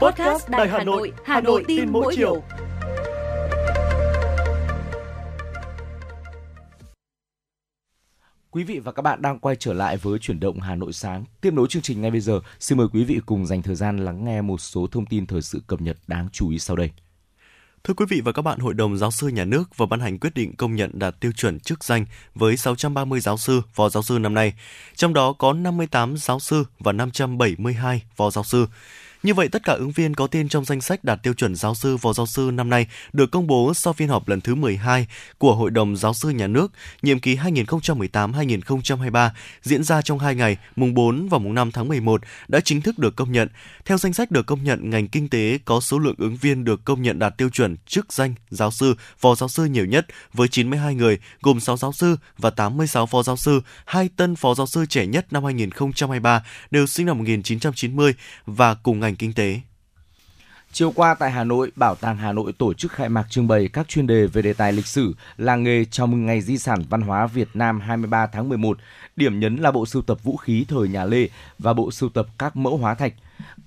Podcast 0.00 0.48
Đài 0.48 0.68
Hà 0.68 0.84
Nội, 0.84 1.12
Hà 1.24 1.40
Nội 1.40 1.64
tin 1.68 1.92
mỗi 1.92 2.14
chiều. 2.16 2.42
Quý 8.50 8.64
vị 8.64 8.78
và 8.78 8.92
các 8.92 9.02
bạn 9.02 9.22
đang 9.22 9.38
quay 9.38 9.56
trở 9.56 9.72
lại 9.72 9.96
với 9.96 10.18
chuyển 10.18 10.40
động 10.40 10.60
Hà 10.60 10.74
Nội 10.74 10.92
sáng. 10.92 11.24
Tiếp 11.40 11.50
nối 11.54 11.66
chương 11.68 11.82
trình 11.82 12.00
ngay 12.00 12.10
bây 12.10 12.20
giờ, 12.20 12.40
xin 12.60 12.78
mời 12.78 12.86
quý 12.92 13.04
vị 13.04 13.20
cùng 13.26 13.46
dành 13.46 13.62
thời 13.62 13.74
gian 13.74 13.96
lắng 13.96 14.24
nghe 14.24 14.42
một 14.42 14.58
số 14.58 14.86
thông 14.86 15.06
tin 15.06 15.26
thời 15.26 15.42
sự 15.42 15.62
cập 15.66 15.80
nhật 15.80 15.96
đáng 16.06 16.28
chú 16.32 16.50
ý 16.50 16.58
sau 16.58 16.76
đây. 16.76 16.90
Thưa 17.84 17.94
quý 17.94 18.06
vị 18.08 18.20
và 18.20 18.32
các 18.32 18.42
bạn, 18.42 18.58
Hội 18.58 18.74
đồng 18.74 18.96
Giáo 18.96 19.10
sư 19.10 19.28
Nhà 19.28 19.44
nước 19.44 19.76
vừa 19.76 19.86
ban 19.86 20.00
hành 20.00 20.18
quyết 20.18 20.34
định 20.34 20.56
công 20.56 20.76
nhận 20.76 20.90
đạt 20.94 21.20
tiêu 21.20 21.32
chuẩn 21.32 21.60
chức 21.60 21.84
danh 21.84 22.06
với 22.34 22.56
630 22.56 23.20
giáo 23.20 23.36
sư, 23.36 23.62
phó 23.72 23.88
giáo 23.88 24.02
sư 24.02 24.18
năm 24.18 24.34
nay. 24.34 24.52
Trong 24.94 25.14
đó 25.14 25.32
có 25.32 25.52
58 25.52 26.16
giáo 26.16 26.40
sư 26.40 26.64
và 26.78 26.92
572 26.92 28.02
phó 28.16 28.30
giáo 28.30 28.44
sư. 28.44 28.66
Như 29.22 29.34
vậy, 29.34 29.48
tất 29.48 29.62
cả 29.64 29.72
ứng 29.72 29.90
viên 29.90 30.14
có 30.14 30.26
tên 30.26 30.48
trong 30.48 30.64
danh 30.64 30.80
sách 30.80 31.04
đạt 31.04 31.22
tiêu 31.22 31.34
chuẩn 31.34 31.54
giáo 31.54 31.74
sư 31.74 31.96
phó 31.96 32.12
giáo 32.12 32.26
sư 32.26 32.50
năm 32.52 32.70
nay 32.70 32.86
được 33.12 33.30
công 33.30 33.46
bố 33.46 33.74
sau 33.74 33.92
phiên 33.92 34.08
họp 34.08 34.28
lần 34.28 34.40
thứ 34.40 34.54
12 34.54 35.06
của 35.38 35.54
Hội 35.54 35.70
đồng 35.70 35.96
Giáo 35.96 36.14
sư 36.14 36.28
Nhà 36.28 36.46
nước, 36.46 36.72
nhiệm 37.02 37.20
kỳ 37.20 37.36
2018-2023 37.36 39.30
diễn 39.62 39.84
ra 39.84 40.02
trong 40.02 40.18
2 40.18 40.34
ngày, 40.34 40.56
mùng 40.76 40.94
4 40.94 41.28
và 41.28 41.38
mùng 41.38 41.54
5 41.54 41.72
tháng 41.72 41.88
11 41.88 42.20
đã 42.48 42.60
chính 42.60 42.80
thức 42.80 42.98
được 42.98 43.16
công 43.16 43.32
nhận. 43.32 43.48
Theo 43.84 43.98
danh 43.98 44.12
sách 44.12 44.30
được 44.30 44.46
công 44.46 44.64
nhận, 44.64 44.90
ngành 44.90 45.08
kinh 45.08 45.28
tế 45.28 45.58
có 45.64 45.80
số 45.80 45.98
lượng 45.98 46.14
ứng 46.18 46.36
viên 46.36 46.64
được 46.64 46.84
công 46.84 47.02
nhận 47.02 47.18
đạt 47.18 47.36
tiêu 47.36 47.48
chuẩn 47.48 47.76
chức 47.86 48.12
danh 48.12 48.34
giáo 48.50 48.70
sư, 48.70 48.94
phó 49.18 49.34
giáo 49.34 49.48
sư 49.48 49.64
nhiều 49.64 49.84
nhất 49.84 50.06
với 50.32 50.48
92 50.48 50.94
người, 50.94 51.18
gồm 51.42 51.60
6 51.60 51.76
giáo 51.76 51.92
sư 51.92 52.16
và 52.38 52.50
86 52.50 53.06
phó 53.06 53.22
giáo 53.22 53.36
sư, 53.36 53.60
hai 53.84 54.08
tân 54.16 54.36
phó 54.36 54.54
giáo 54.54 54.66
sư 54.66 54.86
trẻ 54.86 55.06
nhất 55.06 55.26
năm 55.32 55.44
2023 55.44 56.44
đều 56.70 56.86
sinh 56.86 57.06
năm 57.06 57.18
1990 57.18 58.14
và 58.46 58.74
cùng 58.74 59.00
ngành 59.00 59.09
ngành 59.10 59.16
kinh 59.16 59.32
tế. 59.32 59.60
Chiều 60.72 60.92
qua 60.92 61.14
tại 61.14 61.30
Hà 61.30 61.44
Nội, 61.44 61.70
Bảo 61.76 61.94
tàng 61.94 62.16
Hà 62.16 62.32
Nội 62.32 62.52
tổ 62.52 62.74
chức 62.74 62.92
khai 62.92 63.08
mạc 63.08 63.26
trưng 63.30 63.48
bày 63.48 63.68
các 63.68 63.88
chuyên 63.88 64.06
đề 64.06 64.26
về 64.26 64.42
đề 64.42 64.52
tài 64.52 64.72
lịch 64.72 64.86
sử, 64.86 65.14
làng 65.36 65.62
nghề 65.62 65.84
chào 65.84 66.06
mừng 66.06 66.26
Ngày 66.26 66.40
Di 66.40 66.58
sản 66.58 66.82
Văn 66.90 67.00
hóa 67.00 67.26
Việt 67.26 67.48
Nam 67.54 67.80
23 67.80 68.26
tháng 68.26 68.48
11. 68.48 68.78
Điểm 69.16 69.40
nhấn 69.40 69.56
là 69.56 69.70
bộ 69.70 69.86
sưu 69.86 70.02
tập 70.02 70.18
vũ 70.22 70.36
khí 70.36 70.64
thời 70.68 70.88
nhà 70.88 71.04
Lê 71.04 71.28
và 71.58 71.72
bộ 71.72 71.90
sưu 71.90 72.08
tập 72.08 72.26
các 72.38 72.56
mẫu 72.56 72.76
hóa 72.76 72.94
thạch. 72.94 73.12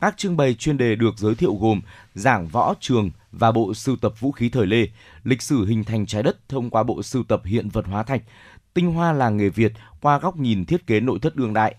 Các 0.01 0.17
trưng 0.17 0.37
bày 0.37 0.53
chuyên 0.53 0.77
đề 0.77 0.95
được 0.95 1.17
giới 1.17 1.35
thiệu 1.35 1.55
gồm 1.55 1.81
giảng 2.13 2.47
võ 2.47 2.73
trường 2.79 3.11
và 3.31 3.51
bộ 3.51 3.73
sưu 3.73 3.95
tập 3.95 4.13
vũ 4.19 4.31
khí 4.31 4.49
thời 4.49 4.67
Lê, 4.67 4.87
lịch 5.23 5.41
sử 5.41 5.65
hình 5.65 5.83
thành 5.83 6.05
trái 6.05 6.23
đất 6.23 6.49
thông 6.49 6.69
qua 6.69 6.83
bộ 6.83 7.03
sưu 7.03 7.23
tập 7.23 7.41
hiện 7.45 7.69
vật 7.69 7.85
hóa 7.85 8.03
thạch, 8.03 8.21
tinh 8.73 8.91
hoa 8.91 9.11
làng 9.11 9.37
nghề 9.37 9.49
Việt 9.49 9.73
qua 10.01 10.19
góc 10.19 10.37
nhìn 10.37 10.65
thiết 10.65 10.87
kế 10.87 10.99
nội 10.99 11.19
thất 11.21 11.35
đương 11.35 11.53
đại, 11.53 11.75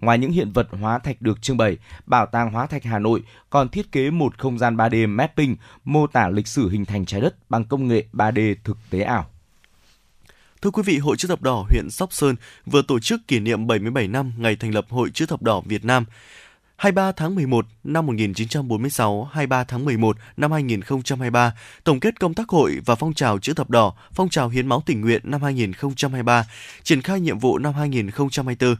Ngoài 0.00 0.18
những 0.18 0.32
hiện 0.32 0.52
vật 0.52 0.68
hóa 0.70 0.98
thạch 0.98 1.22
được 1.22 1.42
trưng 1.42 1.56
bày, 1.56 1.78
Bảo 2.06 2.26
tàng 2.26 2.52
Hóa 2.52 2.66
thạch 2.66 2.84
Hà 2.84 2.98
Nội 2.98 3.22
còn 3.50 3.68
thiết 3.68 3.92
kế 3.92 4.10
một 4.10 4.38
không 4.38 4.58
gian 4.58 4.76
3D 4.76 5.08
mapping 5.08 5.56
mô 5.84 6.06
tả 6.06 6.28
lịch 6.28 6.46
sử 6.46 6.68
hình 6.68 6.84
thành 6.84 7.06
trái 7.06 7.20
đất 7.20 7.50
bằng 7.50 7.64
công 7.64 7.88
nghệ 7.88 8.04
3D 8.12 8.54
thực 8.64 8.78
tế 8.90 9.00
ảo. 9.00 9.26
Thưa 10.62 10.70
quý 10.70 10.82
vị, 10.86 10.98
Hội 10.98 11.16
chữ 11.16 11.28
thập 11.28 11.42
đỏ 11.42 11.64
huyện 11.70 11.90
Sóc 11.90 12.12
Sơn 12.12 12.36
vừa 12.66 12.82
tổ 12.82 13.00
chức 13.00 13.28
kỷ 13.28 13.40
niệm 13.40 13.66
77 13.66 14.08
năm 14.08 14.32
ngày 14.36 14.56
thành 14.56 14.74
lập 14.74 14.86
Hội 14.88 15.10
chữ 15.14 15.26
thập 15.26 15.42
đỏ 15.42 15.60
Việt 15.66 15.84
Nam. 15.84 16.04
23 16.76 17.12
tháng 17.12 17.34
11 17.34 17.66
năm 17.84 18.06
1946, 18.06 19.24
23 19.24 19.64
tháng 19.64 19.84
11 19.84 20.16
năm 20.36 20.52
2023, 20.52 21.54
tổng 21.84 22.00
kết 22.00 22.20
công 22.20 22.34
tác 22.34 22.48
hội 22.48 22.80
và 22.86 22.94
phong 22.94 23.14
trào 23.14 23.38
chữ 23.38 23.54
thập 23.54 23.70
đỏ, 23.70 23.94
phong 24.12 24.28
trào 24.28 24.48
hiến 24.48 24.66
máu 24.66 24.82
tình 24.86 25.00
nguyện 25.00 25.22
năm 25.24 25.42
2023, 25.42 26.44
triển 26.82 27.02
khai 27.02 27.20
nhiệm 27.20 27.38
vụ 27.38 27.58
năm 27.58 27.74
2024 27.74 28.76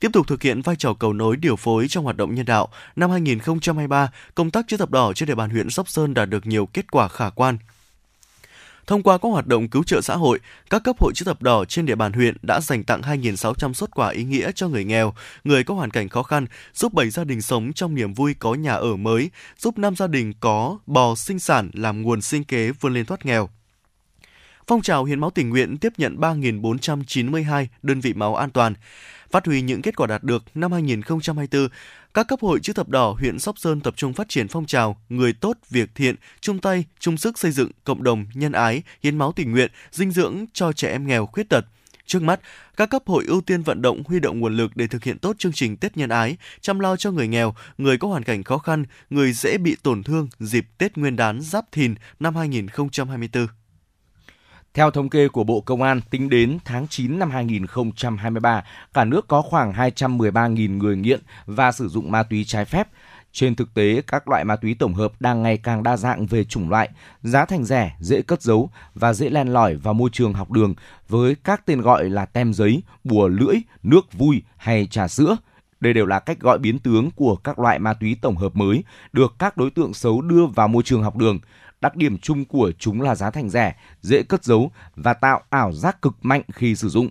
tiếp 0.00 0.10
tục 0.12 0.26
thực 0.28 0.42
hiện 0.42 0.62
vai 0.62 0.76
trò 0.76 0.94
cầu 0.94 1.12
nối 1.12 1.36
điều 1.36 1.56
phối 1.56 1.88
trong 1.88 2.04
hoạt 2.04 2.16
động 2.16 2.34
nhân 2.34 2.46
đạo. 2.46 2.68
Năm 2.96 3.10
2023, 3.10 4.10
công 4.34 4.50
tác 4.50 4.64
chữ 4.68 4.76
thập 4.76 4.90
đỏ 4.90 5.12
trên 5.12 5.26
địa 5.26 5.34
bàn 5.34 5.50
huyện 5.50 5.70
Sóc 5.70 5.88
Sơn 5.88 6.14
đạt 6.14 6.28
được 6.28 6.46
nhiều 6.46 6.66
kết 6.66 6.90
quả 6.90 7.08
khả 7.08 7.30
quan. 7.30 7.58
Thông 8.86 9.02
qua 9.02 9.18
các 9.18 9.28
hoạt 9.28 9.46
động 9.46 9.68
cứu 9.68 9.84
trợ 9.84 10.00
xã 10.00 10.16
hội, 10.16 10.40
các 10.70 10.82
cấp 10.84 10.96
hội 10.98 11.12
chữ 11.14 11.24
thập 11.24 11.42
đỏ 11.42 11.64
trên 11.64 11.86
địa 11.86 11.94
bàn 11.94 12.12
huyện 12.12 12.36
đã 12.42 12.60
dành 12.60 12.84
tặng 12.84 13.00
2.600 13.00 13.72
xuất 13.72 13.90
quà 13.94 14.08
ý 14.08 14.24
nghĩa 14.24 14.50
cho 14.54 14.68
người 14.68 14.84
nghèo, 14.84 15.14
người 15.44 15.64
có 15.64 15.74
hoàn 15.74 15.90
cảnh 15.90 16.08
khó 16.08 16.22
khăn, 16.22 16.46
giúp 16.74 16.92
7 16.92 17.10
gia 17.10 17.24
đình 17.24 17.42
sống 17.42 17.72
trong 17.72 17.94
niềm 17.94 18.14
vui 18.14 18.34
có 18.34 18.54
nhà 18.54 18.72
ở 18.72 18.96
mới, 18.96 19.30
giúp 19.58 19.78
5 19.78 19.96
gia 19.96 20.06
đình 20.06 20.32
có 20.40 20.78
bò 20.86 21.14
sinh 21.14 21.38
sản 21.38 21.70
làm 21.72 22.02
nguồn 22.02 22.22
sinh 22.22 22.44
kế 22.44 22.70
vươn 22.70 22.94
lên 22.94 23.04
thoát 23.06 23.26
nghèo. 23.26 23.48
Phong 24.68 24.82
trào 24.82 25.04
hiến 25.04 25.20
máu 25.20 25.30
tình 25.30 25.50
nguyện 25.50 25.78
tiếp 25.78 25.92
nhận 25.96 26.16
3.492 26.16 27.66
đơn 27.82 28.00
vị 28.00 28.12
máu 28.14 28.34
an 28.34 28.50
toàn. 28.50 28.74
Phát 29.30 29.46
huy 29.46 29.62
những 29.62 29.82
kết 29.82 29.96
quả 29.96 30.06
đạt 30.06 30.24
được 30.24 30.44
năm 30.54 30.72
2024, 30.72 31.68
các 32.14 32.28
cấp 32.28 32.40
hội 32.42 32.60
chữ 32.62 32.72
thập 32.72 32.88
đỏ 32.88 33.16
huyện 33.18 33.38
Sóc 33.38 33.58
Sơn 33.58 33.80
tập 33.80 33.94
trung 33.96 34.12
phát 34.12 34.28
triển 34.28 34.48
phong 34.48 34.66
trào 34.66 34.96
người 35.08 35.32
tốt 35.32 35.58
việc 35.70 35.90
thiện, 35.94 36.16
chung 36.40 36.58
tay, 36.58 36.84
chung 36.98 37.16
sức 37.16 37.38
xây 37.38 37.50
dựng 37.50 37.70
cộng 37.84 38.02
đồng 38.02 38.26
nhân 38.34 38.52
ái, 38.52 38.82
hiến 39.02 39.18
máu 39.18 39.32
tình 39.32 39.52
nguyện, 39.52 39.70
dinh 39.90 40.10
dưỡng 40.10 40.44
cho 40.52 40.72
trẻ 40.72 40.90
em 40.90 41.06
nghèo 41.06 41.26
khuyết 41.26 41.48
tật. 41.48 41.64
Trước 42.06 42.22
mắt, 42.22 42.40
các 42.76 42.90
cấp 42.90 43.02
hội 43.06 43.24
ưu 43.26 43.40
tiên 43.40 43.62
vận 43.62 43.82
động 43.82 44.02
huy 44.06 44.20
động 44.20 44.40
nguồn 44.40 44.56
lực 44.56 44.76
để 44.76 44.86
thực 44.86 45.04
hiện 45.04 45.18
tốt 45.18 45.36
chương 45.38 45.52
trình 45.52 45.76
Tết 45.76 45.96
nhân 45.96 46.10
ái, 46.10 46.36
chăm 46.60 46.78
lo 46.78 46.96
cho 46.96 47.10
người 47.10 47.28
nghèo, 47.28 47.54
người 47.78 47.98
có 47.98 48.08
hoàn 48.08 48.22
cảnh 48.22 48.44
khó 48.44 48.58
khăn, 48.58 48.84
người 49.10 49.32
dễ 49.32 49.58
bị 49.58 49.76
tổn 49.82 50.02
thương 50.02 50.28
dịp 50.38 50.66
Tết 50.78 50.96
Nguyên 50.96 51.16
đán 51.16 51.40
Giáp 51.40 51.72
Thìn 51.72 51.94
năm 52.20 52.36
2024. 52.36 53.46
Theo 54.76 54.90
thống 54.90 55.08
kê 55.08 55.28
của 55.28 55.44
Bộ 55.44 55.60
Công 55.60 55.82
an, 55.82 56.00
tính 56.10 56.28
đến 56.28 56.58
tháng 56.64 56.86
9 56.88 57.18
năm 57.18 57.30
2023, 57.30 58.64
cả 58.94 59.04
nước 59.04 59.28
có 59.28 59.42
khoảng 59.42 59.72
213.000 59.72 60.76
người 60.78 60.96
nghiện 60.96 61.20
và 61.46 61.72
sử 61.72 61.88
dụng 61.88 62.10
ma 62.10 62.22
túy 62.22 62.44
trái 62.44 62.64
phép. 62.64 62.88
Trên 63.32 63.54
thực 63.54 63.74
tế, 63.74 64.02
các 64.06 64.28
loại 64.28 64.44
ma 64.44 64.56
túy 64.56 64.74
tổng 64.74 64.94
hợp 64.94 65.12
đang 65.20 65.42
ngày 65.42 65.58
càng 65.58 65.82
đa 65.82 65.96
dạng 65.96 66.26
về 66.26 66.44
chủng 66.44 66.70
loại, 66.70 66.88
giá 67.22 67.44
thành 67.44 67.64
rẻ, 67.64 67.96
dễ 68.00 68.22
cất 68.22 68.42
giấu 68.42 68.70
và 68.94 69.12
dễ 69.12 69.30
len 69.30 69.48
lỏi 69.48 69.76
vào 69.76 69.94
môi 69.94 70.10
trường 70.12 70.32
học 70.32 70.50
đường 70.50 70.74
với 71.08 71.36
các 71.44 71.66
tên 71.66 71.80
gọi 71.80 72.10
là 72.10 72.26
tem 72.26 72.52
giấy, 72.52 72.82
bùa 73.04 73.28
lưỡi, 73.28 73.56
nước 73.82 74.12
vui 74.12 74.42
hay 74.56 74.86
trà 74.86 75.08
sữa. 75.08 75.36
Đây 75.80 75.92
đều 75.92 76.06
là 76.06 76.18
cách 76.18 76.40
gọi 76.40 76.58
biến 76.58 76.78
tướng 76.78 77.10
của 77.10 77.36
các 77.36 77.58
loại 77.58 77.78
ma 77.78 77.94
túy 77.94 78.16
tổng 78.22 78.36
hợp 78.36 78.56
mới 78.56 78.84
được 79.12 79.34
các 79.38 79.56
đối 79.56 79.70
tượng 79.70 79.94
xấu 79.94 80.22
đưa 80.22 80.46
vào 80.46 80.68
môi 80.68 80.82
trường 80.82 81.02
học 81.02 81.16
đường. 81.16 81.38
Đặc 81.80 81.96
điểm 81.96 82.18
chung 82.18 82.44
của 82.44 82.72
chúng 82.78 83.00
là 83.00 83.14
giá 83.14 83.30
thành 83.30 83.48
rẻ, 83.48 83.74
dễ 84.00 84.22
cất 84.22 84.44
giấu 84.44 84.70
và 84.96 85.14
tạo 85.14 85.42
ảo 85.50 85.72
giác 85.72 86.02
cực 86.02 86.14
mạnh 86.22 86.42
khi 86.52 86.74
sử 86.74 86.88
dụng. 86.88 87.10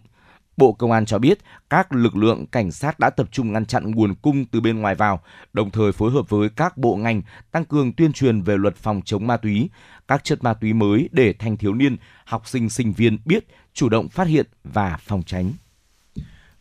Bộ 0.58 0.74
Công 0.74 0.92
an 0.92 1.06
cho 1.06 1.20
biết 1.20 1.40
các 1.70 1.94
lực 1.94 2.16
lượng 2.16 2.46
cảnh 2.48 2.72
sát 2.72 3.00
đã 3.00 3.10
tập 3.10 3.28
trung 3.32 3.54
ngăn 3.54 3.66
chặn 3.66 3.92
nguồn 3.92 4.16
cung 4.16 4.46
từ 4.46 4.62
bên 4.62 4.80
ngoài 4.80 4.96
vào, 4.96 5.20
đồng 5.54 5.72
thời 5.72 5.92
phối 5.92 6.12
hợp 6.12 6.30
với 6.30 6.50
các 6.50 6.78
bộ 6.78 6.96
ngành 6.96 7.22
tăng 7.52 7.66
cường 7.66 7.94
tuyên 7.94 8.14
truyền 8.14 8.42
về 8.42 8.58
luật 8.58 8.76
phòng 8.76 9.02
chống 9.06 9.28
ma 9.28 9.38
túy, 9.38 9.70
các 10.08 10.24
chất 10.24 10.44
ma 10.44 10.54
túy 10.54 10.74
mới 10.74 11.10
để 11.12 11.34
thanh 11.34 11.58
thiếu 11.58 11.74
niên, 11.74 11.98
học 12.26 12.48
sinh 12.48 12.70
sinh 12.70 12.94
viên 12.94 13.18
biết 13.26 13.48
chủ 13.74 13.90
động 13.90 14.10
phát 14.10 14.28
hiện 14.28 14.46
và 14.64 14.98
phòng 15.02 15.24
tránh. 15.24 15.54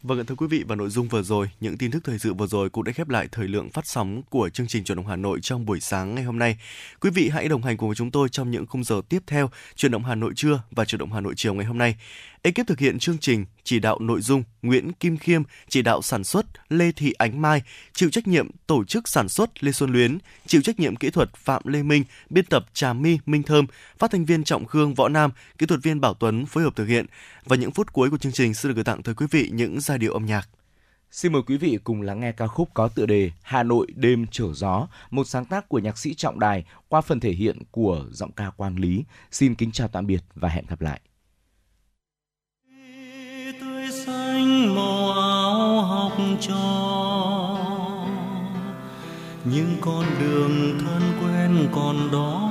Vâng 0.05 0.27
thưa 0.27 0.35
quý 0.35 0.47
vị 0.47 0.65
và 0.69 0.77
nội 0.77 0.89
dung 0.89 1.09
vừa 1.09 1.23
rồi, 1.23 1.51
những 1.61 1.79
tin 1.79 1.91
tức 1.91 2.05
thời 2.05 2.19
sự 2.19 2.35
vừa 2.35 2.47
rồi 2.47 2.71
cũng 2.71 2.85
đã 2.85 2.93
khép 2.93 3.09
lại 3.09 3.29
thời 3.33 3.49
lượng 3.49 3.71
phát 3.71 3.87
sóng 3.87 4.23
của 4.31 4.49
chương 4.49 4.67
trình 4.67 4.85
Chuyển 4.85 4.97
động 4.97 5.07
Hà 5.07 5.17
Nội 5.17 5.39
trong 5.43 5.67
buổi 5.67 5.81
sáng 5.81 6.15
ngày 6.15 6.25
hôm 6.25 6.39
nay. 6.39 6.57
Quý 7.01 7.11
vị 7.11 7.29
hãy 7.29 7.49
đồng 7.49 7.63
hành 7.63 7.77
cùng 7.77 7.89
với 7.89 7.97
chúng 7.97 8.11
tôi 8.11 8.29
trong 8.29 8.51
những 8.51 8.67
khung 8.67 8.85
giờ 8.85 9.01
tiếp 9.09 9.23
theo 9.27 9.51
Chuyển 9.77 9.93
động 9.93 10.05
Hà 10.05 10.15
Nội 10.15 10.33
trưa 10.37 10.63
và 10.71 10.85
Chuyển 10.85 10.99
động 10.99 11.13
Hà 11.13 11.21
Nội 11.21 11.35
chiều 11.37 11.55
ngày 11.55 11.65
hôm 11.65 11.79
nay. 11.79 11.97
Ekip 12.47 12.67
thực 12.67 12.79
hiện 12.79 12.99
chương 12.99 13.19
trình 13.19 13.45
chỉ 13.63 13.79
đạo 13.79 13.99
nội 14.01 14.21
dung 14.21 14.43
Nguyễn 14.63 14.93
Kim 14.93 15.17
Khiêm, 15.17 15.43
chỉ 15.69 15.83
đạo 15.83 16.03
sản 16.03 16.25
xuất 16.25 16.47
Lê 16.69 16.93
Thị 16.93 17.13
Ánh 17.13 17.43
Mai, 17.43 17.63
chịu 17.93 18.11
trách 18.11 18.27
nhiệm 18.27 18.49
tổ 18.67 18.85
chức 18.85 19.09
sản 19.09 19.29
xuất 19.29 19.65
Lê 19.65 19.73
Xuân 19.73 19.93
Luyến, 19.93 20.19
chịu 20.47 20.63
trách 20.63 20.81
nhiệm 20.81 20.97
kỹ 20.97 21.11
thuật 21.11 21.35
Phạm 21.37 21.63
Lê 21.65 21.83
Minh, 21.83 22.05
biên 22.31 22.45
tập 22.45 22.67
Trà 22.73 22.93
My 22.93 23.19
Minh 23.27 23.43
Thơm, 23.43 23.67
phát 23.99 24.11
thanh 24.11 24.25
viên 24.25 24.45
Trọng 24.45 24.67
Khương 24.67 24.95
Võ 24.95 25.09
Nam, 25.09 25.31
kỹ 25.59 25.67
thuật 25.67 25.83
viên 25.83 26.01
Bảo 26.01 26.15
Tuấn 26.15 26.47
phối 26.47 26.65
hợp 26.65 26.77
thực 26.77 26.85
hiện. 26.85 27.07
Và 27.45 27.57
những 27.57 27.71
phút 27.71 27.93
cuối 27.93 28.11
của 28.11 28.19
chương 28.19 28.33
trình 28.33 28.55
sẽ 28.55 28.69
được 28.69 28.75
gửi 28.75 28.85
tặng 28.85 29.03
tới 29.03 29.15
quý 29.15 29.27
vị 29.31 29.51
những 29.53 29.81
giai 29.81 29.99
điệu 29.99 30.13
âm 30.13 30.27
nhạc. 30.27 30.49
Xin 31.11 31.33
mời 31.33 31.43
quý 31.47 31.57
vị 31.57 31.79
cùng 31.85 32.03
lắng 32.03 32.21
nghe 32.21 32.33
ca 32.33 32.47
khúc 32.47 32.69
có 32.75 32.89
tựa 32.89 33.07
đề 33.07 33.31
Hà 33.43 33.63
Nội 33.63 33.87
đêm 33.95 34.27
trở 34.31 34.53
gió, 34.55 34.89
một 35.11 35.25
sáng 35.25 35.45
tác 35.45 35.69
của 35.69 35.79
nhạc 35.79 35.99
sĩ 35.99 36.15
Trọng 36.15 36.41
Đài 36.41 36.65
qua 36.89 37.01
phần 37.01 37.21
thể 37.21 37.33
hiện 37.33 37.59
của 37.71 38.05
giọng 38.11 38.33
ca 38.33 38.51
Quang 38.51 38.79
Lý. 38.79 39.05
Xin 39.31 39.55
kính 39.55 39.73
chào 39.73 39.89
tạm 39.89 40.07
biệt 40.07 40.21
và 40.35 40.49
hẹn 40.49 40.65
gặp 40.69 40.81
lại. 40.81 41.01
Xanh 44.45 44.75
màu 44.75 45.11
áo 45.11 45.83
học 45.83 46.13
trò. 46.41 47.59
Những 49.45 49.77
con 49.81 50.05
đường 50.21 50.79
thân 50.79 51.03
quen 51.23 51.69
còn 51.73 52.11
đó, 52.13 52.51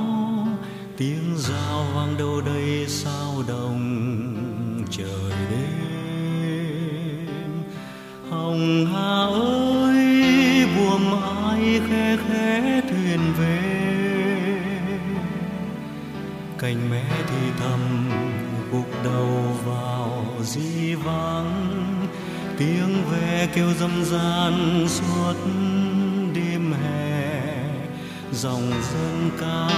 tiếng 0.98 1.38
giao 1.38 1.86
vang 1.96 2.18
đâu 2.18 2.42
đây 2.46 2.86
sao 2.88 3.44
đồng 3.48 4.04
trời 4.92 5.32
đêm. 5.52 7.28
Hồng 8.30 8.86
hà 8.94 9.26
ơi, 9.26 10.68
buồm 10.78 11.02
ai 11.38 11.82
khe 11.90 12.18
khẽ 12.28 12.82
thuyền 12.90 13.20
về. 13.40 13.60
Cành 16.60 16.90
mẹ 16.92 17.06
thì 17.28 17.52
thầm, 17.60 18.10
gục 18.72 19.04
đầu 19.04 19.58
vào 19.66 20.24
di 20.42 20.96
vắng 20.96 21.73
tiếng 22.58 23.04
ve 23.12 23.48
kêu 23.56 23.74
dâm 23.80 24.06
gian 24.06 24.86
suốt 24.88 25.34
đêm 26.36 26.74
hè. 26.74 27.42
Dòng 28.32 28.72
dân 28.72 29.30
ca 29.42 29.70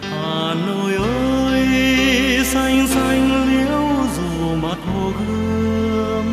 hà 0.02 0.54
nội 0.66 0.94
ơi, 0.94 1.68
xanh 2.44 2.88
xanh 2.88 3.46
liễu 3.48 4.07
dù 4.16 4.54
mặt 4.62 4.78
hồ 4.86 5.12
gươm. 5.18 6.26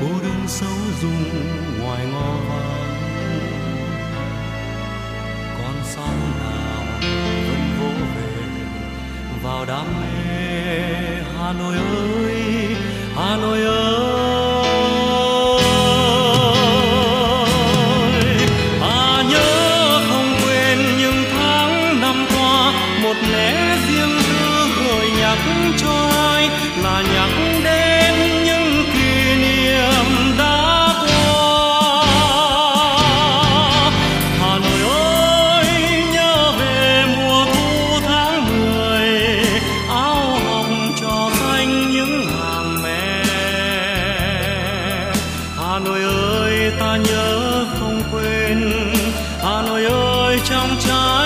Cô 0.00 0.08
đơn 0.22 0.42
sâu 0.46 0.78
dùng 1.02 1.24
ngoài 1.80 2.06
ngõ 2.12 2.36
vắng. 2.48 2.73
Vào 9.44 9.64
đam 9.64 9.86
mê. 10.00 11.22
Hà 11.38 11.52
nội 11.52 11.74
ơi 11.76 12.76
hà 13.16 13.36
nội 13.36 13.62
ơi. 13.62 14.33
Trong 50.44 50.76
trái 50.80 51.23